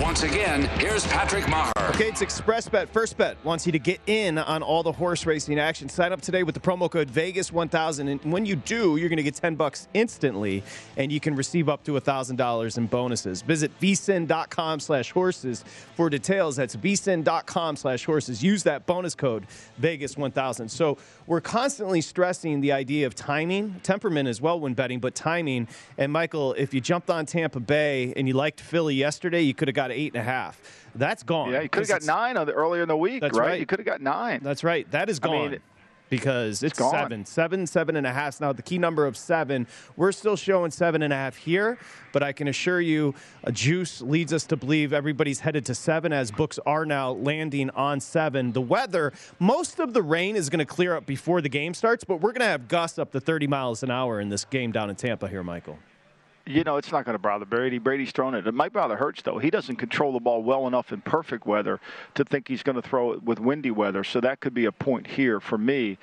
Once 0.00 0.22
again, 0.22 0.62
here's 0.78 1.06
Patrick 1.08 1.46
Maher. 1.46 1.72
Okay, 1.90 2.08
it's 2.08 2.22
Express 2.22 2.66
Bet. 2.66 2.88
First 2.88 3.18
Bet 3.18 3.36
wants 3.44 3.66
you 3.66 3.72
to 3.72 3.78
get 3.78 4.00
in 4.06 4.38
on 4.38 4.62
all 4.62 4.82
the 4.82 4.90
horse 4.90 5.26
racing 5.26 5.58
action. 5.58 5.90
Sign 5.90 6.10
up 6.10 6.22
today 6.22 6.42
with 6.42 6.54
the 6.54 6.60
promo 6.60 6.90
code 6.90 7.10
Vegas1000, 7.10 8.22
and 8.22 8.32
when 8.32 8.46
you 8.46 8.56
do, 8.56 8.96
you're 8.96 9.10
going 9.10 9.18
to 9.18 9.22
get 9.22 9.34
10 9.34 9.56
bucks 9.56 9.88
instantly, 9.92 10.62
and 10.96 11.12
you 11.12 11.20
can 11.20 11.36
receive 11.36 11.68
up 11.68 11.84
to 11.84 11.92
$1,000 11.92 12.78
in 12.78 12.86
bonuses. 12.86 13.42
Visit 13.42 13.78
vsin.com 13.78 14.80
slash 14.80 15.10
horses 15.10 15.66
for 15.94 16.08
details. 16.08 16.56
That's 16.56 16.76
vsin.com 16.76 17.76
slash 17.76 18.06
horses. 18.06 18.42
Use 18.42 18.62
that 18.62 18.86
bonus 18.86 19.14
code 19.14 19.46
Vegas1000. 19.82 20.70
So 20.70 20.96
we're 21.26 21.42
constantly 21.42 22.00
stressing 22.00 22.62
the 22.62 22.72
idea 22.72 23.06
of 23.06 23.14
timing, 23.14 23.80
temperament 23.82 24.28
as 24.28 24.40
well 24.40 24.58
when 24.58 24.72
betting, 24.72 25.00
but 25.00 25.14
timing. 25.14 25.68
And 25.98 26.10
Michael, 26.10 26.54
if 26.54 26.72
you 26.72 26.80
jumped 26.80 27.10
on 27.10 27.26
Tampa 27.26 27.60
Bay 27.60 28.14
and 28.16 28.26
you 28.26 28.32
liked 28.32 28.60
Philly 28.60 28.94
yesterday, 28.94 29.42
you 29.42 29.52
could 29.52 29.68
have 29.68 29.74
got 29.74 29.89
eight 29.92 30.14
and 30.14 30.20
a 30.20 30.24
half. 30.24 30.60
That's 30.94 31.22
gone. 31.22 31.52
Yeah, 31.52 31.60
you 31.60 31.68
could 31.68 31.88
have 31.88 32.00
got 32.00 32.02
nine 32.02 32.34
the, 32.34 32.52
earlier 32.52 32.82
in 32.82 32.88
the 32.88 32.96
week, 32.96 33.22
right? 33.22 33.34
right. 33.34 33.60
You 33.60 33.66
could 33.66 33.78
have 33.78 33.86
got 33.86 34.00
nine. 34.00 34.40
That's 34.42 34.64
right. 34.64 34.90
That 34.90 35.08
is 35.08 35.20
I 35.22 35.26
gone. 35.26 35.50
mean, 35.52 35.60
because 36.10 36.62
it's, 36.62 36.78
gone. 36.78 36.90
seven, 36.90 37.24
seven, 37.24 37.66
seven 37.66 37.96
and 37.96 38.06
a 38.06 38.12
half. 38.12 38.40
Now 38.40 38.52
the 38.52 38.62
key 38.62 38.76
number 38.76 39.06
of 39.06 39.16
seven. 39.16 39.66
We're 39.96 40.12
still 40.12 40.36
showing 40.36 40.70
seven 40.72 41.02
and 41.02 41.12
a 41.12 41.16
half 41.16 41.36
here, 41.36 41.78
but 42.12 42.22
I 42.22 42.32
can 42.32 42.48
assure 42.48 42.80
you, 42.80 43.14
a 43.44 43.52
juice 43.52 44.02
leads 44.02 44.32
us 44.32 44.44
to 44.46 44.56
believe 44.56 44.92
everybody's 44.92 45.40
headed 45.40 45.64
to 45.66 45.74
seven, 45.74 46.12
as 46.12 46.30
books 46.30 46.58
are 46.66 46.84
now 46.84 47.12
landing 47.12 47.70
on 47.70 48.00
seven. 48.00 48.52
The 48.52 48.60
weather, 48.60 49.12
most 49.38 49.78
of 49.78 49.94
the 49.94 50.02
rain 50.02 50.36
is 50.36 50.50
going 50.50 50.58
to 50.58 50.66
clear 50.66 50.96
up 50.96 51.06
before 51.06 51.40
the 51.40 51.48
game 51.48 51.72
starts, 51.72 52.04
but 52.04 52.16
we're 52.16 52.32
going 52.32 52.40
to 52.40 52.46
have 52.46 52.68
gusts 52.68 52.98
up 52.98 53.12
to 53.12 53.20
30 53.20 53.46
miles 53.46 53.82
an 53.82 53.90
hour 53.90 54.20
in 54.20 54.28
this 54.28 54.44
game 54.44 54.72
down 54.72 54.90
in 54.90 54.96
Tampa 54.96 55.28
here, 55.28 55.44
Michael. 55.44 55.78
You 56.50 56.64
know, 56.64 56.76
it's 56.76 56.92
not 56.92 57.04
going 57.04 57.14
to 57.14 57.18
bother 57.18 57.44
Brady. 57.44 57.78
Brady's 57.78 58.12
thrown 58.12 58.34
it. 58.34 58.46
It 58.46 58.54
might 58.54 58.72
bother 58.72 58.96
Hurts, 58.96 59.22
though. 59.22 59.38
He 59.38 59.50
doesn't 59.50 59.76
control 59.76 60.12
the 60.12 60.20
ball 60.20 60.42
well 60.42 60.66
enough 60.66 60.92
in 60.92 61.00
perfect 61.00 61.46
weather 61.46 61.80
to 62.14 62.24
think 62.24 62.48
he's 62.48 62.62
going 62.62 62.76
to 62.76 62.82
throw 62.82 63.12
it 63.12 63.22
with 63.22 63.38
windy 63.38 63.70
weather. 63.70 64.04
So 64.04 64.20
that 64.20 64.40
could 64.40 64.54
be 64.54 64.64
a 64.64 64.72
point 64.72 65.06
here 65.06 65.40
for 65.40 65.56
me. 65.56 65.98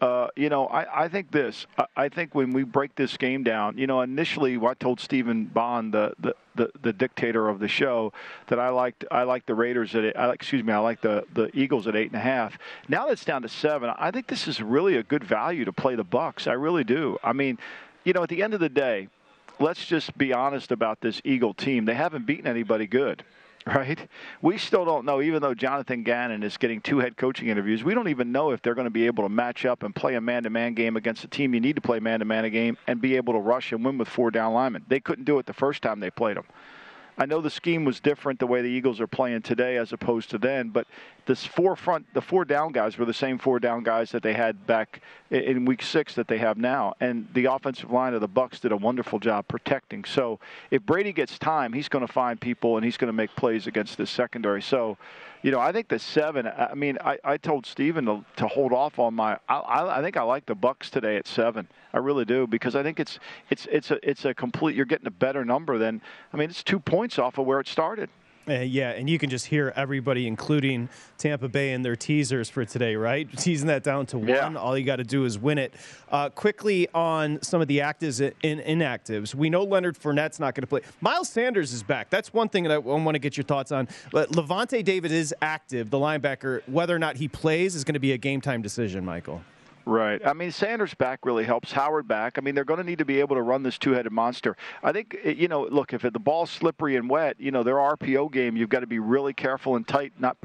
Uh, 0.00 0.26
you 0.34 0.48
know, 0.48 0.66
I, 0.66 1.04
I 1.04 1.08
think 1.08 1.30
this. 1.30 1.66
I, 1.78 1.84
I 1.96 2.08
think 2.08 2.34
when 2.34 2.50
we 2.50 2.64
break 2.64 2.96
this 2.96 3.16
game 3.16 3.44
down, 3.44 3.78
you 3.78 3.86
know, 3.86 4.00
initially 4.00 4.58
I 4.58 4.74
told 4.74 4.98
Stephen 4.98 5.44
Bond, 5.44 5.94
the, 5.94 6.12
the, 6.18 6.34
the, 6.56 6.70
the 6.82 6.92
dictator 6.92 7.48
of 7.48 7.60
the 7.60 7.68
show, 7.68 8.12
that 8.48 8.58
I 8.58 8.70
liked 8.70 9.04
I 9.12 9.22
liked 9.22 9.46
the 9.46 9.54
Raiders 9.54 9.94
at 9.94 10.18
I, 10.18 10.32
excuse 10.32 10.64
me, 10.64 10.72
I 10.72 10.78
like 10.78 11.02
the, 11.02 11.24
the 11.32 11.56
Eagles 11.56 11.86
at 11.86 11.94
eight 11.94 12.08
and 12.08 12.16
a 12.16 12.24
half. 12.24 12.58
Now 12.88 13.06
that 13.06 13.12
it's 13.12 13.24
down 13.24 13.42
to 13.42 13.48
seven, 13.48 13.92
I 13.96 14.10
think 14.10 14.26
this 14.26 14.48
is 14.48 14.60
really 14.60 14.96
a 14.96 15.04
good 15.04 15.22
value 15.22 15.64
to 15.64 15.72
play 15.72 15.94
the 15.94 16.02
Bucks. 16.02 16.48
I 16.48 16.54
really 16.54 16.82
do. 16.82 17.16
I 17.22 17.32
mean, 17.32 17.58
you 18.02 18.12
know, 18.12 18.24
at 18.24 18.28
the 18.28 18.42
end 18.42 18.54
of 18.54 18.60
the 18.60 18.68
day, 18.68 19.06
let's 19.58 19.84
just 19.84 20.16
be 20.16 20.32
honest 20.32 20.72
about 20.72 21.00
this 21.00 21.20
Eagle 21.24 21.54
team. 21.54 21.84
They 21.84 21.94
haven't 21.94 22.26
beaten 22.26 22.46
anybody 22.46 22.86
good, 22.86 23.24
right? 23.66 23.98
We 24.40 24.58
still 24.58 24.84
don't 24.84 25.04
know, 25.04 25.20
even 25.20 25.42
though 25.42 25.54
Jonathan 25.54 26.02
Gannon 26.02 26.42
is 26.42 26.56
getting 26.56 26.80
two 26.80 26.98
head 26.98 27.16
coaching 27.16 27.48
interviews, 27.48 27.84
we 27.84 27.94
don't 27.94 28.08
even 28.08 28.32
know 28.32 28.50
if 28.50 28.62
they're 28.62 28.74
going 28.74 28.86
to 28.86 28.90
be 28.90 29.06
able 29.06 29.24
to 29.24 29.28
match 29.28 29.64
up 29.64 29.82
and 29.82 29.94
play 29.94 30.14
a 30.14 30.20
man 30.20 30.42
to 30.44 30.50
man 30.50 30.74
game 30.74 30.96
against 30.96 31.24
a 31.24 31.28
team 31.28 31.54
you 31.54 31.60
need 31.60 31.76
to 31.76 31.82
play 31.82 32.00
man 32.00 32.20
to 32.20 32.24
man 32.24 32.50
game 32.50 32.76
and 32.86 33.00
be 33.00 33.16
able 33.16 33.32
to 33.34 33.38
rush 33.38 33.72
and 33.72 33.84
win 33.84 33.98
with 33.98 34.08
four 34.08 34.30
down 34.30 34.52
linemen. 34.52 34.84
They 34.88 35.00
couldn't 35.00 35.24
do 35.24 35.38
it 35.38 35.46
the 35.46 35.52
first 35.52 35.82
time 35.82 36.00
they 36.00 36.10
played 36.10 36.36
them. 36.36 36.46
I 37.18 37.26
know 37.26 37.40
the 37.40 37.50
scheme 37.50 37.84
was 37.84 38.00
different 38.00 38.38
the 38.38 38.46
way 38.46 38.62
the 38.62 38.68
Eagles 38.68 39.00
are 39.00 39.06
playing 39.06 39.42
today 39.42 39.76
as 39.76 39.92
opposed 39.92 40.30
to 40.30 40.38
then, 40.38 40.70
but 40.70 40.86
this 41.26 41.44
four 41.44 41.76
front, 41.76 42.06
the 42.14 42.22
four 42.22 42.44
down 42.44 42.72
guys 42.72 42.96
were 42.96 43.04
the 43.04 43.14
same 43.14 43.38
four 43.38 43.60
down 43.60 43.82
guys 43.82 44.10
that 44.12 44.22
they 44.22 44.32
had 44.32 44.66
back 44.66 45.02
in 45.30 45.64
Week 45.64 45.82
Six 45.82 46.14
that 46.14 46.26
they 46.26 46.38
have 46.38 46.56
now, 46.56 46.94
and 47.00 47.28
the 47.34 47.44
offensive 47.44 47.90
line 47.90 48.14
of 48.14 48.20
the 48.20 48.28
Bucks 48.28 48.60
did 48.60 48.72
a 48.72 48.76
wonderful 48.76 49.18
job 49.18 49.46
protecting. 49.46 50.04
So 50.04 50.40
if 50.70 50.82
Brady 50.84 51.12
gets 51.12 51.38
time, 51.38 51.72
he's 51.72 51.88
going 51.88 52.06
to 52.06 52.12
find 52.12 52.40
people 52.40 52.76
and 52.76 52.84
he's 52.84 52.96
going 52.96 53.08
to 53.08 53.12
make 53.12 53.34
plays 53.36 53.66
against 53.66 53.98
this 53.98 54.10
secondary. 54.10 54.62
So, 54.62 54.96
you 55.42 55.50
know, 55.50 55.58
I 55.58 55.72
think 55.72 55.88
the 55.88 55.98
seven. 55.98 56.46
I 56.46 56.74
mean, 56.74 56.98
I, 57.04 57.18
I 57.24 57.36
told 57.36 57.66
Steven 57.66 58.06
to, 58.06 58.24
to 58.36 58.46
hold 58.46 58.72
off 58.72 58.98
on 58.98 59.14
my. 59.14 59.38
I, 59.48 59.56
I, 59.56 59.98
I 59.98 60.02
think 60.02 60.16
I 60.16 60.22
like 60.22 60.46
the 60.46 60.54
Bucks 60.54 60.88
today 60.88 61.16
at 61.16 61.26
seven. 61.26 61.68
I 61.92 61.98
really 61.98 62.24
do 62.24 62.46
because 62.46 62.76
I 62.76 62.82
think 62.82 63.00
it's 63.00 63.18
it's 63.50 63.66
it's 63.70 63.90
a 63.90 64.08
it's 64.08 64.24
a 64.24 64.34
complete. 64.34 64.76
You're 64.76 64.86
getting 64.86 65.06
a 65.06 65.12
better 65.12 65.44
number 65.44 65.78
than. 65.78 66.00
I 66.32 66.36
mean, 66.36 66.48
it's 66.48 66.62
two 66.62 66.78
points 66.78 67.18
off 67.18 67.38
of 67.38 67.46
where 67.46 67.60
it 67.60 67.66
started. 67.66 68.08
Uh, 68.48 68.54
yeah, 68.54 68.90
and 68.90 69.08
you 69.08 69.20
can 69.20 69.30
just 69.30 69.46
hear 69.46 69.72
everybody, 69.76 70.26
including 70.26 70.88
Tampa 71.16 71.48
Bay, 71.48 71.72
in 71.72 71.82
their 71.82 71.94
teasers 71.94 72.50
for 72.50 72.64
today, 72.64 72.96
right? 72.96 73.28
Teasing 73.38 73.68
that 73.68 73.84
down 73.84 74.04
to 74.06 74.18
Yeah. 74.18 74.42
one. 74.44 74.56
All 74.56 74.76
you 74.76 74.84
got 74.84 74.96
to 74.96 75.04
do 75.04 75.24
is 75.24 75.38
win 75.38 75.58
it. 75.58 75.72
Uh, 76.10 76.28
quickly 76.28 76.88
on 76.92 77.40
some 77.42 77.60
of 77.60 77.68
the 77.68 77.78
actives 77.78 78.20
and 78.42 78.60
inactives. 78.60 79.32
We 79.34 79.48
know 79.48 79.62
Leonard 79.62 79.96
Fournette's 79.96 80.40
not 80.40 80.56
going 80.56 80.62
to 80.62 80.66
play. 80.66 80.80
Miles 81.00 81.28
Sanders 81.28 81.72
is 81.72 81.84
back. 81.84 82.10
That's 82.10 82.32
one 82.32 82.48
thing 82.48 82.64
that 82.64 82.72
I 82.72 82.78
want 82.78 83.14
to 83.14 83.20
get 83.20 83.36
your 83.36 83.44
thoughts 83.44 83.70
on. 83.70 83.86
But 84.10 84.30
Lavonte 84.32 84.82
David 84.84 85.12
is 85.12 85.32
active, 85.40 85.90
the 85.90 85.98
linebacker. 85.98 86.62
Whether 86.68 86.96
or 86.96 86.98
not 86.98 87.16
he 87.16 87.28
plays 87.28 87.76
is 87.76 87.84
going 87.84 87.94
to 87.94 88.00
be 88.00 88.10
a 88.12 88.18
game 88.18 88.40
time 88.40 88.60
decision, 88.60 89.04
Michael. 89.04 89.40
Right. 89.84 90.24
I 90.24 90.32
mean, 90.32 90.52
Sanders 90.52 90.94
back 90.94 91.26
really 91.26 91.44
helps. 91.44 91.72
Howard 91.72 92.06
back. 92.06 92.38
I 92.38 92.40
mean, 92.40 92.54
they're 92.54 92.64
going 92.64 92.78
to 92.78 92.84
need 92.84 92.98
to 92.98 93.04
be 93.04 93.18
able 93.18 93.34
to 93.34 93.42
run 93.42 93.62
this 93.62 93.78
two-headed 93.78 94.12
monster. 94.12 94.56
I 94.82 94.92
think, 94.92 95.16
eh, 95.24 95.30
you 95.30 95.48
know, 95.48 95.62
look, 95.62 95.92
if 95.92 96.02
the 96.02 96.10
ball's 96.12 96.50
slippery 96.50 96.96
and 96.96 97.10
wet, 97.10 97.36
you 97.40 97.50
know, 97.50 97.62
their 97.62 97.76
RPO 97.76 98.30
game, 98.30 98.56
you've 98.56 98.68
got 98.68 98.80
to 98.80 98.86
be 98.86 99.00
really 99.00 99.32
careful 99.32 99.74
and 99.74 99.86
tight, 99.86 100.12
not 100.18 100.36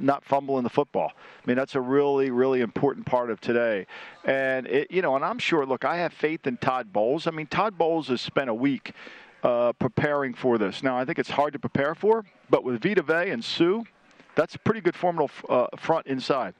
not 0.00 0.24
fumbling 0.24 0.64
the 0.64 0.70
football. 0.70 1.12
I 1.14 1.46
mean, 1.46 1.56
that's 1.56 1.74
a 1.74 1.80
really, 1.80 2.30
really 2.30 2.60
important 2.60 3.04
part 3.04 3.30
of 3.30 3.40
today. 3.40 3.86
And 4.24 4.66
it, 4.66 4.90
you 4.90 5.02
know, 5.02 5.16
and 5.16 5.24
I'm 5.24 5.38
sure. 5.38 5.66
Look, 5.66 5.84
I 5.84 5.96
have 5.98 6.12
faith 6.12 6.46
in 6.46 6.56
Todd 6.56 6.92
Bowles. 6.92 7.26
I 7.26 7.30
mean, 7.30 7.46
Todd 7.46 7.76
Bowles 7.76 8.08
has 8.08 8.20
spent 8.20 8.48
a 8.48 8.54
week 8.54 8.92
uh, 9.42 9.72
preparing 9.74 10.32
for 10.32 10.56
this. 10.56 10.82
Now, 10.82 10.96
I 10.96 11.04
think 11.04 11.18
it's 11.18 11.30
hard 11.30 11.52
to 11.52 11.58
prepare 11.58 11.94
for, 11.94 12.24
but 12.48 12.64
with 12.64 12.82
Vita 12.82 13.02
Vea 13.02 13.30
and 13.30 13.44
Suh, 13.44 13.82
that's 14.34 14.54
a 14.54 14.58
pretty 14.58 14.80
good 14.80 14.96
formidable 14.96 15.30
uh, 15.48 15.66
front 15.76 16.06
inside. 16.06 16.54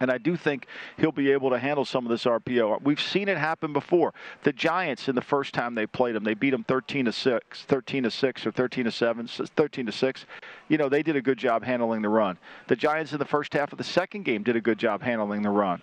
And 0.00 0.10
I 0.10 0.18
do 0.18 0.36
think 0.36 0.66
he'll 0.96 1.12
be 1.12 1.32
able 1.32 1.50
to 1.50 1.58
handle 1.58 1.84
some 1.84 2.04
of 2.04 2.10
this 2.10 2.24
RPO. 2.24 2.82
We've 2.82 3.00
seen 3.00 3.28
it 3.28 3.36
happen 3.36 3.72
before. 3.72 4.14
The 4.42 4.52
Giants 4.52 5.08
in 5.08 5.14
the 5.14 5.22
first 5.22 5.54
time 5.54 5.74
they 5.74 5.86
played 5.86 6.14
them, 6.14 6.24
they 6.24 6.34
beat 6.34 6.50
them 6.50 6.64
13 6.64 7.06
to 7.06 7.12
6, 7.12 7.62
13 7.62 8.02
to 8.04 8.10
6 8.10 8.46
or 8.46 8.50
13 8.52 8.84
to 8.84 8.90
7, 8.90 9.26
13 9.26 9.86
to 9.86 9.92
6. 9.92 10.26
You 10.68 10.78
know, 10.78 10.88
they 10.88 11.02
did 11.02 11.16
a 11.16 11.22
good 11.22 11.38
job 11.38 11.64
handling 11.64 12.02
the 12.02 12.08
run. 12.08 12.38
The 12.68 12.76
Giants 12.76 13.12
in 13.12 13.18
the 13.18 13.24
first 13.24 13.52
half 13.52 13.72
of 13.72 13.78
the 13.78 13.84
second 13.84 14.24
game 14.24 14.42
did 14.42 14.56
a 14.56 14.60
good 14.60 14.78
job 14.78 15.02
handling 15.02 15.42
the 15.42 15.50
run. 15.50 15.82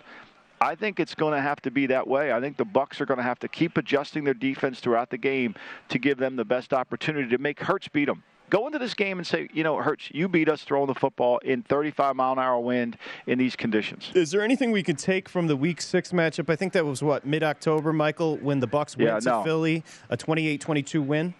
I 0.58 0.74
think 0.74 0.98
it's 0.98 1.14
going 1.14 1.34
to 1.34 1.40
have 1.40 1.60
to 1.62 1.70
be 1.70 1.86
that 1.88 2.08
way. 2.08 2.32
I 2.32 2.40
think 2.40 2.56
the 2.56 2.64
Bucks 2.64 3.00
are 3.02 3.06
going 3.06 3.18
to 3.18 3.24
have 3.24 3.38
to 3.40 3.48
keep 3.48 3.76
adjusting 3.76 4.24
their 4.24 4.34
defense 4.34 4.80
throughout 4.80 5.10
the 5.10 5.18
game 5.18 5.54
to 5.90 5.98
give 5.98 6.16
them 6.16 6.36
the 6.36 6.46
best 6.46 6.72
opportunity 6.72 7.28
to 7.28 7.38
make 7.38 7.60
Hurts 7.60 7.88
beat 7.88 8.06
them 8.06 8.22
go 8.50 8.66
into 8.66 8.78
this 8.78 8.94
game 8.94 9.18
and 9.18 9.26
say, 9.26 9.48
you 9.52 9.62
know, 9.62 9.76
Hurts, 9.76 10.08
you 10.12 10.28
beat 10.28 10.48
us 10.48 10.62
throwing 10.62 10.86
the 10.86 10.94
football 10.94 11.38
in 11.38 11.62
35 11.62 12.16
mile 12.16 12.32
an 12.32 12.38
hour 12.38 12.60
wind 12.60 12.96
in 13.26 13.38
these 13.38 13.56
conditions. 13.56 14.10
Is 14.14 14.30
there 14.30 14.42
anything 14.42 14.70
we 14.70 14.82
could 14.82 14.98
take 14.98 15.28
from 15.28 15.46
the 15.46 15.56
Week 15.56 15.80
Six 15.80 16.12
matchup? 16.12 16.50
I 16.50 16.56
think 16.56 16.72
that 16.74 16.84
was 16.84 17.02
what 17.02 17.26
mid 17.26 17.42
October, 17.42 17.92
Michael, 17.92 18.36
when 18.38 18.60
the 18.60 18.66
Bucks 18.66 18.96
went 18.96 19.08
Yeah, 19.08 19.20
to 19.20 19.28
no. 19.28 19.44
Philly, 19.44 19.84
a 20.10 20.16
28-22 20.16 21.04
win. 21.04 21.34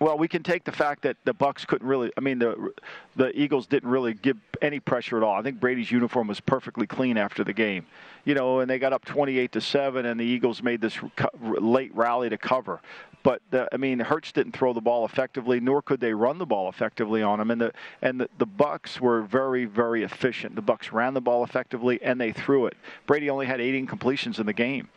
Well, 0.00 0.16
we 0.16 0.28
can 0.28 0.44
take 0.44 0.62
the 0.62 0.70
fact 0.70 1.02
that 1.02 1.16
the 1.24 1.34
Bucks 1.34 1.64
couldn't 1.64 1.86
really. 1.86 2.12
I 2.16 2.20
mean, 2.20 2.38
the 2.38 2.72
the 3.16 3.36
Eagles 3.36 3.66
didn't 3.66 3.90
really 3.90 4.14
give 4.14 4.36
any 4.62 4.78
pressure 4.78 5.16
at 5.16 5.24
all. 5.24 5.34
I 5.34 5.42
think 5.42 5.58
Brady's 5.58 5.90
uniform 5.90 6.28
was 6.28 6.38
perfectly 6.38 6.86
clean 6.86 7.18
after 7.18 7.42
the 7.42 7.52
game, 7.52 7.84
you 8.24 8.34
know, 8.34 8.60
and 8.60 8.70
they 8.70 8.78
got 8.78 8.92
up 8.92 9.04
28 9.04 9.50
to 9.50 9.60
seven, 9.60 10.06
and 10.06 10.20
the 10.20 10.24
Eagles 10.24 10.62
made 10.62 10.80
this 10.80 10.96
late 11.40 11.92
rally 11.96 12.28
to 12.28 12.38
cover. 12.38 12.80
But 13.22 13.42
the, 13.50 13.68
I 13.72 13.76
mean, 13.76 13.98
Hurts 13.98 14.32
didn't 14.32 14.52
throw 14.52 14.72
the 14.72 14.80
ball 14.80 15.04
effectively, 15.04 15.60
nor 15.60 15.82
could 15.82 16.00
they 16.00 16.14
run 16.14 16.38
the 16.38 16.46
ball 16.46 16.68
effectively 16.68 17.22
on 17.22 17.40
him. 17.40 17.50
And 17.50 17.60
the 17.60 17.72
and 18.00 18.20
the, 18.20 18.28
the 18.38 18.46
Bucks 18.46 19.00
were 19.00 19.22
very 19.22 19.64
very 19.64 20.02
efficient. 20.02 20.54
The 20.54 20.62
Bucks 20.62 20.92
ran 20.92 21.14
the 21.14 21.20
ball 21.20 21.44
effectively, 21.44 22.00
and 22.02 22.20
they 22.20 22.32
threw 22.32 22.66
it. 22.66 22.76
Brady 23.06 23.28
only 23.28 23.46
had 23.46 23.60
eight 23.60 23.74
incompletions 23.74 24.38
in 24.38 24.46
the 24.46 24.52
game. 24.52 24.88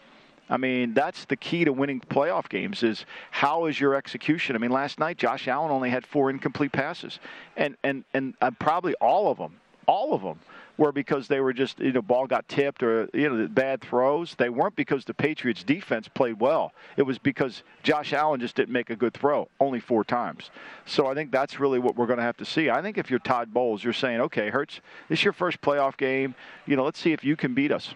I 0.49 0.57
mean, 0.57 0.93
that's 0.93 1.23
the 1.25 1.38
key 1.38 1.63
to 1.63 1.71
winning 1.71 2.01
playoff 2.01 2.49
games 2.49 2.84
is 2.84 3.05
how 3.31 3.65
is 3.67 3.79
your 3.79 3.95
execution? 3.95 4.55
I 4.55 4.60
mean, 4.60 4.71
last 4.71 4.99
night 4.99 5.17
Josh 5.17 5.47
Allen 5.47 5.71
only 5.71 5.89
had 5.89 6.05
four 6.05 6.29
incomplete 6.29 6.73
passes, 6.73 7.19
and 7.55 7.77
and 7.84 8.03
and 8.13 8.36
uh, 8.41 8.51
probably 8.60 8.93
all 8.95 9.31
of 9.31 9.38
them, 9.38 9.60
all 9.88 10.13
of 10.13 10.21
them 10.21 10.39
were 10.77 10.91
because 10.91 11.27
they 11.27 11.39
were 11.39 11.53
just 11.53 11.79
you 11.79 11.91
know 11.91 12.01
ball 12.01 12.27
got 12.27 12.47
tipped 12.47 12.84
or 12.84 13.10
you 13.13 13.29
know 13.29 13.47
bad 13.47 13.81
throws. 13.81 14.36
They 14.36 14.49
weren't 14.49 14.75
because 14.75 15.05
the 15.05 15.13
Patriots 15.13 15.63
defense 15.63 16.07
played 16.07 16.39
well. 16.39 16.73
It 16.97 17.03
was 17.03 17.17
because 17.17 17.63
Josh 17.84 18.13
Allen 18.13 18.39
just 18.39 18.55
didn't 18.55 18.73
make 18.73 18.89
a 18.89 18.95
good 18.95 19.13
throw, 19.13 19.47
only 19.60 19.79
four 19.79 20.03
times. 20.03 20.49
So 20.86 21.07
I 21.07 21.13
think 21.13 21.31
that's 21.31 21.60
really 21.60 21.79
what 21.79 21.95
we're 21.95 22.07
going 22.07 22.17
to 22.17 22.23
have 22.23 22.38
to 22.38 22.45
see. 22.45 22.69
I 22.69 22.81
think 22.81 22.97
if 22.97 23.10
you're 23.10 23.19
Todd 23.19 23.53
Bowles, 23.53 23.84
you're 23.84 23.93
saying, 23.93 24.21
okay, 24.21 24.49
Hurts, 24.49 24.81
this 25.10 25.19
is 25.19 25.25
your 25.25 25.34
first 25.34 25.62
playoff 25.62 25.97
game. 25.97 26.36
You 26.65 26.75
know, 26.75 26.84
let's 26.84 26.99
see 26.99 27.13
if 27.13 27.23
you 27.23 27.36
can 27.36 27.53
beat 27.53 27.71
us. 27.71 27.93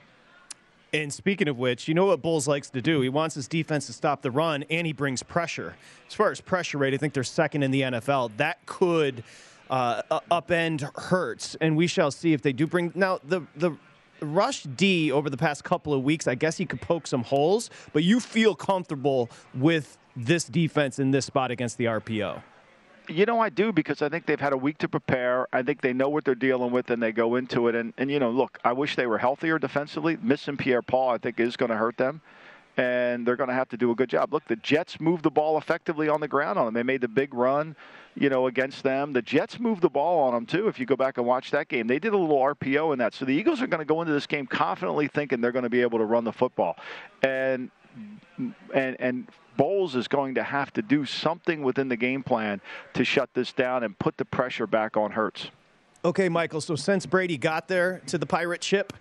And 0.93 1.13
speaking 1.13 1.49
of 1.49 1.57
which, 1.57 1.89
you 1.89 1.93
know 1.93 2.05
what 2.05 2.21
Bowles 2.21 2.47
likes 2.47 2.69
to 2.69 2.81
do? 2.81 3.01
He 3.01 3.09
wants 3.09 3.35
his 3.35 3.49
defense 3.49 3.85
to 3.88 3.93
stop 3.93 4.21
the 4.21 4.31
run, 4.31 4.63
and 4.69 4.88
he 4.88 4.93
brings 4.93 5.23
pressure. 5.23 5.75
As 6.07 6.13
far 6.13 6.31
as 6.31 6.39
pressure 6.39 6.77
rate, 6.77 6.93
I 6.93 6.97
think 6.97 7.13
they're 7.13 7.23
second 7.25 7.63
in 7.63 7.71
the 7.71 7.81
NFL. 7.81 8.31
That 8.38 8.65
could 8.65 9.21
uh, 9.69 10.01
upend 10.32 10.89
Hurts, 10.95 11.56
and 11.62 11.75
we 11.75 11.88
shall 11.88 12.12
see 12.12 12.34
if 12.34 12.41
they 12.41 12.54
do 12.54 12.67
bring. 12.67 12.91
Now, 12.95 13.19
the 13.23 13.41
the 13.56 13.75
Rush 14.21 14.63
D 14.63 15.12
over 15.12 15.30
the 15.30 15.38
past 15.38 15.63
couple 15.63 15.93
of 15.93 16.04
weeks, 16.04 16.28
I 16.28 16.36
guess 16.36 16.58
he 16.58 16.65
could 16.65 16.82
poke 16.82 17.08
some 17.08 17.23
holes, 17.23 17.69
but 17.93 18.04
you 18.04 18.19
feel 18.19 18.56
comfortable 18.56 19.30
with 19.54 19.97
this 20.15 20.45
defense 20.45 20.99
in 20.99 21.12
this 21.12 21.25
spot 21.25 21.51
against 21.51 21.78
the 21.78 21.86
RPO. 21.86 22.41
You 23.08 23.25
know, 23.25 23.39
I 23.39 23.49
do 23.49 23.71
because 23.71 24.01
I 24.01 24.10
think 24.10 24.25
they've 24.25 24.39
had 24.39 24.54
a 24.54 24.58
week 24.58 24.80
to 24.80 24.88
prepare. 24.88 25.47
I 25.54 25.62
think 25.62 25.82
they 25.82 25.93
know 25.93 26.10
what 26.10 26.25
they're 26.25 26.34
dealing 26.34 26.71
with 26.71 26.89
and 26.89 27.04
they 27.04 27.12
go 27.12 27.36
into 27.36 27.67
it. 27.67 27.75
And, 27.75 27.93
and 27.97 28.10
you 28.10 28.17
know, 28.17 28.32
look, 28.32 28.58
I 28.63 28.73
wish 28.73 28.95
they 28.95 29.06
were 29.06 29.19
healthier 29.19 29.60
defensively. 29.60 30.17
Missing 30.21 30.58
Pierre 30.58 30.82
Paul, 30.82 31.10
I 31.10 31.19
think, 31.19 31.39
is 31.39 31.56
going 31.56 31.69
to 31.69 31.78
hurt 31.78 31.97
them. 31.97 32.21
And 32.77 33.25
they're 33.25 33.38
going 33.38 33.47
to 33.47 33.55
have 33.55 33.69
to 33.69 33.77
do 33.77 33.91
a 33.91 33.95
good 33.95 34.09
job. 34.09 34.33
Look, 34.33 34.45
the 34.47 34.57
Jets 34.57 34.99
moved 34.99 35.23
the 35.23 35.31
ball 35.31 35.57
effectively 35.57 36.09
on 36.09 36.19
the 36.19 36.27
ground 36.27 36.59
on 36.59 36.65
them. 36.65 36.73
They 36.73 36.83
made 36.83 37.01
the 37.01 37.07
big 37.07 37.33
run, 37.33 37.75
you 38.15 38.29
know, 38.29 38.47
against 38.47 38.83
them. 38.83 39.13
The 39.13 39.21
Jets 39.21 39.59
moved 39.59 39.81
the 39.81 39.89
ball 39.89 40.27
on 40.27 40.33
them, 40.33 40.45
too, 40.45 40.67
if 40.67 40.77
you 40.77 40.85
go 40.85 40.97
back 40.97 41.17
and 41.17 41.25
watch 41.25 41.51
that 41.51 41.69
game. 41.69 41.88
They 41.88 41.99
did 41.99 42.13
a 42.13 42.17
little 42.17 42.38
RPO 42.38 42.91
in 42.91 42.99
that. 42.99 43.13
So 43.13 43.23
the 43.23 43.33
Eagles 43.33 43.61
are 43.61 43.67
going 43.67 43.79
to 43.79 43.85
go 43.85 44.01
into 44.01 44.11
this 44.11 44.27
game 44.27 44.45
confidently 44.45 45.07
thinking 45.07 45.39
they're 45.39 45.53
going 45.53 45.63
to 45.63 45.69
be 45.69 45.81
able 45.81 45.99
to 45.99 46.05
run 46.05 46.25
the 46.25 46.33
football. 46.33 46.77
And 47.23 47.71
and 48.73 48.99
and 48.99 49.27
Bowles 49.57 49.95
is 49.95 50.07
going 50.07 50.35
to 50.35 50.43
have 50.43 50.73
to 50.73 50.81
do 50.81 51.05
something 51.05 51.63
within 51.63 51.88
the 51.88 51.95
game 51.95 52.23
plan 52.23 52.59
to 52.93 53.05
shut 53.05 53.29
this 53.33 53.53
down 53.53 53.83
and 53.83 53.97
put 53.97 54.17
the 54.17 54.25
pressure 54.25 54.67
back 54.67 54.97
on 54.97 55.11
Hurts. 55.11 55.49
Okay, 56.03 56.29
Michael. 56.29 56.61
So 56.61 56.75
since 56.75 57.05
Brady 57.05 57.38
got 57.38 57.67
there 57.67 58.01
to 58.07 58.17
the 58.17 58.25
pirate 58.25 58.63
ship, 58.63 58.93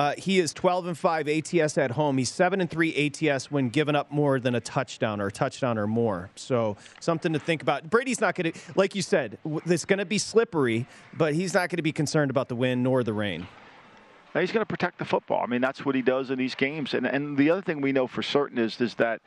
uh, 0.00 0.14
he 0.16 0.38
is 0.38 0.54
12 0.54 0.86
and 0.86 0.96
5 0.96 1.28
ATS 1.28 1.76
at 1.76 1.90
home. 1.90 2.16
He's 2.16 2.32
7 2.32 2.62
and 2.62 2.70
3 2.70 3.12
ATS 3.22 3.50
when 3.50 3.68
giving 3.68 3.94
up 3.94 4.10
more 4.10 4.40
than 4.40 4.54
a 4.54 4.60
touchdown 4.60 5.20
or 5.20 5.26
a 5.26 5.30
touchdown 5.30 5.76
or 5.76 5.86
more. 5.86 6.30
So 6.36 6.78
something 7.00 7.34
to 7.34 7.38
think 7.38 7.60
about. 7.60 7.90
Brady's 7.90 8.18
not 8.18 8.34
going 8.34 8.50
to, 8.50 8.58
like 8.76 8.94
you 8.94 9.02
said, 9.02 9.36
it's 9.66 9.84
going 9.84 9.98
to 9.98 10.06
be 10.06 10.16
slippery, 10.16 10.86
but 11.12 11.34
he's 11.34 11.52
not 11.52 11.68
going 11.68 11.76
to 11.76 11.82
be 11.82 11.92
concerned 11.92 12.30
about 12.30 12.48
the 12.48 12.56
wind 12.56 12.82
nor 12.82 13.04
the 13.04 13.12
rain. 13.12 13.46
Now 14.34 14.40
he's 14.40 14.52
going 14.52 14.62
to 14.62 14.66
protect 14.66 14.98
the 14.98 15.04
football. 15.04 15.42
I 15.42 15.46
mean, 15.46 15.60
that's 15.60 15.84
what 15.84 15.94
he 15.94 16.00
does 16.00 16.30
in 16.30 16.38
these 16.38 16.54
games. 16.54 16.94
And 16.94 17.06
and 17.06 17.36
the 17.36 17.50
other 17.50 17.60
thing 17.60 17.82
we 17.82 17.92
know 17.92 18.06
for 18.06 18.22
certain 18.22 18.56
is 18.56 18.80
is 18.80 18.94
that 18.94 19.20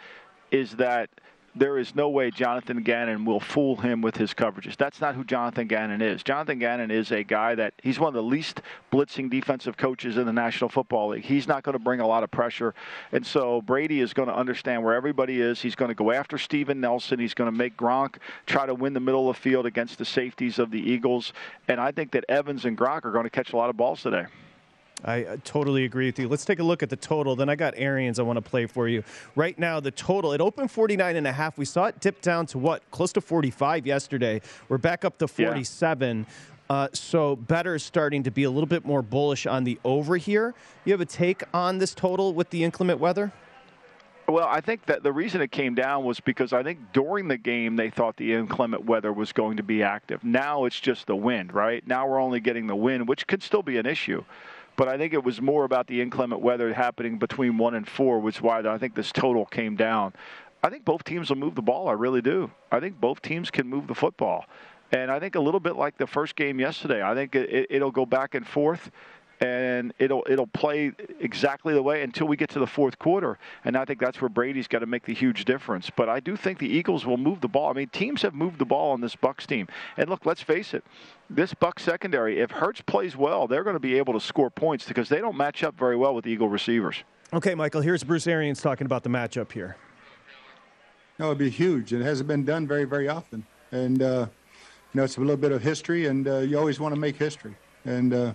is 0.50 0.72
that 0.78 1.12
there 1.56 1.78
is 1.78 1.94
no 1.96 2.10
way 2.10 2.32
Jonathan 2.32 2.82
Gannon 2.82 3.26
will 3.26 3.40
fool 3.40 3.76
him 3.76 4.02
with 4.02 4.18
his 4.18 4.34
coverages. 4.34 4.76
That's 4.76 5.00
not 5.00 5.16
who 5.16 5.24
Jonathan 5.24 5.68
Gannon 5.68 6.02
is. 6.02 6.24
Jonathan 6.24 6.58
Gannon 6.58 6.90
is 6.90 7.12
a 7.12 7.24
guy 7.24 7.54
that 7.56 7.74
he's 7.84 8.00
one 8.00 8.08
of 8.08 8.14
the 8.16 8.24
least 8.24 8.62
blitzing 8.92 9.30
defensive 9.30 9.78
coaches 9.78 10.18
in 10.18 10.26
the 10.26 10.34
National 10.34 10.70
Football 10.70 11.10
League. 11.10 11.24
He's 11.24 11.48
not 11.48 11.64
going 11.64 11.74
to 11.74 11.80
bring 11.80 12.00
a 12.00 12.08
lot 12.08 12.24
of 12.24 12.32
pressure. 12.32 12.74
And 13.12 13.26
so 13.26 13.62
Brady 13.62 14.02
is 14.02 14.14
going 14.14 14.30
to 14.30 14.36
understand 14.36 14.84
where 14.84 14.96
everybody 14.96 15.42
is. 15.42 15.62
He's 15.62 15.76
going 15.76 15.90
to 15.90 15.96
go 15.96 16.12
after 16.12 16.38
Steven 16.38 16.82
Nelson. 16.82 17.20
He's 17.20 17.36
going 17.36 17.52
to 17.52 17.58
make 17.58 17.78
Gronk 17.78 18.16
try 18.48 18.66
to 18.66 18.74
win 18.74 18.94
the 18.94 19.00
middle 19.00 19.30
of 19.30 19.36
the 19.36 19.42
field 19.42 19.66
against 19.66 20.00
the 20.00 20.06
safeties 20.06 20.58
of 20.58 20.72
the 20.72 20.80
Eagles. 20.80 21.34
And 21.68 21.80
I 21.80 21.92
think 21.92 22.12
that 22.12 22.26
Evans 22.30 22.66
and 22.66 22.78
Gronk 22.78 23.06
are 23.06 23.12
going 23.12 23.26
to 23.26 23.30
catch 23.30 23.54
a 23.54 23.58
lot 23.58 23.70
of 23.70 23.78
balls 23.78 24.02
today. 24.02 24.26
I 25.06 25.38
totally 25.44 25.84
agree 25.86 26.06
with 26.06 26.20
you. 26.20 26.28
Let's 26.28 26.46
take 26.46 26.60
a 26.60 26.64
look 26.64 26.82
at 26.82 26.90
the 26.90 26.96
total. 26.96 27.36
Then 27.36 27.50
I 27.50 27.56
got 27.56 27.74
Arians 27.76 28.20
I 28.20 28.24
want 28.24 28.38
to 28.38 28.42
play 28.42 28.66
for 28.66 28.88
you. 28.88 29.04
Right 29.36 29.58
now, 29.60 29.80
the 29.80 29.92
total, 29.92 30.32
it 30.32 30.42
opened 30.42 30.72
49 30.72 31.16
and 31.16 31.28
a 31.28 31.32
half. 31.32 31.58
We 31.58 31.66
saw 31.66 31.86
it 31.86 32.00
dip 32.00 32.22
down 32.22 32.46
to 32.48 32.58
what? 32.58 32.90
Close 32.92 33.12
to 33.14 33.22
45 33.22 33.86
yesterday. 33.86 34.42
We're 34.70 34.78
back 34.78 35.04
up 35.04 35.18
to 35.20 35.28
47. 35.28 36.20
Yeah. 36.20 36.26
Uh, 36.70 36.88
so 36.94 37.36
better 37.36 37.76
is 37.76 37.84
starting 37.84 38.24
to 38.24 38.32
be 38.32 38.44
a 38.44 38.50
little 38.50 38.68
bit 38.68 38.86
more 38.86 39.02
bullish 39.02 39.46
on 39.46 39.64
the 39.64 39.78
over 39.84 40.16
here. 40.16 40.54
You 40.86 40.94
have 40.94 41.02
a 41.02 41.06
take 41.06 41.44
on 41.54 41.78
this 41.78 41.94
total 41.94 42.34
with 42.34 42.50
the 42.50 42.64
inclement 42.64 43.00
weather? 43.00 43.32
Well, 44.30 44.48
I 44.48 44.62
think 44.62 44.86
that 44.86 45.04
the 45.04 45.12
reason 45.12 45.42
it 45.42 45.52
came 45.52 45.76
down 45.76 46.06
was 46.06 46.22
because 46.22 46.54
I 46.54 46.64
think 46.64 46.80
during 46.94 47.28
the 47.28 47.38
game 47.38 47.76
they 47.76 47.90
thought 47.90 48.16
the 48.16 48.34
inclement 48.34 48.86
weather 48.86 49.12
was 49.12 49.34
going 49.34 49.58
to 49.58 49.64
be 49.64 49.84
active. 49.84 50.24
Now 50.24 50.64
it's 50.64 50.80
just 50.80 51.08
the 51.08 51.16
wind, 51.16 51.54
right? 51.54 51.86
Now 51.86 52.08
we're 52.08 52.22
only 52.22 52.40
getting 52.40 52.68
the 52.68 52.76
wind, 52.76 53.08
which 53.08 53.28
could 53.28 53.44
still 53.44 53.64
be 53.64 53.78
an 53.78 53.86
issue. 53.86 54.24
But 54.76 54.88
I 54.88 54.98
think 54.98 55.14
it 55.14 55.24
was 55.24 55.42
more 55.42 55.66
about 55.66 55.88
the 55.88 56.02
inclement 56.02 56.42
weather 56.42 56.74
happening 56.74 57.20
between 57.20 57.58
one 57.58 57.76
and 57.76 57.88
four, 57.88 58.20
which 58.20 58.38
is 58.38 58.42
why 58.42 58.60
I 58.60 58.78
think 58.78 58.96
this 58.96 59.12
total 59.12 59.46
came 59.46 59.76
down. 59.76 60.14
I 60.64 60.70
think 60.70 60.86
both 60.86 61.04
teams 61.04 61.30
will 61.30 61.38
move 61.38 61.56
the 61.56 61.62
ball. 61.62 61.90
I 61.90 61.92
really 61.92 62.22
do. 62.22 62.50
I 62.72 62.80
think 62.80 63.00
both 63.00 63.22
teams 63.22 63.52
can 63.52 63.68
move 63.68 63.88
the 63.88 63.96
football. 63.96 64.46
And 64.92 65.12
I 65.12 65.20
think 65.20 65.36
a 65.36 65.40
little 65.40 65.60
bit 65.60 65.76
like 65.76 65.98
the 65.98 66.08
first 66.08 66.36
game 66.36 66.60
yesterday, 66.60 67.04
I 67.04 67.14
think 67.14 67.36
it, 67.36 67.68
it'll 67.70 67.92
go 67.92 68.06
back 68.06 68.36
and 68.36 68.48
forth 68.48 68.92
and 69.44 69.94
it'll 70.00 70.24
it'll 70.30 70.48
play 70.48 70.92
exactly 71.20 71.74
the 71.74 71.84
way 71.84 72.02
until 72.02 72.28
we 72.28 72.38
get 72.38 72.50
to 72.52 72.60
the 72.60 72.68
fourth 72.68 72.98
quarter. 72.98 73.38
And 73.66 73.76
I 73.76 73.84
think 73.84 74.00
that's 74.00 74.22
where 74.22 74.30
Brady's 74.30 74.68
got 74.68 74.80
to 74.80 74.86
make 74.86 75.06
the 75.06 75.14
huge 75.14 75.44
difference. 75.44 75.90
But 75.90 76.08
I 76.08 76.22
do 76.22 76.38
think 76.38 76.60
the 76.60 76.70
Eagles 76.70 77.06
will 77.06 77.18
move 77.18 77.42
the 77.42 77.50
ball. 77.50 77.70
I 77.70 77.74
mean, 77.74 77.90
teams 77.90 78.22
have 78.22 78.34
moved 78.34 78.60
the 78.60 78.66
ball 78.66 78.92
on 78.92 79.02
this 79.02 79.16
Bucks 79.16 79.46
team. 79.46 79.68
And 79.98 80.10
look, 80.10 80.26
let's 80.26 80.42
face 80.42 80.74
it, 80.74 80.86
this 81.30 81.54
Bucs 81.54 81.80
secondary, 81.80 82.40
if 82.40 82.52
Hurts 82.52 82.82
plays 82.82 83.18
well, 83.18 83.48
they're 83.48 83.64
going 83.64 83.76
to 83.76 83.82
be 83.82 83.98
able 83.98 84.14
to 84.14 84.20
score 84.22 84.50
points 84.50 84.88
because 84.88 85.10
they 85.10 85.20
don't 85.20 85.36
match 85.36 85.64
up 85.64 85.78
very 85.78 85.98
well 85.98 86.16
with 86.16 86.26
Eagle 86.26 86.48
receivers. 86.48 87.04
Okay, 87.34 87.54
Michael. 87.54 87.82
Here's 87.82 88.04
Bruce 88.04 88.28
Arians 88.28 88.62
talking 88.62 88.86
about 88.86 89.04
the 89.04 89.10
matchup 89.10 89.52
here. 89.52 89.76
No, 91.20 91.28
it'd 91.28 91.38
be 91.38 91.50
huge. 91.50 91.92
It 91.94 92.02
hasn't 92.02 92.28
been 92.28 92.46
done 92.46 92.66
very, 92.66 92.86
very 92.86 93.10
often, 93.10 93.46
and 93.72 94.02
uh, 94.02 94.28
you 94.94 94.98
know 95.00 95.04
it's 95.04 95.18
a 95.18 95.20
little 95.20 95.38
bit 95.38 95.52
of 95.52 95.62
history, 95.62 96.08
and 96.08 96.28
uh, 96.28 96.38
you 96.40 96.58
always 96.58 96.80
want 96.80 96.94
to 96.94 97.00
make 97.00 97.16
history. 97.16 97.56
And 97.86 98.14
uh, 98.14 98.34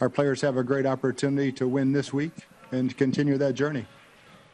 our 0.00 0.08
players 0.08 0.40
have 0.40 0.56
a 0.56 0.62
great 0.62 0.86
opportunity 0.86 1.52
to 1.52 1.68
win 1.68 1.92
this 1.92 2.12
week 2.12 2.32
and 2.72 2.96
continue 2.96 3.38
that 3.38 3.54
journey. 3.54 3.86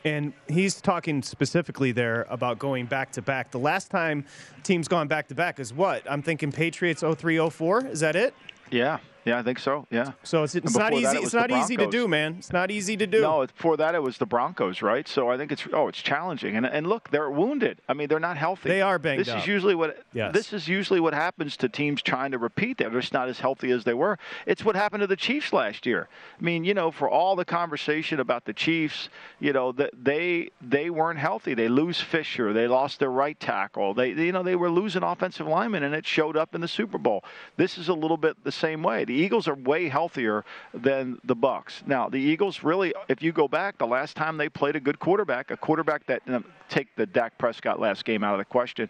And 0.05 0.35
he's 0.49 0.81
talking 0.81 1.23
specifically 1.23 1.93
there 1.93 2.27
about 2.29 2.59
going 2.59 2.87
back 2.87 3.13
to 3.13 3.23
back. 3.23 3.51
The 3.51 3.59
last 3.59 3.91
time 3.91 4.27
teams 4.63 4.87
gone 4.87 5.09
back 5.09 5.29
to 5.29 5.35
back 5.35 5.59
is 5.59 5.73
what? 5.73 6.03
I'm 6.11 6.23
thinking 6.23 6.53
Patriots 6.53 7.03
03 7.03 7.49
04. 7.49 7.87
Is 7.87 8.01
that 8.01 8.15
it? 8.15 8.35
Yeah. 8.71 8.99
Yeah, 9.25 9.39
I 9.39 9.43
think 9.43 9.59
so. 9.59 9.87
Yeah. 9.91 10.13
So 10.23 10.43
it's, 10.43 10.55
it's 10.55 10.77
not 10.77 10.93
easy. 10.93 11.05
That, 11.05 11.17
it 11.17 11.23
it's 11.25 11.33
not 11.33 11.51
easy 11.51 11.77
to 11.79 11.87
do, 11.87 12.07
man. 12.07 12.37
It's 12.39 12.53
not 12.53 12.71
easy 12.71 12.97
to 12.97 13.07
do. 13.07 13.23
No, 13.23 13.47
before 13.47 13.77
that 13.79 13.95
it 13.95 14.03
was 14.03 14.19
the 14.19 14.27
Broncos, 14.27 14.83
right? 14.83 15.09
So 15.09 15.31
I 15.31 15.39
think 15.39 15.51
it's 15.51 15.67
oh, 15.73 15.89
it's 15.89 16.03
challenging. 16.03 16.57
And 16.57 16.67
and 16.67 16.87
look, 16.87 17.11
they're 17.11 17.31
wounded. 17.31 17.81
I 17.89 17.95
mean, 17.95 18.09
they're 18.09 18.21
not 18.21 18.37
healthy. 18.37 18.69
They 18.69 18.83
are 18.83 18.99
banged 18.99 19.21
this 19.21 19.29
up. 19.29 19.39
is 19.39 19.47
usually 19.47 19.75
what 19.75 20.05
yes. 20.13 20.35
this 20.35 20.53
is 20.53 20.69
usually 20.69 21.01
what 21.01 21.15
happens 21.15 21.57
to 21.59 21.69
teams 21.69 22.03
trying 22.03 22.33
to 22.33 22.39
repeat. 22.39 22.79
They're 22.79 22.91
just 22.91 23.15
not 23.15 23.29
as 23.29 23.41
healthy 23.41 23.71
as 23.71 23.85
they 23.85 23.95
were. 23.95 24.19
It's 24.47 24.65
what 24.65 24.77
happened 24.77 25.01
to 25.01 25.07
the 25.07 25.17
Chiefs 25.17 25.53
last 25.53 25.87
year. 25.87 26.09
I 26.39 26.43
mean, 26.43 26.65
you 26.65 26.75
know, 26.75 26.91
for 26.91 27.09
all 27.09 27.35
the 27.35 27.47
conversation 27.47 28.21
about 28.21 28.45
the 28.45 28.53
Chiefs, 28.53 29.09
you 29.41 29.55
know, 29.55 29.73
that 29.73 29.91
they 30.05 30.51
they 30.61 30.91
weren't 30.91 31.19
healthy. 31.19 31.55
They 31.55 31.69
lose 31.69 31.99
Fisher. 31.99 32.53
They 32.53 32.67
lost 32.67 32.99
their 33.01 33.11
right 33.11 33.39
tackle. 33.41 33.95
They 33.95 34.11
you 34.11 34.33
know 34.33 34.43
they 34.43 34.57
were 34.57 34.71
losing 34.71 35.03
offensive 35.03 35.47
linemen, 35.47 35.83
and 35.83 35.95
it 35.95 36.05
showed 36.05 36.37
up 36.37 36.55
in 36.55 36.61
the 36.61 36.69
Super 36.69 36.99
Bowl. 36.99 37.25
This 37.57 37.79
is 37.79 37.89
a 37.89 37.95
little 37.95 38.19
bit 38.19 38.37
the 38.45 38.53
same 38.53 38.83
way. 38.83 39.05
The 39.05 39.14
Eagles 39.15 39.49
are 39.49 39.55
way 39.55 39.89
healthier 39.89 40.45
than 40.73 41.19
the 41.25 41.35
Bucks. 41.35 41.83
Now, 41.87 42.09
the 42.09 42.19
Eagles 42.19 42.63
really, 42.63 42.95
if 43.09 43.23
you 43.23 43.33
go 43.33 43.49
back, 43.49 43.79
the 43.79 43.87
last 43.87 44.17
time 44.17 44.37
they 44.37 44.49
played 44.49 44.77
a 44.77 44.81
good 44.81 44.99
quarterback, 44.99 45.51
a 45.51 45.57
quarterback 45.57 46.07
that 46.07 46.23
um, 46.29 46.45
take 46.69 46.95
the 46.97 47.07
Dak 47.07 47.37
Prescott 47.39 47.81
last 47.81 48.05
game 48.05 48.23
out 48.25 48.35
of 48.35 48.39
the 48.39 48.45
question, 48.45 48.89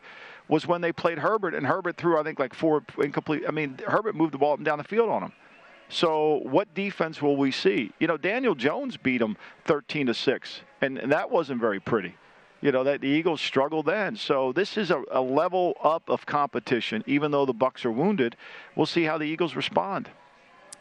was 0.49 0.67
when 0.67 0.81
they 0.81 0.93
played 0.93 1.19
Herbert, 1.19 1.55
and 1.55 1.67
Herbert 1.67 1.97
threw 1.97 2.19
I 2.19 2.23
think 2.23 2.39
like 2.39 2.55
four 2.55 2.83
incomplete. 2.99 3.45
I 3.47 3.51
mean, 3.51 3.79
Herbert 3.87 4.15
moved 4.15 4.35
the 4.35 4.39
ball 4.39 4.53
up 4.53 4.59
and 4.59 4.67
down 4.67 4.79
the 4.79 4.85
field 4.85 5.11
on 5.11 5.23
him. 5.23 5.33
So, 5.89 6.41
what 6.45 6.75
defense 6.75 7.21
will 7.21 7.37
we 7.37 7.51
see? 7.51 7.93
You 8.01 8.07
know, 8.07 8.17
Daniel 8.17 8.55
Jones 8.55 8.97
beat 8.97 9.19
them 9.19 9.37
13 9.67 10.07
to 10.07 10.15
six, 10.15 10.61
and 10.81 10.97
that 11.13 11.31
wasn't 11.31 11.61
very 11.61 11.79
pretty 11.79 12.15
you 12.65 12.73
know 12.73 12.83
that 12.83 13.03
the 13.03 13.09
Eagles 13.09 13.43
struggled 13.43 13.85
then. 13.85 14.17
So 14.17 14.51
this 14.53 14.79
is 14.79 14.91
a, 14.91 15.05
a, 15.11 15.21
level 15.21 15.77
up 15.83 16.09
of 16.09 16.25
competition. 16.25 17.05
Even 17.07 17.31
though 17.31 17.45
the 17.45 17.53
Bucks 17.53 17.85
are 17.85 17.91
wounded, 17.91 18.37
we'll 18.75 18.87
see 18.87 19.05
how 19.05 19.19
the 19.19 19.27
Eagles 19.27 19.55
respond. 19.55 20.09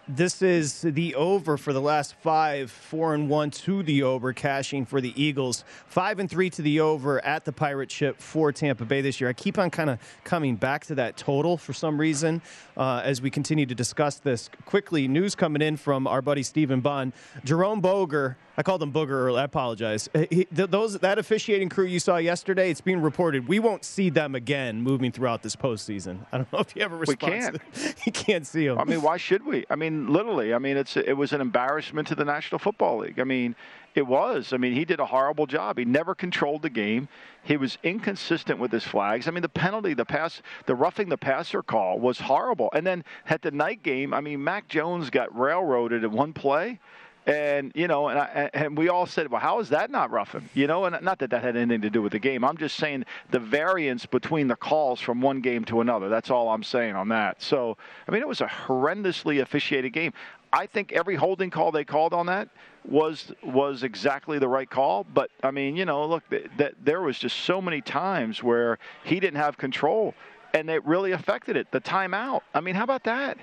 This 0.08 0.42
is 0.42 0.82
the 0.82 1.16
over 1.16 1.58
for 1.58 1.72
the 1.72 1.82
last 1.82 2.16
five, 2.16 2.72
four 2.72 3.14
and 3.14 3.30
one 3.30 3.52
to 3.52 3.84
the 3.84 4.04
over, 4.04 4.32
cashing 4.34 4.86
for 4.86 5.02
the 5.02 5.14
Eagles. 5.22 5.64
Five 5.88 6.20
and 6.20 6.30
three 6.30 6.50
to 6.52 6.62
the 6.62 6.80
over 6.82 7.24
at 7.26 7.44
the 7.44 7.52
Pirate 7.54 7.92
Ship 7.92 8.20
for 8.20 8.52
Tampa 8.54 8.86
Bay 8.86 9.02
this 9.02 9.20
year. 9.20 9.30
I 9.30 9.34
keep 9.34 9.58
on 9.58 9.70
kind 9.70 9.90
of 9.90 10.00
coming 10.24 10.56
back 10.56 10.86
to 10.88 10.96
that 10.96 11.18
total 11.18 11.58
for 11.58 11.74
some 11.74 11.98
reason 11.98 12.42
uh, 12.78 13.02
as 13.04 13.22
we 13.22 13.30
continue 13.30 13.66
to 13.66 13.76
discuss 13.76 14.20
this. 14.20 14.50
Quickly, 14.66 15.08
news 15.10 15.36
coming 15.36 15.62
in 15.62 15.76
from 15.78 16.08
our 16.08 16.22
buddy 16.22 16.44
Stephen 16.44 16.82
Bunn. 16.82 17.12
Jerome 17.46 17.80
Boger 17.82 18.38
I 18.56 18.62
called 18.62 18.84
him 18.84 18.94
Booger 18.94 19.10
earlier. 19.10 19.42
I 19.42 19.46
apologize. 19.46 20.10
He, 20.14 20.46
th- 20.46 20.70
those 20.70 21.00
that 21.00 21.18
officiating 21.18 21.70
crew 21.70 21.86
you 21.86 22.00
saw 22.00 22.18
yesterday, 22.18 22.70
it's 22.70 22.82
being 22.82 23.02
reported 23.02 23.48
we 23.48 23.60
won't 23.60 23.84
see 23.84 24.10
them 24.10 24.36
again 24.36 24.82
moving 24.82 25.12
throughout 25.12 25.42
this 25.42 25.56
postseason. 25.56 26.20
I 26.32 26.38
don't 26.38 26.54
know 26.54 26.60
if 26.60 26.76
you 26.76 26.84
ever 26.84 26.96
respond. 26.96 27.34
We 27.34 27.40
can't. 27.40 27.96
you 28.06 28.12
can't 28.12 28.46
see 28.46 28.68
them. 28.68 28.78
I 28.78 28.84
mean, 28.84 29.02
why 29.02 29.18
should 29.18 29.46
we? 29.46 29.66
I 29.70 29.76
mean, 29.76 30.08
literally. 30.12 30.54
I 30.54 30.60
mean, 30.60 30.78
it's 30.78 30.98
it 30.98 31.14
was 31.14 31.34
an 31.34 31.42
embarrassment 31.42 32.08
to 32.10 32.16
the 32.16 32.26
National 32.26 32.60
Football 32.60 33.00
League. 33.00 33.20
I 33.20 33.24
mean, 33.24 33.56
it 33.96 34.06
was. 34.06 34.54
I 34.54 34.58
mean, 34.58 34.74
he 34.74 34.86
did 34.86 35.00
a 35.00 35.06
horrible 35.06 35.48
job. 35.48 35.78
He 35.78 35.86
never 35.86 36.14
controlled 36.14 36.62
the 36.62 36.70
game. 36.70 37.08
He 37.44 37.58
was 37.58 37.78
inconsistent 37.84 38.60
with 38.60 38.72
his 38.72 38.84
flags. 38.84 39.28
I 39.28 39.32
mean, 39.32 39.42
the 39.42 39.50
penalty, 39.50 39.94
the 39.94 40.06
pass, 40.06 40.42
the 40.66 40.76
roughing 40.76 41.10
the 41.10 41.18
passer 41.18 41.64
call 41.64 42.00
was 42.00 42.20
horrible. 42.20 42.70
And 42.74 42.86
then 42.86 43.04
at 43.28 43.42
the 43.42 43.52
night 43.52 43.84
game, 43.84 44.14
I 44.14 44.22
mean, 44.22 44.44
Mac 44.44 44.68
Jones 44.68 45.10
got 45.10 45.36
railroaded 45.38 46.04
in 46.04 46.12
one 46.12 46.34
play 46.34 46.80
And 47.26 47.72
you 47.74 47.88
know, 47.88 48.10
and, 48.10 48.20
I, 48.20 48.50
and 48.54 48.78
we 48.78 48.90
all 48.90 49.06
said, 49.06 49.32
well, 49.32 49.40
how 49.40 49.60
is 49.60 49.70
that 49.70 49.90
not 49.90 50.12
roughing? 50.12 50.50
You 50.54 50.68
know, 50.68 50.84
and 50.86 51.02
not 51.04 51.20
that 51.20 51.30
that 51.30 51.42
had 51.42 51.56
anything 51.56 51.82
to 51.82 51.90
do 51.90 52.02
with 52.02 52.12
the 52.12 52.20
game. 52.20 52.44
I'm 52.44 52.58
just 52.58 52.76
saying 52.76 53.06
the 53.32 53.40
variance 53.40 54.06
between 54.06 54.50
the 54.50 54.58
calls 54.58 55.00
from 55.00 55.22
one 55.22 55.40
game 55.40 55.64
to 55.66 55.80
another. 55.80 56.10
That's 56.10 56.30
all 56.30 56.50
I'm 56.50 56.64
saying 56.64 56.96
on 56.96 57.08
that. 57.10 57.42
So, 57.42 57.78
I 58.08 58.12
mean, 58.12 58.22
it 58.22 58.28
was 58.28 58.42
a 58.42 58.48
horrendously 58.48 59.42
officiated 59.42 59.94
game. 59.94 60.12
I 60.52 60.68
think 60.68 60.92
every 60.92 61.16
holding 61.16 61.50
call 61.50 61.72
they 61.72 61.86
called 61.86 62.14
on 62.14 62.26
that 62.28 62.50
was 62.86 63.32
was 63.42 63.84
exactly 63.84 64.38
the 64.38 64.48
right 64.50 64.70
call. 64.70 65.06
But 65.06 65.32
I 65.42 65.52
mean, 65.52 65.78
you 65.78 65.86
know, 65.86 66.06
look, 66.06 66.24
that, 66.58 66.74
there 66.84 67.02
was 67.02 67.18
just 67.18 67.38
so 67.42 67.62
many 67.62 67.80
times 67.80 68.44
where 68.44 68.80
he 69.06 69.22
didn't 69.22 69.40
have 69.40 69.58
control, 69.58 70.14
and 70.54 70.70
it 70.70 70.86
really 70.86 71.14
affected 71.14 71.56
it. 71.56 71.72
The 71.72 71.80
timeout. 71.80 72.42
I 72.54 72.60
mean, 72.60 72.76
how 72.76 72.84
about 72.84 73.06
that? 73.06 73.38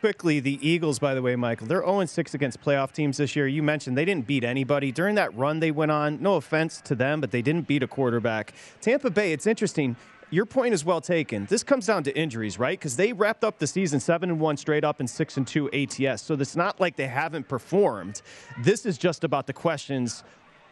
Quickly, 0.00 0.38
the 0.38 0.64
Eagles, 0.66 1.00
by 1.00 1.12
the 1.12 1.22
way, 1.22 1.34
Michael, 1.34 1.66
they're 1.66 1.84
0 1.84 2.04
6 2.04 2.32
against 2.32 2.60
playoff 2.60 2.92
teams 2.92 3.16
this 3.16 3.34
year. 3.34 3.48
You 3.48 3.64
mentioned 3.64 3.98
they 3.98 4.04
didn't 4.04 4.28
beat 4.28 4.44
anybody. 4.44 4.92
During 4.92 5.16
that 5.16 5.36
run 5.36 5.58
they 5.58 5.72
went 5.72 5.90
on, 5.90 6.22
no 6.22 6.36
offense 6.36 6.80
to 6.82 6.94
them, 6.94 7.20
but 7.20 7.32
they 7.32 7.42
didn't 7.42 7.66
beat 7.66 7.82
a 7.82 7.88
quarterback. 7.88 8.54
Tampa 8.80 9.10
Bay, 9.10 9.32
it's 9.32 9.46
interesting. 9.46 9.96
Your 10.30 10.46
point 10.46 10.72
is 10.72 10.84
well 10.84 11.00
taken. 11.00 11.46
This 11.46 11.64
comes 11.64 11.86
down 11.86 12.04
to 12.04 12.16
injuries, 12.16 12.60
right? 12.60 12.78
Because 12.78 12.94
they 12.94 13.12
wrapped 13.12 13.42
up 13.42 13.58
the 13.58 13.66
season 13.66 13.98
seven 13.98 14.30
and 14.30 14.38
one 14.38 14.56
straight 14.56 14.84
up 14.84 15.00
and 15.00 15.10
six 15.10 15.36
and 15.36 15.44
two 15.44 15.68
ATS. 15.72 16.22
So 16.22 16.34
it's 16.34 16.54
not 16.54 16.78
like 16.78 16.94
they 16.94 17.08
haven't 17.08 17.48
performed. 17.48 18.22
This 18.62 18.86
is 18.86 18.98
just 18.98 19.24
about 19.24 19.48
the 19.48 19.52
questions 19.52 20.22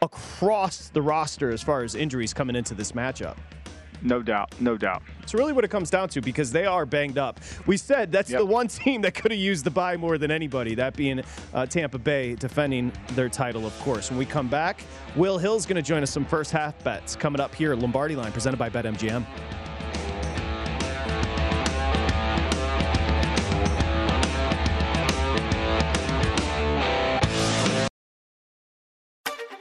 across 0.01 0.89
the 0.89 1.01
roster 1.01 1.49
as 1.49 1.61
far 1.61 1.83
as 1.83 1.95
injuries 1.95 2.33
coming 2.33 2.55
into 2.55 2.73
this 2.73 2.93
matchup. 2.93 3.35
No 4.01 4.21
doubt, 4.21 4.53
no 4.59 4.77
doubt. 4.77 5.01
It's 5.23 5.33
really 5.33 5.53
what 5.53 5.63
it 5.63 5.69
comes 5.69 5.89
down 5.89 6.09
to 6.09 6.21
because 6.21 6.51
they 6.51 6.65
are 6.65 6.85
banged 6.85 7.17
up. 7.17 7.39
We 7.65 7.77
said 7.77 8.11
that's 8.11 8.29
yep. 8.29 8.39
the 8.39 8.45
one 8.45 8.67
team 8.67 9.01
that 9.01 9.13
could 9.13 9.31
have 9.31 9.39
used 9.39 9.63
the 9.65 9.71
buy 9.71 9.97
more 9.97 10.17
than 10.17 10.31
anybody, 10.31 10.75
that 10.75 10.95
being 10.95 11.21
uh, 11.53 11.65
Tampa 11.65 11.97
Bay 11.97 12.35
defending 12.35 12.91
their 13.09 13.29
title, 13.29 13.65
of 13.65 13.77
course. 13.79 14.09
When 14.09 14.17
we 14.17 14.25
come 14.25 14.47
back, 14.47 14.81
Will 15.15 15.37
Hill's 15.37 15.65
going 15.65 15.75
to 15.75 15.81
join 15.81 16.03
us 16.03 16.11
some 16.11 16.25
first 16.25 16.51
half 16.51 16.81
bets 16.83 17.15
coming 17.15 17.41
up 17.41 17.53
here 17.53 17.73
at 17.73 17.79
Lombardi 17.79 18.15
Line, 18.15 18.31
presented 18.31 18.57
by 18.57 18.69
BetMGM. 18.69 19.25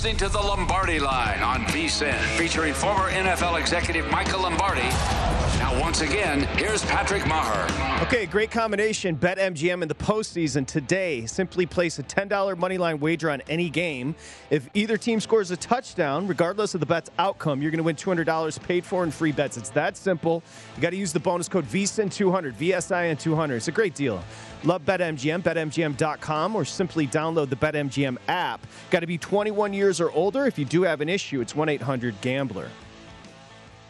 Listening 0.00 0.16
to 0.16 0.30
the 0.30 0.40
Lombardi 0.40 0.98
Line 0.98 1.42
on 1.42 1.60
VSIN, 1.66 2.18
featuring 2.38 2.72
former 2.72 3.10
NFL 3.10 3.60
executive 3.60 4.10
Michael 4.10 4.40
Lombardi. 4.40 5.39
Now, 5.60 5.78
once 5.78 6.00
again, 6.00 6.44
here's 6.56 6.82
Patrick 6.86 7.22
Meagher. 7.24 8.00
Okay, 8.04 8.24
great 8.24 8.50
combination. 8.50 9.14
Bet 9.14 9.36
MGM 9.36 9.82
in 9.82 9.88
the 9.88 9.94
postseason 9.94 10.66
today. 10.66 11.26
Simply 11.26 11.66
place 11.66 11.98
a 11.98 12.02
$10 12.02 12.30
moneyline 12.56 12.98
wager 12.98 13.28
on 13.28 13.42
any 13.42 13.68
game. 13.68 14.14
If 14.48 14.70
either 14.72 14.96
team 14.96 15.20
scores 15.20 15.50
a 15.50 15.58
touchdown, 15.58 16.26
regardless 16.26 16.72
of 16.72 16.80
the 16.80 16.86
bet's 16.86 17.10
outcome, 17.18 17.60
you're 17.60 17.70
going 17.70 17.76
to 17.76 17.84
win 17.84 17.94
$200 17.94 18.62
paid 18.62 18.86
for 18.86 19.04
in 19.04 19.10
free 19.10 19.32
bets. 19.32 19.58
It's 19.58 19.68
that 19.70 19.98
simple. 19.98 20.42
You 20.76 20.82
got 20.82 20.90
to 20.90 20.96
use 20.96 21.12
the 21.12 21.20
bonus 21.20 21.46
code 21.46 21.66
VSIN200, 21.66 22.54
VSIN200. 22.54 23.50
It's 23.50 23.68
a 23.68 23.72
great 23.72 23.94
deal. 23.94 24.24
Love 24.64 24.86
BetMGM, 24.86 25.42
BetMGM.com, 25.42 26.56
or 26.56 26.64
simply 26.64 27.06
download 27.06 27.50
the 27.50 27.56
BetMGM 27.56 28.16
app. 28.28 28.66
Got 28.88 29.00
to 29.00 29.06
be 29.06 29.18
21 29.18 29.74
years 29.74 30.00
or 30.00 30.10
older. 30.12 30.46
If 30.46 30.58
you 30.58 30.64
do 30.64 30.84
have 30.84 31.02
an 31.02 31.10
issue, 31.10 31.42
it's 31.42 31.54
1 31.54 31.68
800 31.68 32.18
Gambler. 32.22 32.70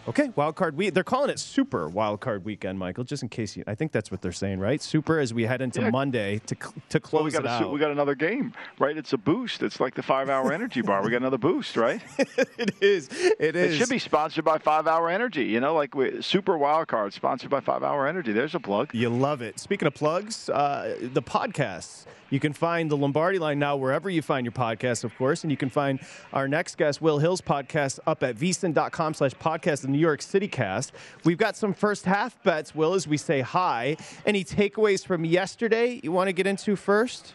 Okay, 0.09 0.31
wild 0.35 0.57
card 0.57 0.77
week. 0.77 0.95
They're 0.95 1.05
calling 1.05 1.29
it 1.29 1.39
Super 1.39 1.87
Wild 1.87 2.21
Card 2.21 2.45
Weekend, 2.45 2.79
Michael. 2.79 3.05
Just 3.05 3.23
in 3.23 3.29
case 3.29 3.55
you, 3.55 3.65
I 3.67 3.75
think 3.75 3.93
that's 3.93 4.11
what 4.11 4.23
they're 4.23 4.33
saying, 4.33 4.59
right? 4.59 4.81
Super 4.81 5.21
as 5.21 5.35
we 5.35 5.43
head 5.43 5.61
into 5.61 5.83
yeah. 5.83 5.91
Monday 5.91 6.41
to 6.47 6.57
to 6.89 7.01
close 7.01 7.13
well, 7.13 7.25
we 7.25 7.31
got 7.31 7.45
it 7.45 7.49
a, 7.49 7.67
out. 7.67 7.73
We 7.73 7.79
got 7.79 7.91
another 7.91 8.15
game, 8.15 8.55
right? 8.79 8.97
It's 8.97 9.13
a 9.13 9.19
boost. 9.19 9.63
It's 9.63 9.79
like 9.79 9.95
the 9.95 10.03
five 10.03 10.31
hour 10.31 10.53
energy 10.55 10.81
bar. 10.81 11.03
We 11.05 11.11
got 11.11 11.19
another 11.19 11.39
boost, 11.39 11.77
right? 11.77 12.01
it 12.19 12.75
is. 12.81 13.09
It 13.39 13.55
is. 13.55 13.75
It 13.75 13.79
should 13.79 13.91
be 13.91 13.99
sponsored 13.99 14.45
by 14.45 14.57
Five 14.57 14.87
Hour 14.87 15.11
Energy. 15.11 15.45
You 15.45 15.61
know, 15.61 15.75
like 15.75 15.95
we, 15.95 16.23
Super 16.23 16.57
Wild 16.57 16.89
Card, 16.89 17.13
sponsored 17.13 17.51
by 17.51 17.61
Five 17.61 17.83
Hour 17.83 18.07
Energy. 18.07 18.33
There's 18.33 18.55
a 18.55 18.61
plug. 18.61 18.95
You 18.95 19.11
love 19.11 19.43
it. 19.43 19.61
Speaking 19.61 19.87
of 19.87 19.95
plugs, 19.95 20.49
uh, 20.49 20.97
the 21.01 21.23
podcasts. 21.23 22.07
You 22.31 22.39
can 22.39 22.53
find 22.53 22.89
the 22.89 22.97
Lombardi 22.97 23.39
line 23.39 23.59
now 23.59 23.77
wherever 23.77 24.09
you 24.09 24.23
find 24.23 24.45
your 24.45 24.53
podcast, 24.53 25.03
of 25.03 25.15
course. 25.17 25.43
And 25.43 25.51
you 25.51 25.57
can 25.57 25.69
find 25.69 25.99
our 26.33 26.47
next 26.47 26.79
guest, 26.79 27.03
Will 27.03 27.19
Hill's 27.19 27.41
podcast, 27.41 27.99
up 28.07 28.23
at 28.23 28.37
vsin.com 28.37 29.15
slash 29.15 29.33
podcast, 29.35 29.83
the 29.83 29.89
New 29.91 29.99
York 29.99 30.23
City 30.23 30.49
cast. 30.49 30.93
We've 31.25 31.39
got 31.39 31.57
some 31.57 31.75
first 31.75 32.05
half 32.05 32.43
bets, 32.43 32.75
Will, 32.75 32.95
as 32.95 33.07
we 33.07 33.17
say 33.17 33.41
hi. 33.41 33.97
Any 34.25 34.45
takeaways 34.45 35.07
from 35.07 35.25
yesterday 35.25 36.01
you 36.03 36.13
want 36.13 36.29
to 36.29 36.33
get 36.33 36.47
into 36.47 36.77
first? 36.77 37.35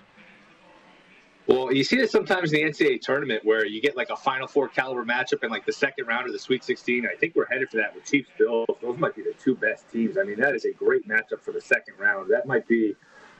Well, 1.48 1.72
you 1.72 1.84
see 1.84 1.98
this 1.98 2.12
sometimes 2.12 2.54
in 2.54 2.66
the 2.66 2.72
NCAA 2.72 3.02
tournament 3.02 3.46
where 3.46 3.68
you 3.68 3.80
get 3.80 3.96
like 3.96 4.10
a 4.10 4.16
Final 4.16 4.48
Four 4.48 4.68
caliber 4.68 5.06
matchup 5.06 5.44
in 5.44 5.52
like 5.52 5.64
the 5.66 5.74
second 5.74 6.08
round 6.08 6.26
of 6.26 6.34
the 6.34 6.40
Sweet 6.40 6.64
16. 6.64 7.06
I 7.06 7.16
think 7.16 7.36
we're 7.36 7.46
headed 7.46 7.70
for 7.70 7.78
that 7.78 7.94
with 7.94 8.04
Chiefs 8.04 8.32
Bills. 8.40 8.66
Those 8.82 8.98
might 8.98 9.16
be 9.16 9.22
the 9.22 9.36
two 9.40 9.54
best 9.54 9.90
teams. 9.92 10.18
I 10.18 10.24
mean, 10.24 10.40
that 10.40 10.56
is 10.56 10.66
a 10.66 10.72
great 10.72 11.08
matchup 11.08 11.42
for 11.42 11.52
the 11.52 11.62
second 11.62 11.96
round. 12.00 12.32
That 12.32 12.48
might 12.48 12.68
be 12.68 12.96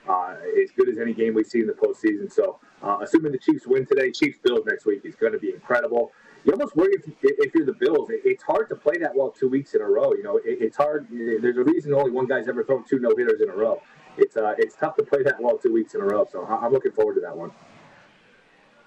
uh, 0.08 0.36
as 0.62 0.70
good 0.72 0.88
as 0.88 1.00
any 1.00 1.16
game 1.16 1.34
we 1.34 1.44
see 1.44 1.62
in 1.62 1.68
the 1.68 1.74
postseason. 1.74 2.32
So, 2.32 2.60
uh, 2.84 3.00
assuming 3.02 3.32
the 3.32 3.40
Chiefs 3.40 3.66
win 3.66 3.88
today, 3.88 4.12
Chiefs 4.12 4.38
Bills 4.44 4.66
next 4.68 4.86
week 4.86 5.02
is 5.04 5.16
going 5.16 5.34
to 5.34 5.40
be 5.40 5.50
incredible. 5.50 6.12
You 6.46 6.52
almost 6.54 6.76
worry 6.76 6.94
if, 6.94 7.12
if 7.24 7.56
you're 7.56 7.66
the 7.66 7.74
Bills. 7.74 8.08
it's 8.12 8.44
hard 8.44 8.70
to 8.70 8.76
play 8.76 8.98
that 9.00 9.16
well 9.16 9.32
two 9.32 9.50
weeks 9.50 9.74
in 9.74 9.82
a 9.82 9.86
row. 9.86 10.14
You 10.14 10.22
know, 10.22 10.38
it, 10.38 10.60
it's 10.62 10.78
hard. 10.78 11.08
There's 11.10 11.58
a 11.58 11.64
reason 11.64 11.92
only 11.94 12.12
one 12.12 12.28
guy's 12.28 12.48
ever 12.48 12.64
thrown 12.64 12.84
two 12.88 13.00
no 13.00 13.10
hitters 13.18 13.42
in 13.42 13.50
a 13.50 13.56
row. 13.56 13.82
It's 14.16 14.38
uh, 14.38 14.54
it's 14.60 14.76
tough 14.76 14.96
to 14.98 15.04
play 15.04 15.24
that 15.24 15.42
well 15.42 15.58
two 15.58 15.74
weeks 15.74 15.96
in 15.96 16.02
a 16.02 16.06
row. 16.06 16.28
So 16.32 16.46
I'm 16.46 16.72
looking 16.72 16.92
forward 16.92 17.16
to 17.16 17.22
that 17.22 17.36
one. 17.36 17.52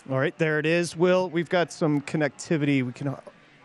All 0.08 0.18
right, 0.18 0.36
there 0.38 0.60
it 0.60 0.66
is. 0.66 0.96
Will, 0.96 1.28
we've 1.28 1.48
got 1.48 1.72
some 1.72 2.00
connectivity. 2.02 2.86
We 2.86 2.92
can 2.92 3.16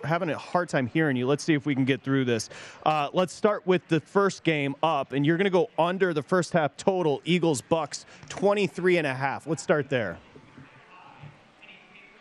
having 0.03 0.29
a 0.31 0.37
hard 0.37 0.69
time 0.69 0.87
hearing 0.87 1.15
you. 1.15 1.27
Let's 1.27 1.43
see 1.43 1.53
if 1.53 1.65
we 1.65 1.75
can 1.75 1.85
get 1.85 2.01
through 2.01 2.25
this. 2.25 2.49
Uh, 2.85 3.09
let's 3.13 3.33
start 3.33 3.65
with 3.65 3.87
the 3.87 3.99
first 3.99 4.43
game 4.43 4.75
up, 4.81 5.13
and 5.13 5.23
you're 5.23 5.37
going 5.37 5.45
to 5.45 5.51
go 5.51 5.69
under 5.77 6.13
the 6.13 6.23
first 6.23 6.51
half 6.51 6.75
total. 6.77 7.21
Eagles 7.25 7.61
Bucks 7.61 8.05
23 8.29 8.97
and 8.97 9.07
a 9.07 9.13
half. 9.13 9.45
Let's 9.45 9.63
start 9.63 9.87
there. 9.87 10.17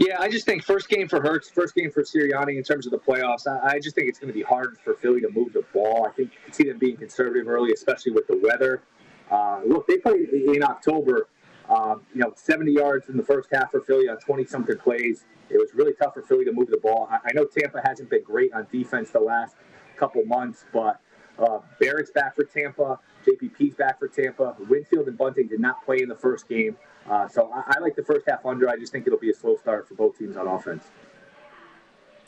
Yeah, 0.04 0.16
I 0.18 0.28
just 0.28 0.46
think 0.46 0.64
first 0.64 0.88
game 0.88 1.06
for 1.06 1.20
Hurts, 1.20 1.48
first 1.48 1.76
game 1.76 1.88
for 1.92 2.02
Sirianni 2.02 2.56
in 2.56 2.64
terms 2.64 2.86
of 2.86 2.90
the 2.90 2.98
playoffs. 2.98 3.46
I, 3.46 3.74
I 3.74 3.78
just 3.78 3.94
think 3.94 4.08
it's 4.08 4.18
going 4.18 4.32
to 4.32 4.34
be 4.36 4.42
hard 4.42 4.76
for 4.82 4.94
Philly 4.94 5.20
to 5.20 5.30
move 5.30 5.52
the 5.52 5.62
ball. 5.72 6.08
I 6.08 6.10
think 6.10 6.32
you 6.32 6.38
can 6.44 6.52
see 6.52 6.64
them 6.64 6.78
being 6.78 6.96
conservative 6.96 7.46
early, 7.46 7.72
especially 7.72 8.10
with 8.10 8.26
the 8.26 8.36
weather. 8.42 8.82
Uh, 9.30 9.60
look, 9.64 9.86
they 9.86 9.98
played 9.98 10.28
in 10.30 10.64
October. 10.64 11.28
Um, 11.68 12.02
you 12.12 12.20
know, 12.20 12.32
70 12.34 12.72
yards 12.72 13.10
in 13.10 13.16
the 13.16 13.22
first 13.22 13.48
half 13.52 13.70
for 13.70 13.80
Philly 13.80 14.08
on 14.08 14.18
20 14.18 14.44
something 14.46 14.76
plays. 14.76 15.24
It 15.48 15.58
was 15.58 15.70
really 15.72 15.92
tough 15.92 16.14
for 16.14 16.22
Philly 16.22 16.44
to 16.46 16.52
move 16.52 16.68
the 16.68 16.78
ball. 16.78 17.08
I, 17.08 17.18
I 17.28 17.32
know 17.34 17.44
Tampa 17.44 17.80
hasn't 17.84 18.10
been 18.10 18.24
great 18.24 18.52
on 18.52 18.66
defense 18.72 19.10
the 19.10 19.20
last 19.20 19.54
couple 19.96 20.24
months, 20.24 20.64
but 20.72 21.00
uh, 21.38 21.60
Barrett's 21.78 22.10
back 22.10 22.34
for 22.34 22.42
Tampa. 22.42 22.98
JPP's 23.24 23.74
back 23.74 23.98
for 23.98 24.08
Tampa. 24.08 24.56
Winfield 24.68 25.08
and 25.08 25.16
Bunting 25.16 25.48
did 25.48 25.60
not 25.60 25.84
play 25.84 25.98
in 26.02 26.08
the 26.08 26.16
first 26.16 26.48
game. 26.48 26.76
Uh, 27.08 27.28
so 27.28 27.50
I, 27.52 27.74
I, 27.76 27.80
like 27.80 27.96
the 27.96 28.04
first 28.04 28.26
half 28.28 28.44
under. 28.46 28.68
I 28.68 28.76
just 28.76 28.92
think 28.92 29.06
it'll 29.06 29.18
be 29.18 29.30
a 29.30 29.34
slow 29.34 29.56
start 29.56 29.88
for 29.88 29.94
both 29.94 30.18
teams 30.18 30.36
on 30.36 30.46
offense. 30.46 30.84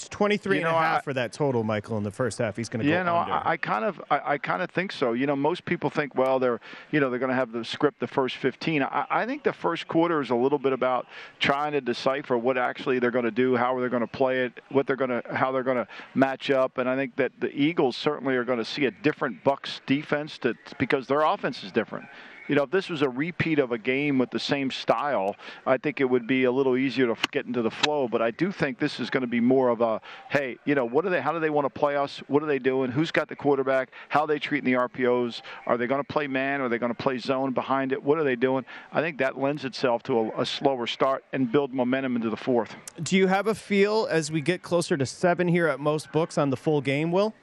It's 0.05 0.11
23 0.11 0.59
You 0.59 0.67
and 0.67 0.77
a 0.77 0.79
half 0.79 0.99
I- 0.99 1.01
for 1.03 1.15
that 1.15 1.33
total, 1.33 1.65
Michael, 1.65 1.97
in 1.97 2.03
the 2.03 2.11
first 2.11 2.37
half. 2.37 2.59
He's 2.59 2.69
going 2.69 2.85
to 2.85 2.91
Yeah, 2.91 2.99
go 3.05 3.13
no, 3.13 3.17
under. 3.17 3.33
I, 3.33 3.53
I 3.53 3.57
kind 3.57 3.87
of, 3.87 4.03
I, 4.11 4.35
I 4.35 4.39
kind 4.39 4.61
of 4.61 4.71
think 4.71 4.93
so. 4.93 5.15
You 5.15 5.27
know, 5.27 5.35
most 5.35 5.65
people 5.65 5.89
think, 5.89 6.15
well, 6.15 6.39
they're, 6.39 6.61
you 6.91 7.01
know, 7.01 7.09
they're 7.09 7.19
going 7.19 7.31
to 7.31 7.35
have 7.35 7.53
the 7.53 7.65
script 7.65 8.01
the 8.01 8.07
first 8.07 8.37
15. 8.37 8.83
I, 8.83 9.07
I 9.09 9.25
think 9.25 9.45
the 9.45 9.53
first 9.55 9.89
quarter 9.89 10.21
is 10.21 10.29
a 10.29 10.35
little 10.35 10.59
bit 10.59 10.75
about 10.75 11.07
trying 11.41 11.73
to 11.73 11.81
decipher 11.81 12.37
what 12.37 12.59
actually 12.59 12.99
they're 12.99 13.11
going 13.11 13.25
to 13.25 13.31
do, 13.31 13.57
how 13.57 13.81
they're 13.81 13.89
going 13.89 14.03
to 14.03 14.07
play 14.07 14.41
it, 14.45 14.61
what 14.69 14.87
they're 14.87 14.95
going 14.97 15.09
to, 15.09 15.23
how 15.33 15.53
they're 15.53 15.63
going 15.63 15.79
to 15.79 15.89
match 16.15 16.51
up. 16.51 16.77
And 16.77 16.87
I 16.87 16.97
think 16.97 17.17
that 17.17 17.33
the 17.41 17.51
Eagles 17.59 17.97
certainly 17.97 18.37
are 18.37 18.45
going 18.45 18.59
to 18.59 18.65
see 18.65 18.85
a 18.85 18.91
different 18.91 19.43
Bucks 19.43 19.81
defense 19.87 20.37
that 20.43 20.57
because 20.79 21.07
their 21.07 21.23
offense 21.23 21.65
is 21.65 21.73
different. 21.73 22.05
You 22.49 22.55
know, 22.55 22.64
if 22.64 22.70
this 22.70 22.90
was 22.90 23.03
a 23.03 23.09
repeat 23.09 23.59
of 23.59 23.72
a 23.72 23.78
game 23.78 24.18
with 24.18 24.30
the 24.30 24.38
same 24.38 24.70
style, 24.70 25.36
I 25.66 25.78
think 25.78 26.01
it 26.01 26.05
would 26.05 26.26
be 26.26 26.45
a 26.45 26.53
little 26.53 26.76
easier 26.76 27.07
to 27.07 27.16
get 27.30 27.47
into 27.47 27.62
the 27.62 27.70
flow. 27.70 28.07
But 28.07 28.20
I 28.20 28.30
do 28.30 28.53
think 28.53 28.78
this 28.78 29.01
is 29.01 29.09
going 29.09 29.22
to 29.22 29.26
be 29.26 29.40
more 29.40 29.70
of 29.70 29.80
a, 29.80 30.01
hey, 30.28 30.59
you 30.64 30.74
know, 30.74 30.84
what 30.84 31.05
do 31.05 31.11
they? 31.11 31.20
How 31.20 31.32
do 31.32 31.40
they 31.40 31.51
want 31.51 31.64
to 31.64 31.70
play 31.70 31.97
us? 31.97 32.22
What 32.28 32.42
are 32.42 32.47
they 32.47 32.59
doing? 32.59 32.90
Who's 32.90 33.11
got 33.11 33.28
the 33.28 33.36
quarterback? 33.36 33.90
How 34.09 34.22
are 34.22 34.26
they 34.26 34.38
treating 34.38 34.70
the 34.70 34.78
RPOs? 34.78 35.40
Are 35.66 35.78
they 35.78 35.86
going 35.86 36.03
to 36.03 36.07
play 36.07 36.26
man? 36.26 36.61
Are 36.61 36.68
they 36.68 36.78
going 36.78 36.95
to 36.95 37.03
play 37.03 37.18
zone 37.18 37.53
behind 37.53 37.92
it? 37.92 38.03
What 38.03 38.18
are 38.18 38.24
they 38.24 38.36
doing? 38.36 38.64
I 38.92 39.01
think 39.01 39.18
that 39.18 39.38
lends 39.38 39.64
itself 39.64 40.03
to 40.05 40.18
a, 40.18 40.42
a 40.42 40.47
slower 40.47 40.86
start 40.86 41.24
and 41.32 41.51
build 41.51 41.72
momentum 41.72 42.16
into 42.16 42.30
the 42.30 42.36
fourth. 42.36 42.76
Do 43.03 43.16
you 43.16 43.26
have 43.26 43.47
a 43.47 43.55
feel 43.55 44.07
as 44.11 44.30
we 44.30 44.40
get 44.40 44.62
closer 44.62 44.97
to 44.97 45.07
seven 45.07 45.49
here 45.49 45.66
at 45.68 45.80
most 45.80 46.12
books 46.12 46.36
on 46.36 46.51
the 46.51 46.57
full 46.57 46.80
game, 46.80 47.11
Will? 47.11 47.34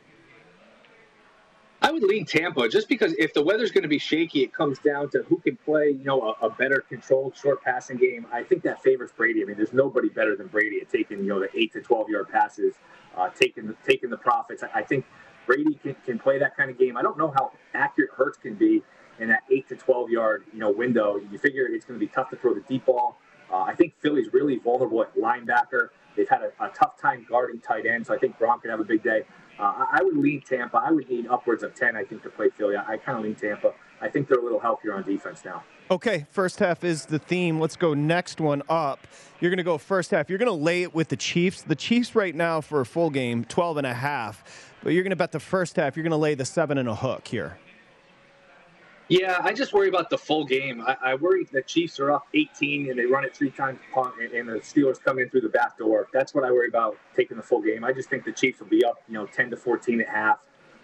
I 1.83 1.91
would 1.91 2.03
lean 2.03 2.25
Tampa 2.25 2.69
just 2.69 2.87
because 2.87 3.13
if 3.17 3.33
the 3.33 3.41
weather's 3.41 3.71
going 3.71 3.81
to 3.81 3.89
be 3.89 3.97
shaky, 3.97 4.43
it 4.43 4.53
comes 4.53 4.77
down 4.77 5.09
to 5.11 5.23
who 5.23 5.37
can 5.37 5.57
play, 5.57 5.89
you 5.89 6.03
know, 6.03 6.35
a, 6.39 6.45
a, 6.45 6.49
better 6.51 6.85
controlled 6.87 7.35
short 7.35 7.63
passing 7.63 7.97
game. 7.97 8.27
I 8.31 8.43
think 8.43 8.61
that 8.63 8.83
favors 8.83 9.11
Brady. 9.11 9.41
I 9.41 9.45
mean, 9.45 9.57
there's 9.57 9.73
nobody 9.73 10.07
better 10.07 10.35
than 10.35 10.45
Brady 10.45 10.79
at 10.79 10.89
taking, 10.89 11.19
you 11.19 11.29
know, 11.29 11.39
the 11.39 11.49
eight 11.57 11.73
to 11.73 11.81
12 11.81 12.09
yard 12.09 12.29
passes, 12.29 12.75
uh, 13.17 13.29
taking 13.29 13.65
the, 13.65 13.75
taking 13.83 14.11
the 14.11 14.17
profits. 14.17 14.61
I, 14.61 14.81
I 14.81 14.83
think 14.83 15.05
Brady 15.47 15.73
can, 15.81 15.95
can 16.05 16.19
play 16.19 16.37
that 16.37 16.55
kind 16.55 16.69
of 16.69 16.77
game. 16.77 16.97
I 16.97 17.01
don't 17.01 17.17
know 17.17 17.31
how 17.31 17.51
accurate 17.73 18.11
Hurts 18.15 18.37
can 18.37 18.53
be 18.53 18.83
in 19.19 19.29
that 19.29 19.41
eight 19.49 19.67
to 19.69 19.75
12 19.75 20.11
yard, 20.11 20.43
you 20.53 20.59
know, 20.59 20.69
window. 20.69 21.19
You 21.31 21.39
figure 21.39 21.65
it's 21.65 21.85
going 21.85 21.99
to 21.99 22.05
be 22.05 22.11
tough 22.11 22.29
to 22.29 22.35
throw 22.35 22.53
the 22.53 22.61
deep 22.61 22.85
ball. 22.85 23.17
Uh, 23.51 23.61
I 23.63 23.73
think 23.73 23.93
Philly's 23.99 24.31
really 24.31 24.59
vulnerable 24.59 25.01
at 25.01 25.15
linebacker. 25.15 25.89
They've 26.15 26.29
had 26.29 26.41
a, 26.43 26.63
a 26.63 26.69
tough 26.69 27.01
time 27.01 27.25
guarding 27.27 27.59
tight 27.59 27.87
end, 27.87 28.05
so 28.05 28.13
I 28.13 28.19
think 28.19 28.37
Gronk 28.37 28.61
can 28.61 28.69
have 28.69 28.79
a 28.79 28.85
big 28.85 29.03
day. 29.03 29.23
Uh, 29.61 29.85
I 29.91 30.01
would 30.01 30.17
lean 30.17 30.41
Tampa. 30.41 30.77
I 30.77 30.91
would 30.91 31.07
need 31.07 31.27
upwards 31.27 31.61
of 31.61 31.75
10, 31.75 31.95
I 31.95 32.03
think, 32.03 32.23
to 32.23 32.29
play 32.29 32.49
Philly. 32.49 32.75
I, 32.75 32.97
kind 32.97 33.19
of 33.19 33.23
lean 33.23 33.35
Tampa. 33.35 33.73
I 34.01 34.09
think 34.09 34.27
they're 34.27 34.39
a 34.39 34.43
little 34.43 34.59
healthier 34.59 34.95
on 34.95 35.03
defense 35.03 35.45
now. 35.45 35.63
Okay, 35.91 36.25
first 36.31 36.57
half 36.57 36.83
is 36.83 37.05
the 37.05 37.19
theme. 37.19 37.59
Let's 37.59 37.75
go 37.75 37.93
next 37.93 38.41
one 38.41 38.63
up. 38.69 39.05
You're 39.39 39.51
going 39.51 39.57
to 39.57 39.63
go 39.63 39.77
first 39.77 40.09
half. 40.09 40.29
You're 40.29 40.39
going 40.39 40.47
to 40.47 40.63
lay 40.63 40.81
it 40.81 40.95
with 40.95 41.09
the 41.09 41.15
Chiefs. 41.15 41.61
The 41.61 41.75
Chiefs 41.75 42.15
right 42.15 42.33
now 42.33 42.59
for 42.59 42.81
a 42.81 42.85
full 42.85 43.11
game, 43.11 43.45
12 43.45 43.77
and 43.77 43.85
a 43.85 43.93
half. 43.93 44.73
But 44.83 44.93
you're 44.93 45.03
going 45.03 45.11
to 45.11 45.15
bet 45.15 45.31
the 45.31 45.39
first 45.39 45.75
half. 45.75 45.95
You're 45.95 46.03
going 46.03 46.09
to 46.11 46.17
lay 46.17 46.33
the 46.33 46.45
seven 46.45 46.79
and 46.79 46.89
a 46.89 46.95
hook 46.95 47.27
here. 47.27 47.59
Yeah, 49.11 49.41
I 49.41 49.51
just 49.51 49.73
worry 49.73 49.89
about 49.89 50.09
the 50.09 50.17
full 50.17 50.45
game. 50.45 50.81
I, 50.87 50.95
I 51.03 51.15
worry 51.15 51.45
the 51.51 51.61
Chiefs 51.63 51.99
are 51.99 52.13
up 52.13 52.27
18 52.33 52.91
and 52.91 52.97
they 52.97 53.03
run 53.03 53.25
it 53.25 53.35
three 53.35 53.49
times 53.49 53.77
punt, 53.93 54.13
and, 54.21 54.31
and 54.31 54.47
the 54.47 54.61
Steelers 54.61 55.03
come 55.03 55.19
in 55.19 55.29
through 55.29 55.41
the 55.41 55.49
back 55.49 55.77
door. 55.77 56.07
That's 56.13 56.33
what 56.33 56.45
I 56.45 56.51
worry 56.51 56.69
about 56.69 56.97
taking 57.13 57.35
the 57.35 57.43
full 57.43 57.61
game. 57.61 57.83
I 57.83 57.91
just 57.91 58.09
think 58.09 58.23
the 58.23 58.31
Chiefs 58.31 58.61
will 58.61 58.67
be 58.67 58.85
up, 58.85 59.03
you 59.09 59.15
know, 59.15 59.25
10 59.25 59.49
to 59.49 59.57
14 59.57 59.99
at 59.99 60.07
half. 60.07 60.39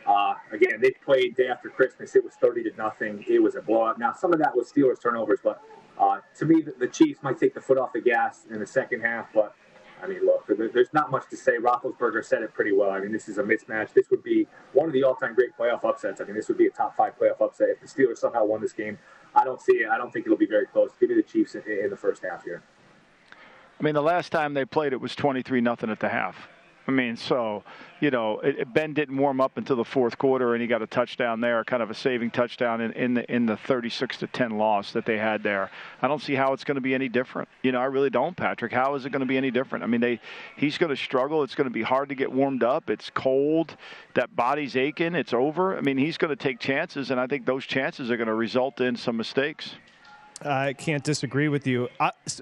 Uh, 0.05 0.33
again, 0.51 0.81
they 0.81 0.91
played 1.05 1.37
day 1.37 1.47
after 1.47 1.69
Christmas. 1.69 2.17
It 2.17 2.23
was 2.25 2.33
30 2.33 2.63
to 2.63 2.75
nothing. 2.75 3.23
It 3.29 3.41
was 3.41 3.55
a 3.55 3.61
blowout. 3.61 3.97
Now, 3.97 4.11
some 4.11 4.33
of 4.33 4.39
that 4.39 4.53
was 4.53 4.69
Steelers 4.73 5.01
turnovers, 5.01 5.39
but 5.41 5.61
uh, 5.97 6.19
to 6.37 6.45
me, 6.45 6.61
the, 6.61 6.73
the 6.77 6.87
Chiefs 6.87 7.23
might 7.23 7.39
take 7.39 7.53
the 7.53 7.61
foot 7.61 7.77
off 7.77 7.93
the 7.93 8.01
gas 8.01 8.41
in 8.51 8.59
the 8.59 8.67
second 8.67 9.03
half. 9.03 9.27
But 9.33 9.55
I 10.01 10.07
mean, 10.07 10.25
look, 10.25 10.45
there's 10.47 10.93
not 10.93 11.09
much 11.11 11.27
to 11.29 11.37
say. 11.37 11.57
Roethlisberger 11.57 12.23
said 12.23 12.43
it 12.43 12.53
pretty 12.53 12.71
well. 12.71 12.91
I 12.91 12.99
mean, 12.99 13.11
this 13.11 13.27
is 13.27 13.37
a 13.39 13.43
mismatch. 13.43 13.93
This 13.93 14.09
would 14.11 14.23
be 14.23 14.47
one 14.73 14.87
of 14.87 14.93
the 14.93 15.03
all-time 15.03 15.33
great 15.33 15.57
playoff 15.57 15.83
upsets. 15.83 16.21
I 16.21 16.25
mean, 16.25 16.35
this 16.35 16.47
would 16.47 16.57
be 16.57 16.67
a 16.67 16.69
top 16.69 16.95
five 16.95 17.17
playoff 17.19 17.41
upset 17.41 17.69
if 17.69 17.81
the 17.81 17.87
Steelers 17.87 18.17
somehow 18.17 18.45
won 18.45 18.61
this 18.61 18.73
game. 18.73 18.99
I 19.35 19.43
don't 19.43 19.61
see 19.61 19.73
it. 19.73 19.89
I 19.89 19.97
don't 19.97 20.11
think 20.11 20.25
it'll 20.25 20.37
be 20.37 20.45
very 20.45 20.67
close. 20.67 20.91
Give 20.99 21.09
me 21.09 21.15
the 21.15 21.23
Chiefs 21.23 21.55
in, 21.55 21.63
in 21.63 21.89
the 21.89 21.97
first 21.97 22.23
half 22.23 22.43
here. 22.43 22.61
I 23.79 23.83
mean, 23.83 23.95
the 23.95 24.01
last 24.01 24.31
time 24.31 24.53
they 24.53 24.65
played, 24.65 24.93
it 24.93 25.01
was 25.01 25.15
23 25.15 25.61
nothing 25.61 25.89
at 25.89 25.99
the 25.99 26.09
half. 26.09 26.47
I 26.87 26.91
mean, 26.91 27.17
so 27.17 27.63
you 27.99 28.11
know, 28.11 28.39
it, 28.39 28.71
Ben 28.73 28.93
didn't 28.93 29.17
warm 29.17 29.41
up 29.41 29.57
until 29.57 29.75
the 29.75 29.83
fourth 29.83 30.17
quarter, 30.17 30.53
and 30.53 30.61
he 30.61 30.67
got 30.67 30.81
a 30.81 30.87
touchdown 30.87 31.41
there, 31.41 31.63
kind 31.63 31.81
of 31.81 31.89
a 31.89 31.95
saving 31.95 32.31
touchdown 32.31 32.79
in, 32.79 32.91
in 32.93 33.13
the 33.15 33.33
in 33.33 33.45
the 33.45 33.57
36 33.57 34.17
to 34.17 34.27
10 34.27 34.51
loss 34.51 34.91
that 34.93 35.05
they 35.05 35.17
had 35.17 35.43
there. 35.43 35.71
I 36.01 36.07
don't 36.07 36.21
see 36.21 36.35
how 36.35 36.53
it's 36.53 36.63
going 36.63 36.75
to 36.75 36.81
be 36.81 36.93
any 36.93 37.09
different. 37.09 37.49
You 37.63 37.71
know, 37.71 37.79
I 37.79 37.85
really 37.85 38.09
don't, 38.09 38.37
Patrick. 38.37 38.71
How 38.71 38.95
is 38.95 39.05
it 39.05 39.09
going 39.09 39.21
to 39.21 39.25
be 39.25 39.37
any 39.37 39.51
different? 39.51 39.83
I 39.83 39.87
mean, 39.87 40.01
they 40.01 40.19
he's 40.55 40.77
going 40.77 40.91
to 40.91 40.95
struggle. 40.95 41.43
It's 41.43 41.55
going 41.55 41.67
to 41.67 41.73
be 41.73 41.81
hard 41.81 42.09
to 42.09 42.15
get 42.15 42.31
warmed 42.31 42.63
up. 42.63 42.89
It's 42.89 43.09
cold. 43.09 43.75
That 44.13 44.35
body's 44.35 44.75
aching. 44.75 45.15
It's 45.15 45.33
over. 45.33 45.77
I 45.77 45.81
mean, 45.81 45.97
he's 45.97 46.17
going 46.17 46.29
to 46.29 46.41
take 46.41 46.59
chances, 46.59 47.11
and 47.11 47.19
I 47.19 47.27
think 47.27 47.45
those 47.45 47.65
chances 47.65 48.11
are 48.11 48.17
going 48.17 48.27
to 48.27 48.33
result 48.33 48.79
in 48.79 48.95
some 48.95 49.17
mistakes. 49.17 49.75
I 50.41 50.73
can't 50.73 51.03
disagree 51.03 51.47
with 51.47 51.65
you. 51.65 51.89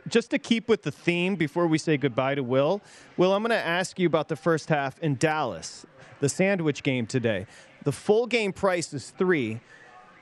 Just 0.08 0.32
to 0.32 0.40
keep 0.40 0.68
with 0.68 0.84
the 0.84 0.92
theme 0.92 1.36
before 1.36 1.68
we 1.68 1.78
say 1.78 1.98
goodbye 1.98 2.36
to 2.36 2.44
Will, 2.44 2.82
Will, 3.16 3.34
I'm 3.34 3.42
going 3.42 3.52
to 3.52 3.66
ask 3.66 3.98
you 4.00 4.08
about 4.08 4.28
the 4.28 4.36
first 4.36 4.70
half 4.70 5.00
in 5.00 5.16
Dallas, 5.16 5.86
the 6.20 6.28
sandwich 6.28 6.84
game 6.84 7.08
today. 7.08 7.48
The 7.84 7.94
full 7.94 8.28
game 8.28 8.52
price 8.52 8.94
is 8.94 9.12
three. 9.12 9.62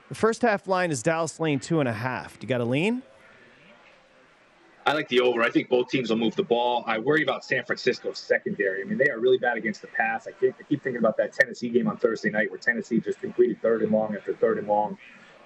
The 0.08 0.14
first 0.14 0.42
half 0.42 0.68
line 0.68 0.90
is 0.90 1.02
Dallas 1.02 1.40
Lane 1.40 1.58
two 1.58 1.80
and 1.80 1.88
a 1.88 1.92
half. 1.92 2.38
Do 2.38 2.44
you 2.44 2.48
got 2.48 2.60
a 2.60 2.64
lean? 2.64 3.02
I 4.86 4.92
like 4.92 5.08
the 5.08 5.20
over. 5.20 5.42
I 5.42 5.50
think 5.50 5.70
both 5.70 5.88
teams 5.88 6.10
will 6.10 6.18
move 6.18 6.36
the 6.36 6.42
ball. 6.42 6.84
I 6.86 6.98
worry 6.98 7.22
about 7.22 7.42
San 7.42 7.64
Francisco's 7.64 8.18
secondary. 8.18 8.82
I 8.82 8.84
mean, 8.84 8.98
they 8.98 9.08
are 9.08 9.18
really 9.18 9.38
bad 9.38 9.56
against 9.56 9.80
the 9.80 9.88
pass. 9.88 10.28
I, 10.28 10.46
I 10.46 10.52
keep 10.68 10.82
thinking 10.82 10.98
about 10.98 11.16
that 11.16 11.32
Tennessee 11.32 11.70
game 11.70 11.88
on 11.88 11.96
Thursday 11.96 12.28
night 12.28 12.50
where 12.50 12.58
Tennessee 12.58 13.00
just 13.00 13.18
completed 13.20 13.62
third 13.62 13.82
and 13.82 13.90
long 13.90 14.14
after 14.14 14.34
third 14.34 14.58
and 14.58 14.68
long. 14.68 14.98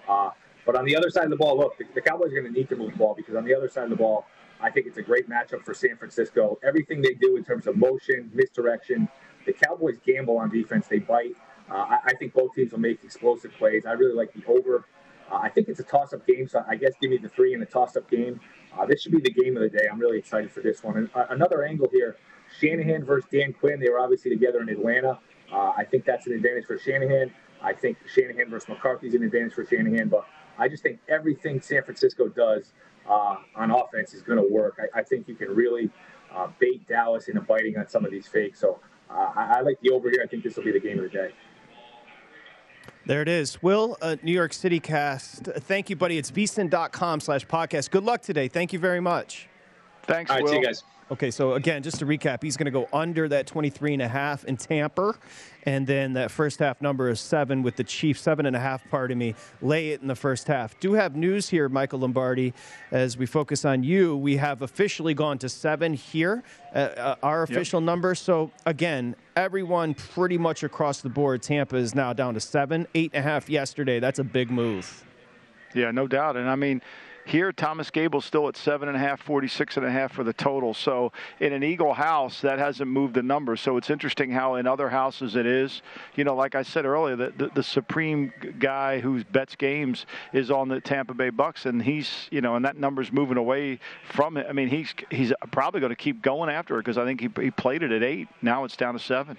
Uh, 0.09 0.31
but 0.69 0.77
on 0.77 0.85
the 0.85 0.95
other 0.95 1.09
side 1.09 1.25
of 1.25 1.31
the 1.31 1.37
ball, 1.37 1.57
look, 1.57 1.79
the, 1.79 1.87
the 1.95 2.01
Cowboys 2.03 2.31
are 2.31 2.43
going 2.43 2.53
to 2.53 2.53
need 2.53 2.69
to 2.69 2.77
move 2.77 2.93
the 2.93 2.99
ball 2.99 3.14
because 3.14 3.35
on 3.35 3.43
the 3.43 3.55
other 3.55 3.71
side 3.71 3.85
of 3.85 3.91
the 3.91 3.97
ball, 3.97 4.27
I 4.61 4.71
think 4.71 4.87
it's 4.87 4.99
a 4.99 5.03
great 5.03 5.27
matchup 5.27 5.64
for 5.64 5.73
San 5.73 5.97
Francisco. 5.97 6.59
Everything 6.62 7.01
they 7.01 7.14
do 7.14 7.39
in 7.39 7.45
terms 7.45 7.66
of 7.66 7.79
motion, 7.79 8.31
misdirection, 8.35 9.09
the 9.47 9.55
Cowboys 9.55 9.97
gamble 10.05 10.37
on 10.37 10.51
defense. 10.51 10.87
They 10.87 10.99
bite. 10.99 11.37
Uh, 11.71 11.75
I, 11.75 11.99
I, 12.05 12.12
think 12.19 12.35
both 12.35 12.55
teams 12.55 12.73
will 12.73 12.81
make 12.81 13.03
explosive 13.03 13.51
plays. 13.53 13.87
I 13.87 13.93
really 13.93 14.14
like 14.14 14.35
the 14.35 14.45
over. 14.45 14.85
Uh, 15.33 15.37
I 15.37 15.49
think 15.49 15.69
it's 15.69 15.81
a 15.81 15.85
toss-up 15.85 16.27
game, 16.27 16.47
so 16.47 16.62
I 16.69 16.77
guess 16.77 16.93
give 17.01 17.12
me 17.12 17.16
the 17.16 17.31
three 17.31 17.55
in 17.55 17.62
a 17.62 17.66
toss-up 17.66 18.11
game. 18.11 18.39
Uh, 18.79 18.85
this 18.85 19.01
should 19.01 19.12
be 19.12 19.23
the 19.23 19.31
game 19.31 19.57
of 19.57 19.62
the 19.62 19.71
day. 19.71 19.87
I'm 19.91 19.99
really 19.99 20.19
excited 20.19 20.53
for 20.53 20.61
this 20.61 20.85
one. 20.85 20.99
And 20.99 21.11
uh, 21.14 21.29
another 21.31 21.64
angle 21.64 21.89
here: 21.91 22.16
Shanahan 22.61 23.07
versus 23.07 23.27
Dan 23.33 23.55
Quinn. 23.55 23.81
They 23.81 23.89
were 23.89 24.01
obviously 24.01 24.33
together 24.33 24.61
in 24.61 24.69
Atlanta. 24.69 25.19
Uh, 25.51 25.73
I 25.79 25.85
think 25.91 26.05
that's 26.05 26.27
an 26.27 26.35
advantage 26.35 26.66
for 26.66 26.79
Shanahan. 26.79 27.33
I 27.62 27.73
think 27.73 27.97
Shanahan 28.07 28.51
versus 28.51 28.69
McCarthy 28.69 29.09
is 29.09 29.14
an 29.14 29.23
advantage 29.23 29.55
for 29.55 29.64
Shanahan, 29.64 30.09
but 30.09 30.27
I 30.59 30.68
just 30.68 30.82
think 30.82 30.98
everything 31.09 31.61
San 31.61 31.82
Francisco 31.82 32.28
does 32.28 32.72
uh, 33.09 33.36
on 33.56 33.70
offense 33.70 34.14
is 34.14 34.22
going 34.22 34.38
to 34.38 34.52
work. 34.52 34.78
I, 34.78 35.00
I, 35.00 35.02
think 35.02 35.28
you 35.28 35.34
can 35.34 35.48
really 35.48 35.90
uh, 36.34 36.48
bait 36.59 36.86
Dallas 36.86 37.28
into 37.28 37.40
biting 37.40 37.78
on 37.78 37.88
some 37.88 38.04
of 38.04 38.11
these 38.11 38.26
fakes. 38.26 38.61
So 38.61 38.80
uh, 39.11 39.32
I, 39.34 39.59
I, 39.59 39.61
like 39.61 39.80
the 39.80 39.90
over 39.90 40.11
here. 40.11 40.20
I 40.22 40.26
think 40.26 40.44
this 40.44 40.56
will 40.56 40.64
be 40.64 40.72
the 40.72 40.80
game 40.80 40.98
of 40.98 41.04
the 41.04 41.11
day. 41.11 41.30
There 43.06 43.22
it 43.22 43.28
is. 43.28 43.62
Will, 43.62 43.96
uh, 44.02 44.16
New 44.22 44.32
York 44.32 44.52
City 44.52 44.80
cast. 44.80 45.44
Thank 45.44 45.88
you, 45.88 45.96
buddy. 45.96 46.18
It's 46.18 46.30
vsin.com 46.30 47.20
slash 47.20 47.46
podcast. 47.46 47.90
Good 47.90 48.04
luck 48.04 48.20
today. 48.20 48.48
Thank 48.48 48.74
you 48.74 48.78
very 48.78 49.00
much. 49.00 49.47
Thanks, 50.09 50.30
All 50.30 50.38
right, 50.38 50.42
Will. 50.42 50.50
see 50.50 50.59
you 50.59 50.64
guys. 50.64 50.82
Okay, 51.11 51.30
so 51.30 51.54
again, 51.54 51.82
just 51.82 51.98
to 52.00 52.06
recap, 52.06 52.42
he's 52.42 52.56
going 52.59 52.66
to 52.66 52.70
go 52.70 52.86
under 52.92 53.28
that 53.28 53.46
23 53.46 53.94
and 53.94 54.02
a 54.02 54.09
half 54.09 54.44
in 54.44 54.56
Tampa. 54.59 55.14
And 55.64 55.86
then 55.86 56.14
that 56.14 56.30
first 56.30 56.59
half 56.59 56.82
number 56.82 57.09
is 57.09 57.18
seven 57.18 57.62
with 57.62 57.76
the 57.76 57.84
Chiefs, 57.84 58.20
seven 58.20 58.44
and 58.44 58.54
a 58.54 58.59
half, 58.59 58.82
pardon 58.90 59.16
me. 59.16 59.34
Lay 59.62 59.90
it 59.90 60.02
in 60.02 60.09
the 60.09 60.14
first 60.14 60.48
half. 60.48 60.78
Do 60.80 60.94
have 60.94 61.16
news 61.16 61.48
here, 61.48 61.68
Michael 61.70 62.00
Lombardi, 62.00 62.52
as 62.90 63.16
we 63.16 63.24
focus 63.24 63.64
on 63.64 63.82
you. 63.82 64.16
We 64.16 64.36
have 64.36 64.61
officially 64.61 65.14
gone 65.14 65.38
to 65.38 65.48
seven 65.48 65.94
here, 65.94 66.42
uh, 66.74 66.78
uh, 66.78 67.14
our 67.22 67.42
official 67.42 67.80
yep. 67.80 67.86
number. 67.86 68.14
So 68.14 68.50
again, 68.66 69.16
everyone 69.36 69.94
pretty 69.94 70.36
much 70.36 70.62
across 70.62 71.00
the 71.00 71.11
board, 71.11 71.42
Tampa 71.42 71.76
is 71.76 71.94
now 71.94 72.12
down 72.12 72.34
to 72.34 72.40
seven, 72.40 72.86
eight 72.94 73.12
and 73.14 73.24
a 73.24 73.28
half 73.28 73.48
yesterday. 73.48 73.98
That's 73.98 74.18
a 74.18 74.24
big 74.24 74.50
move. 74.50 75.04
Yeah, 75.74 75.90
no 75.90 76.06
doubt. 76.06 76.36
And 76.36 76.48
I 76.48 76.56
mean, 76.56 76.82
here, 77.29 77.53
Thomas 77.53 77.91
Gable's 77.91 78.24
still 78.24 78.49
at 78.49 78.57
seven 78.57 78.89
and 78.89 78.97
a 78.97 79.01
half, 79.01 79.20
46 79.20 79.76
and 79.76 79.85
a 79.85 79.91
half 79.91 80.12
for 80.12 80.24
the 80.24 80.33
total. 80.33 80.72
So 80.72 81.12
in 81.41 81.53
an 81.53 81.62
Eagle 81.62 81.93
house, 81.93 82.41
that 82.41 82.59
hasn't 82.59 82.91
moved 82.91 83.14
the 83.14 83.22
number. 83.22 83.55
So 83.57 83.76
it's 83.76 83.91
interesting 83.91 84.31
how 84.31 84.55
in 84.55 84.66
other 84.66 84.89
houses 84.89 85.37
it 85.37 85.45
is. 85.45 85.83
You 86.16 86.24
know, 86.24 86.35
like 86.35 86.55
I 86.55 86.62
said 86.62 86.87
earlier, 86.87 87.16
the, 87.16 87.33
the, 87.37 87.51
the 87.55 87.62
supreme 87.62 88.33
guy 88.59 89.01
who 89.01 89.22
bets 89.24 89.57
games 89.57 90.07
is 90.33 90.51
on 90.51 90.68
the 90.68 90.81
Tampa 90.81 91.12
Bay 91.12 91.31
Bucks, 91.31 91.66
and 91.66 91.83
he's, 91.83 92.29
you 92.31 92.41
know, 92.41 92.57
and 92.57 92.64
that 92.64 92.76
number's 92.76 93.12
moving 93.12 93.37
away 93.37 93.79
from 94.11 94.37
it. 94.37 94.47
I 94.49 94.53
mean, 94.53 94.68
he's 94.68 94.95
he's 95.11 95.33
probably 95.51 95.81
going 95.81 95.91
to 95.91 95.97
keep 95.97 96.22
going 96.22 96.49
after 96.49 96.76
it 96.76 96.85
because 96.85 96.99
I 96.99 97.05
think 97.05 97.20
he, 97.20 97.29
he 97.43 97.51
played 97.51 97.83
it 97.83 97.93
at 97.93 98.03
eight. 98.03 98.29
Now 98.41 98.64
it's 98.64 98.76
down 98.76 98.95
to 98.95 99.01
seven. 99.01 99.37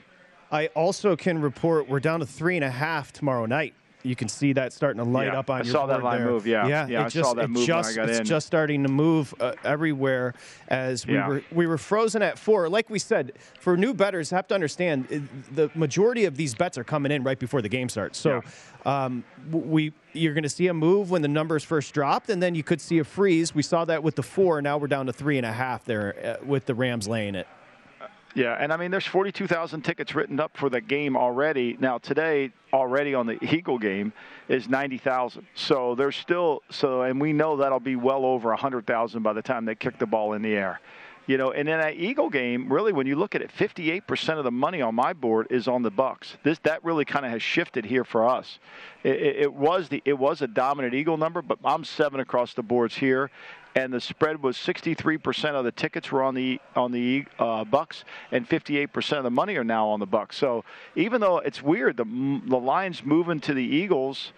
I 0.51 0.67
also 0.67 1.15
can 1.15 1.41
report 1.41 1.87
we're 1.87 1.99
down 1.99 2.19
to 2.21 2.25
three 2.25 2.55
and 2.55 2.63
a 2.63 2.71
half 2.71 3.11
tomorrow 3.11 3.45
night 3.45 3.73
You 4.01 4.15
can 4.15 4.29
see 4.29 4.53
that 4.53 4.71
starting 4.71 5.03
to 5.03 5.09
light 5.09 5.27
Yeah, 5.27 5.39
up 5.39 5.49
on 5.49 5.57
your 5.57 5.63
I 5.63 5.65
your 5.65 5.73
saw 5.73 5.85
that 5.87 6.01
line 6.03 6.19
there. 6.19 6.27
move, 6.29 6.47
yeah. 6.47 6.67
yeah, 6.67 6.87
Yeah, 6.87 7.01
it 7.01 7.05
I 7.05 7.09
just, 7.09 7.27
saw 7.29 7.33
that 7.33 7.43
it 7.45 7.47
move 7.49 7.67
when 7.67 7.77
I 7.85 7.93
got 7.93 8.09
it's 8.09 8.19
in. 8.19 8.25
just 8.25 8.47
starting 8.47 8.83
to 8.83 8.89
move 8.89 9.33
uh, 9.41 9.51
everywhere 9.65 10.33
as 10.69 11.05
we 11.05 11.15
Yeah. 11.15 11.27
were 11.27 11.43
we 11.51 11.67
were 11.67 11.77
frozen 11.77 12.21
at 12.21 12.39
four. 12.39 12.69
Like 12.69 12.89
we 12.89 12.97
said, 12.97 13.33
for 13.59 13.75
new 13.75 13.93
betters, 13.93 14.29
have 14.29 14.47
to 14.47 14.55
understand 14.55 15.07
uh, 15.11 15.19
the 15.53 15.69
majority 15.75 16.23
of 16.25 16.37
these 16.37 16.55
bets 16.55 16.77
are 16.77 16.83
coming 16.85 17.11
in 17.11 17.23
right 17.23 17.37
before 17.39 17.61
the 17.61 17.67
game 17.69 17.89
starts. 17.89 18.17
So 18.17 18.41
um, 18.85 19.25
we 19.51 19.91
you're 20.13 20.33
going 20.33 20.43
to 20.43 20.49
see 20.49 20.67
a 20.67 20.73
move 20.73 21.11
when 21.11 21.21
the 21.21 21.27
numbers 21.27 21.65
first 21.65 21.93
dropped, 21.93 22.29
and 22.29 22.41
then 22.41 22.55
you 22.55 22.63
could 22.63 22.79
see 22.79 22.99
a 22.99 23.03
freeze. 23.03 23.53
We 23.53 23.63
saw 23.63 23.83
that 23.85 24.01
with 24.01 24.15
the 24.15 24.23
four. 24.23 24.61
Now 24.61 24.77
we're 24.77 24.87
down 24.87 25.07
to 25.07 25.13
three 25.13 25.35
and 25.37 25.45
a 25.45 25.51
half 25.51 25.83
there 25.83 26.37
uh, 26.41 26.45
with 26.45 26.65
the 26.67 26.73
Rams 26.73 27.05
laying 27.07 27.35
it. 27.35 27.47
Yeah, 28.35 28.55
and 28.59 28.71
I 28.71 28.77
mean, 28.77 28.91
there's 28.91 29.07
42,000 29.07 29.81
tickets 29.81 30.13
written 30.13 30.39
up 30.39 30.55
for 30.55 30.69
the 30.69 30.81
game 30.81 31.17
already. 31.17 31.77
Now 31.79 31.97
today, 31.97 32.51
already 32.71 33.15
on 33.15 33.25
the 33.25 33.43
Eagle 33.43 33.79
game, 33.79 34.13
is 34.47 34.69
90,000. 34.69 35.45
So 35.55 35.95
there's 35.95 36.15
still 36.15 36.61
so, 36.69 37.01
and 37.01 37.19
we 37.19 37.33
know 37.33 37.57
that'll 37.57 37.79
be 37.79 37.95
well 37.95 38.25
over 38.25 38.49
100,000 38.49 39.23
by 39.23 39.33
the 39.33 39.41
time 39.41 39.65
they 39.65 39.75
kick 39.75 39.97
the 39.97 40.05
ball 40.05 40.33
in 40.33 40.41
the 40.41 40.53
air. 40.53 40.79
You 41.29 41.37
know, 41.37 41.51
and 41.51 41.69
in 41.69 41.77
that 41.77 41.93
Eagle 41.93 42.31
game, 42.31 42.73
really, 42.73 42.91
when 42.91 43.05
you 43.05 43.15
look 43.15 43.35
at 43.35 43.43
it, 43.43 43.51
58% 43.55 44.39
of 44.39 44.43
the 44.43 44.51
money 44.51 44.81
on 44.81 44.95
my 44.95 45.13
board 45.13 45.45
is 45.51 45.67
on 45.67 45.83
the 45.83 45.91
Bucks. 45.91 46.35
This 46.41 46.57
that 46.63 46.83
really 46.83 47.05
kind 47.05 47.23
of 47.23 47.31
has 47.31 47.43
shifted 47.43 47.85
here 47.85 48.03
for 48.03 48.27
us. 48.27 48.57
It, 49.03 49.15
it, 49.15 49.35
it 49.35 49.53
was 49.53 49.89
the 49.89 50.01
it 50.05 50.17
was 50.17 50.41
a 50.41 50.47
dominant 50.47 50.95
Eagle 50.95 51.17
number, 51.17 51.43
but 51.43 51.59
I'm 51.63 51.83
seven 51.83 52.19
across 52.19 52.55
the 52.55 52.63
boards 52.63 52.95
here, 52.95 53.29
and 53.75 53.93
the 53.93 54.01
spread 54.01 54.41
was 54.41 54.57
63% 54.57 55.51
of 55.51 55.63
the 55.63 55.71
tickets 55.71 56.11
were 56.11 56.23
on 56.23 56.33
the 56.33 56.59
on 56.75 56.91
the 56.91 57.25
uh, 57.37 57.63
Bucks, 57.63 58.03
and 58.31 58.47
58% 58.47 59.17
of 59.17 59.23
the 59.23 59.31
money 59.31 59.55
are 59.57 59.63
now 59.63 59.87
on 59.87 59.99
the 59.99 60.05
Bucks. 60.05 60.37
So 60.37 60.63
even 60.95 61.21
though 61.21 61.39
it's 61.39 61.61
weird, 61.61 61.97
the 61.97 62.05
the 62.45 62.57
line's 62.57 63.03
moving 63.03 63.39
to 63.41 63.53
the 63.53 63.63
Eagles 63.63 64.33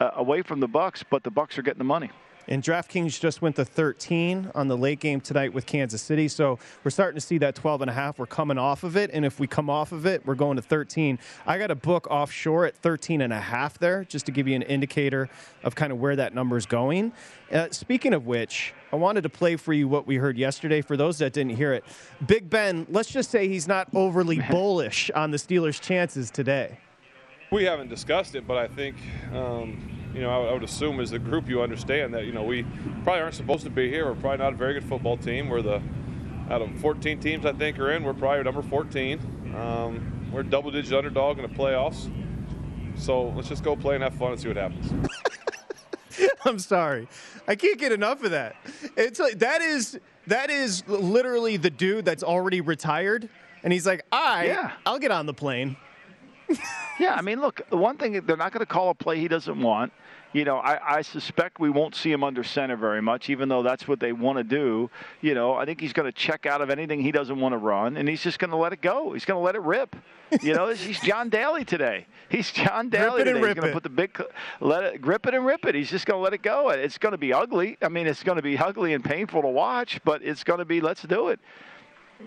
uh, 0.00 0.10
away 0.14 0.42
from 0.42 0.60
the 0.60 0.68
Bucks, 0.68 1.04
but 1.08 1.22
the 1.24 1.30
Bucks 1.30 1.58
are 1.58 1.62
getting 1.62 1.78
the 1.78 1.84
money. 1.84 2.10
And 2.48 2.62
DraftKings 2.62 3.20
just 3.20 3.42
went 3.42 3.56
to 3.56 3.64
13 3.64 4.52
on 4.54 4.68
the 4.68 4.76
late 4.76 5.00
game 5.00 5.20
tonight 5.20 5.52
with 5.52 5.66
Kansas 5.66 6.00
City. 6.00 6.28
So 6.28 6.58
we're 6.82 6.90
starting 6.90 7.20
to 7.20 7.20
see 7.20 7.36
that 7.38 7.54
12 7.54 7.82
and 7.82 7.90
a 7.90 7.92
half. 7.92 8.18
We're 8.18 8.24
coming 8.24 8.56
off 8.56 8.84
of 8.84 8.96
it. 8.96 9.10
And 9.12 9.26
if 9.26 9.38
we 9.38 9.46
come 9.46 9.68
off 9.68 9.92
of 9.92 10.06
it, 10.06 10.24
we're 10.24 10.34
going 10.34 10.56
to 10.56 10.62
13. 10.62 11.18
I 11.46 11.58
got 11.58 11.70
a 11.70 11.74
book 11.74 12.06
offshore 12.10 12.64
at 12.64 12.74
13 12.78 13.20
and 13.20 13.34
a 13.34 13.40
half 13.40 13.78
there, 13.78 14.02
just 14.04 14.24
to 14.26 14.32
give 14.32 14.48
you 14.48 14.56
an 14.56 14.62
indicator 14.62 15.28
of 15.62 15.74
kind 15.74 15.92
of 15.92 16.00
where 16.00 16.16
that 16.16 16.34
number 16.34 16.56
is 16.56 16.64
going. 16.64 17.12
Uh, 17.52 17.68
speaking 17.70 18.14
of 18.14 18.26
which, 18.26 18.72
I 18.94 18.96
wanted 18.96 19.22
to 19.22 19.28
play 19.28 19.56
for 19.56 19.74
you 19.74 19.86
what 19.86 20.06
we 20.06 20.16
heard 20.16 20.38
yesterday. 20.38 20.80
For 20.80 20.96
those 20.96 21.18
that 21.18 21.34
didn't 21.34 21.54
hear 21.54 21.74
it, 21.74 21.84
Big 22.26 22.48
Ben, 22.48 22.86
let's 22.88 23.10
just 23.10 23.30
say 23.30 23.46
he's 23.46 23.68
not 23.68 23.88
overly 23.94 24.40
bullish 24.50 25.10
on 25.14 25.32
the 25.32 25.36
Steelers' 25.36 25.78
chances 25.78 26.30
today. 26.30 26.78
We 27.50 27.64
haven't 27.64 27.88
discussed 27.88 28.34
it, 28.34 28.46
but 28.46 28.56
I 28.56 28.68
think, 28.68 28.96
um, 29.34 29.97
you 30.14 30.20
know, 30.20 30.48
I 30.48 30.52
would, 30.52 30.62
assume 30.62 31.00
as 31.00 31.12
a 31.12 31.18
group 31.18 31.48
you 31.48 31.62
understand 31.62 32.14
that, 32.14 32.24
you 32.24 32.32
know, 32.32 32.42
we 32.42 32.64
probably 33.04 33.20
aren't 33.22 33.34
supposed 33.34 33.64
to 33.64 33.70
be 33.70 33.88
here. 33.88 34.06
We're 34.06 34.20
probably 34.20 34.38
not 34.38 34.52
a 34.54 34.56
very 34.56 34.74
good 34.74 34.84
football 34.84 35.16
team. 35.16 35.48
We're 35.48 35.62
the, 35.62 35.82
out 36.50 36.62
of 36.62 36.70
14 36.80 37.20
teams 37.20 37.44
I 37.44 37.52
think 37.52 37.78
are 37.78 37.92
in, 37.92 38.02
we're 38.02 38.14
probably 38.14 38.42
number 38.42 38.62
14. 38.62 39.54
Um, 39.56 40.30
we're 40.32 40.40
a 40.40 40.44
double 40.44 40.70
digit 40.70 40.92
underdog 40.92 41.38
in 41.38 41.42
the 41.42 41.56
playoffs. 41.56 42.10
So 42.96 43.28
let's 43.28 43.48
just 43.48 43.62
go 43.62 43.76
play 43.76 43.94
and 43.94 44.04
have 44.04 44.14
fun 44.14 44.32
and 44.32 44.40
see 44.40 44.48
what 44.48 44.56
happens. 44.56 44.92
I'm 46.44 46.58
sorry. 46.58 47.08
I 47.46 47.54
can't 47.54 47.78
get 47.78 47.92
enough 47.92 48.24
of 48.24 48.32
that. 48.32 48.56
It's 48.96 49.20
like 49.20 49.38
that 49.38 49.62
is 49.62 49.98
that 50.26 50.50
is 50.50 50.86
literally 50.88 51.56
the 51.56 51.70
dude 51.70 52.04
that's 52.04 52.22
already 52.22 52.60
retired 52.60 53.28
and 53.62 53.72
he's 53.72 53.86
like, 53.86 54.04
"I 54.10 54.46
Yeah. 54.46 54.72
I'll 54.84 54.98
get 54.98 55.10
on 55.10 55.26
the 55.26 55.34
plane." 55.34 55.76
yeah, 56.98 57.14
I 57.14 57.22
mean, 57.22 57.40
look, 57.40 57.60
the 57.70 57.76
one 57.76 57.96
thing 57.96 58.12
they're 58.26 58.36
not 58.36 58.52
going 58.52 58.64
to 58.64 58.66
call 58.66 58.90
a 58.90 58.94
play 58.94 59.18
he 59.18 59.28
doesn't 59.28 59.60
want. 59.60 59.92
You 60.32 60.44
know, 60.44 60.58
I, 60.58 60.98
I 60.98 61.02
suspect 61.02 61.58
we 61.58 61.70
won't 61.70 61.94
see 61.94 62.12
him 62.12 62.22
under 62.22 62.44
center 62.44 62.76
very 62.76 63.00
much, 63.00 63.30
even 63.30 63.48
though 63.48 63.62
that's 63.62 63.88
what 63.88 63.98
they 63.98 64.12
want 64.12 64.36
to 64.36 64.44
do. 64.44 64.90
You 65.22 65.34
know, 65.34 65.54
I 65.54 65.64
think 65.64 65.80
he's 65.80 65.94
going 65.94 66.04
to 66.04 66.12
check 66.12 66.44
out 66.44 66.60
of 66.60 66.68
anything 66.68 67.00
he 67.00 67.12
doesn't 67.12 67.40
want 67.40 67.54
to 67.54 67.56
run, 67.56 67.96
and 67.96 68.06
he's 68.06 68.22
just 68.22 68.38
going 68.38 68.50
to 68.50 68.56
let 68.56 68.74
it 68.74 68.82
go. 68.82 69.14
He's 69.14 69.24
going 69.24 69.40
to 69.40 69.44
let 69.44 69.54
it 69.54 69.62
rip. 69.62 69.96
You 70.42 70.52
know, 70.52 70.68
he's 70.68 71.00
John 71.00 71.30
Daly 71.30 71.64
today. 71.64 72.06
He's 72.28 72.52
John 72.52 72.90
Daly 72.90 73.22
it 73.22 73.28
and 73.28 73.36
today. 73.36 73.48
he's 73.48 73.54
going 73.54 73.68
to 73.68 73.72
put 73.72 73.82
the 73.82 73.88
big, 73.88 74.22
let 74.60 74.84
it 74.84 75.00
grip 75.00 75.26
it 75.26 75.32
and 75.32 75.46
rip 75.46 75.64
it. 75.64 75.74
He's 75.74 75.88
just 75.88 76.04
going 76.04 76.18
to 76.18 76.22
let 76.22 76.34
it 76.34 76.42
go. 76.42 76.68
It's 76.68 76.98
going 76.98 77.12
to 77.12 77.18
be 77.18 77.32
ugly. 77.32 77.78
I 77.80 77.88
mean, 77.88 78.06
it's 78.06 78.22
going 78.22 78.36
to 78.36 78.42
be 78.42 78.58
ugly 78.58 78.92
and 78.92 79.02
painful 79.02 79.40
to 79.40 79.48
watch, 79.48 79.98
but 80.04 80.22
it's 80.22 80.44
going 80.44 80.58
to 80.58 80.66
be 80.66 80.82
let's 80.82 81.02
do 81.02 81.28
it. 81.28 81.40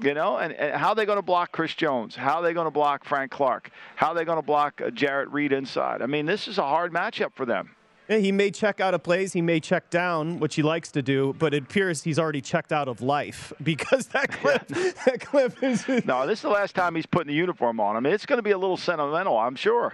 You 0.01 0.13
know, 0.13 0.37
and, 0.37 0.53
and 0.53 0.75
how 0.75 0.89
are 0.89 0.95
they 0.95 1.05
going 1.05 1.17
to 1.17 1.23
block 1.23 1.51
Chris 1.51 1.73
Jones? 1.73 2.15
How 2.15 2.37
are 2.37 2.43
they 2.43 2.53
going 2.53 2.65
to 2.65 2.71
block 2.71 3.03
Frank 3.03 3.31
Clark? 3.31 3.71
How 3.95 4.09
are 4.09 4.15
they 4.15 4.23
going 4.23 4.37
to 4.37 4.45
block 4.45 4.79
uh, 4.81 4.89
Jarran 4.89 5.27
Reed 5.31 5.51
inside? 5.51 6.01
I 6.01 6.05
mean, 6.05 6.25
this 6.25 6.47
is 6.47 6.57
a 6.57 6.63
hard 6.63 6.93
matchup 6.93 7.33
for 7.35 7.45
them. 7.45 7.75
Yeah, 8.07 8.17
he 8.17 8.31
may 8.31 8.51
check 8.51 8.79
out 8.79 8.93
of 8.93 9.03
plays, 9.03 9.31
he 9.31 9.41
may 9.41 9.59
check 9.59 9.89
down, 9.89 10.39
which 10.39 10.55
he 10.55 10.63
likes 10.63 10.91
to 10.91 11.01
do, 11.01 11.33
but 11.39 11.53
it 11.53 11.63
appears 11.63 12.03
he's 12.03 12.19
already 12.19 12.41
checked 12.41 12.71
out 12.73 12.87
of 12.87 13.01
life 13.01 13.53
because 13.63 14.07
that 14.07 14.31
clip, 14.31 14.67
that 14.67 15.21
clip 15.21 15.61
is. 15.63 15.87
No, 16.05 16.25
this 16.25 16.39
is 16.39 16.43
the 16.43 16.49
last 16.49 16.75
time 16.75 16.95
he's 16.95 17.05
putting 17.05 17.27
the 17.27 17.33
uniform 17.37 17.79
on. 17.79 17.95
I 17.95 17.99
mean, 17.99 18.13
it's 18.13 18.25
going 18.25 18.37
to 18.37 18.43
be 18.43 18.51
a 18.51 18.57
little 18.57 18.77
sentimental, 18.77 19.37
I'm 19.37 19.55
sure. 19.55 19.93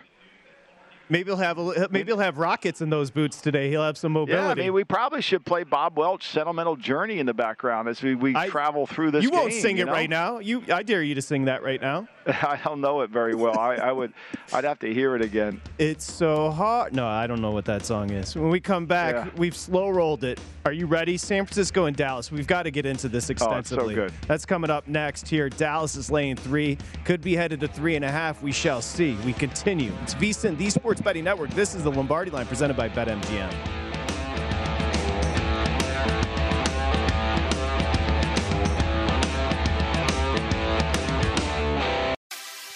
Maybe 1.09 1.29
he'll 1.29 1.37
have 1.37 1.57
a, 1.57 1.87
maybe 1.89 2.11
he'll 2.11 2.19
have 2.19 2.37
rockets 2.37 2.81
in 2.81 2.89
those 2.89 3.11
boots 3.11 3.41
today. 3.41 3.69
He'll 3.69 3.83
have 3.83 3.97
some 3.97 4.11
mobility. 4.11 4.43
Yeah, 4.43 4.51
I 4.51 4.55
mean, 4.55 4.73
we 4.73 4.83
probably 4.83 5.21
should 5.21 5.45
play 5.45 5.63
Bob 5.63 5.97
Welch 5.97 6.27
"Sentimental 6.29 6.75
Journey" 6.75 7.19
in 7.19 7.25
the 7.25 7.33
background 7.33 7.87
as 7.87 8.01
we, 8.01 8.15
we 8.15 8.33
travel 8.47 8.85
through 8.85 9.11
this. 9.11 9.23
you 9.23 9.31
won't 9.31 9.53
sing 9.53 9.77
you 9.77 9.87
it 9.87 9.91
right 9.91 10.09
now. 10.09 10.39
You, 10.39 10.63
I 10.71 10.83
dare 10.83 11.03
you 11.03 11.15
to 11.15 11.21
sing 11.21 11.45
that 11.45 11.63
right 11.63 11.81
now. 11.81 12.07
I 12.27 12.59
don't 12.63 12.81
know 12.81 13.01
it 13.01 13.09
very 13.09 13.35
well. 13.35 13.57
I, 13.57 13.75
I 13.75 13.91
would, 13.91 14.13
I'd 14.53 14.65
have 14.65 14.79
to 14.79 14.93
hear 14.93 15.15
it 15.15 15.21
again. 15.21 15.61
It's 15.77 16.11
so 16.11 16.51
hard. 16.51 16.93
No, 16.93 17.07
I 17.07 17.25
don't 17.25 17.41
know 17.41 17.51
what 17.51 17.65
that 17.65 17.85
song 17.85 18.09
is. 18.09 18.35
When 18.35 18.49
we 18.49 18.59
come 18.59 18.85
back, 18.85 19.15
Yeah. 19.15 19.29
we've 19.37 19.55
slow 19.55 19.89
rolled 19.89 20.23
it. 20.25 20.39
Are 20.65 20.73
you 20.73 20.85
ready? 20.87 21.15
San 21.15 21.45
Francisco 21.45 21.85
and 21.85 21.95
Dallas. 21.95 22.29
We've 22.29 22.47
got 22.47 22.63
to 22.63 22.71
get 22.71 22.85
into 22.85 23.07
this 23.07 23.29
oh, 23.29 23.31
extensively. 23.31 23.93
Oh, 23.93 23.97
so 23.97 24.07
good. 24.07 24.13
That's 24.27 24.45
coming 24.45 24.69
up 24.69 24.87
next 24.87 25.29
here. 25.29 25.49
Dallas 25.49 25.95
is 25.95 26.11
laying 26.11 26.35
three. 26.35 26.77
Could 27.05 27.21
be 27.21 27.35
headed 27.35 27.61
to 27.61 27.67
three 27.69 27.95
and 27.95 28.03
a 28.03 28.11
half. 28.11 28.41
We 28.41 28.51
shall 28.51 28.81
see. 28.81 29.15
We 29.25 29.31
continue. 29.31 29.93
It's 30.03 30.15
VSIN, 30.15 30.57
the 30.57 30.67
Sports 30.97 31.05
Betting 31.05 31.25
Network. 31.25 31.51
This 31.51 31.75
is 31.75 31.83
the 31.83 31.91
Lombardi 31.91 32.31
line 32.31 32.47
presented 32.47 32.75
by 32.75 32.89
BetMGM. 32.89 33.53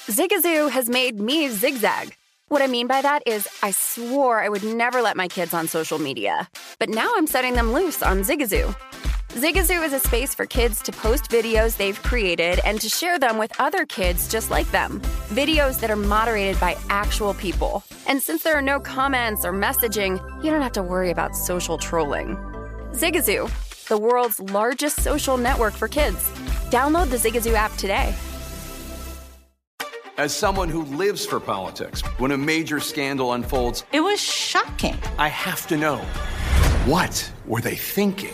Zigazoo 0.07 0.69
has 0.69 0.87
made 0.87 1.19
me 1.19 1.49
zigzag. 1.49 2.15
What 2.49 2.61
I 2.61 2.67
mean 2.67 2.85
by 2.85 3.01
that 3.01 3.23
is, 3.25 3.47
I 3.63 3.71
swore 3.71 4.43
I 4.43 4.49
would 4.49 4.63
never 4.63 5.01
let 5.01 5.17
my 5.17 5.27
kids 5.27 5.53
on 5.53 5.67
social 5.67 5.97
media, 5.97 6.47
but 6.77 6.89
now 6.89 7.11
I'm 7.17 7.25
setting 7.25 7.55
them 7.55 7.73
loose 7.73 8.03
on 8.03 8.21
Zigazoo. 8.21 8.75
Zigazoo 9.35 9.81
is 9.85 9.93
a 9.93 9.99
space 9.99 10.35
for 10.35 10.45
kids 10.45 10.81
to 10.81 10.91
post 10.91 11.31
videos 11.31 11.77
they've 11.77 12.03
created 12.03 12.59
and 12.65 12.81
to 12.81 12.89
share 12.89 13.17
them 13.17 13.37
with 13.37 13.57
other 13.61 13.85
kids 13.85 14.27
just 14.27 14.51
like 14.51 14.69
them. 14.71 14.99
Videos 15.29 15.79
that 15.79 15.89
are 15.89 15.95
moderated 15.95 16.59
by 16.59 16.75
actual 16.89 17.33
people. 17.35 17.81
And 18.07 18.21
since 18.21 18.43
there 18.43 18.55
are 18.57 18.61
no 18.61 18.81
comments 18.81 19.45
or 19.45 19.53
messaging, 19.53 20.19
you 20.43 20.51
don't 20.51 20.61
have 20.61 20.73
to 20.73 20.83
worry 20.83 21.11
about 21.11 21.33
social 21.37 21.77
trolling. 21.77 22.35
Zigazoo, 22.91 23.49
the 23.87 23.97
world's 23.97 24.41
largest 24.51 24.99
social 24.99 25.37
network 25.37 25.75
for 25.75 25.87
kids. 25.87 26.29
Download 26.69 27.09
the 27.09 27.15
Zigazoo 27.15 27.53
app 27.53 27.73
today. 27.77 28.13
As 30.17 30.35
someone 30.35 30.67
who 30.67 30.83
lives 30.97 31.25
for 31.25 31.39
politics, 31.39 32.01
when 32.17 32.31
a 32.31 32.37
major 32.37 32.81
scandal 32.81 33.31
unfolds, 33.31 33.85
It 33.93 34.01
was 34.01 34.19
shocking. 34.19 34.97
I 35.17 35.29
have 35.29 35.67
to 35.67 35.77
know 35.77 35.99
what 36.85 37.31
were 37.45 37.61
they 37.61 37.75
thinking? 37.75 38.33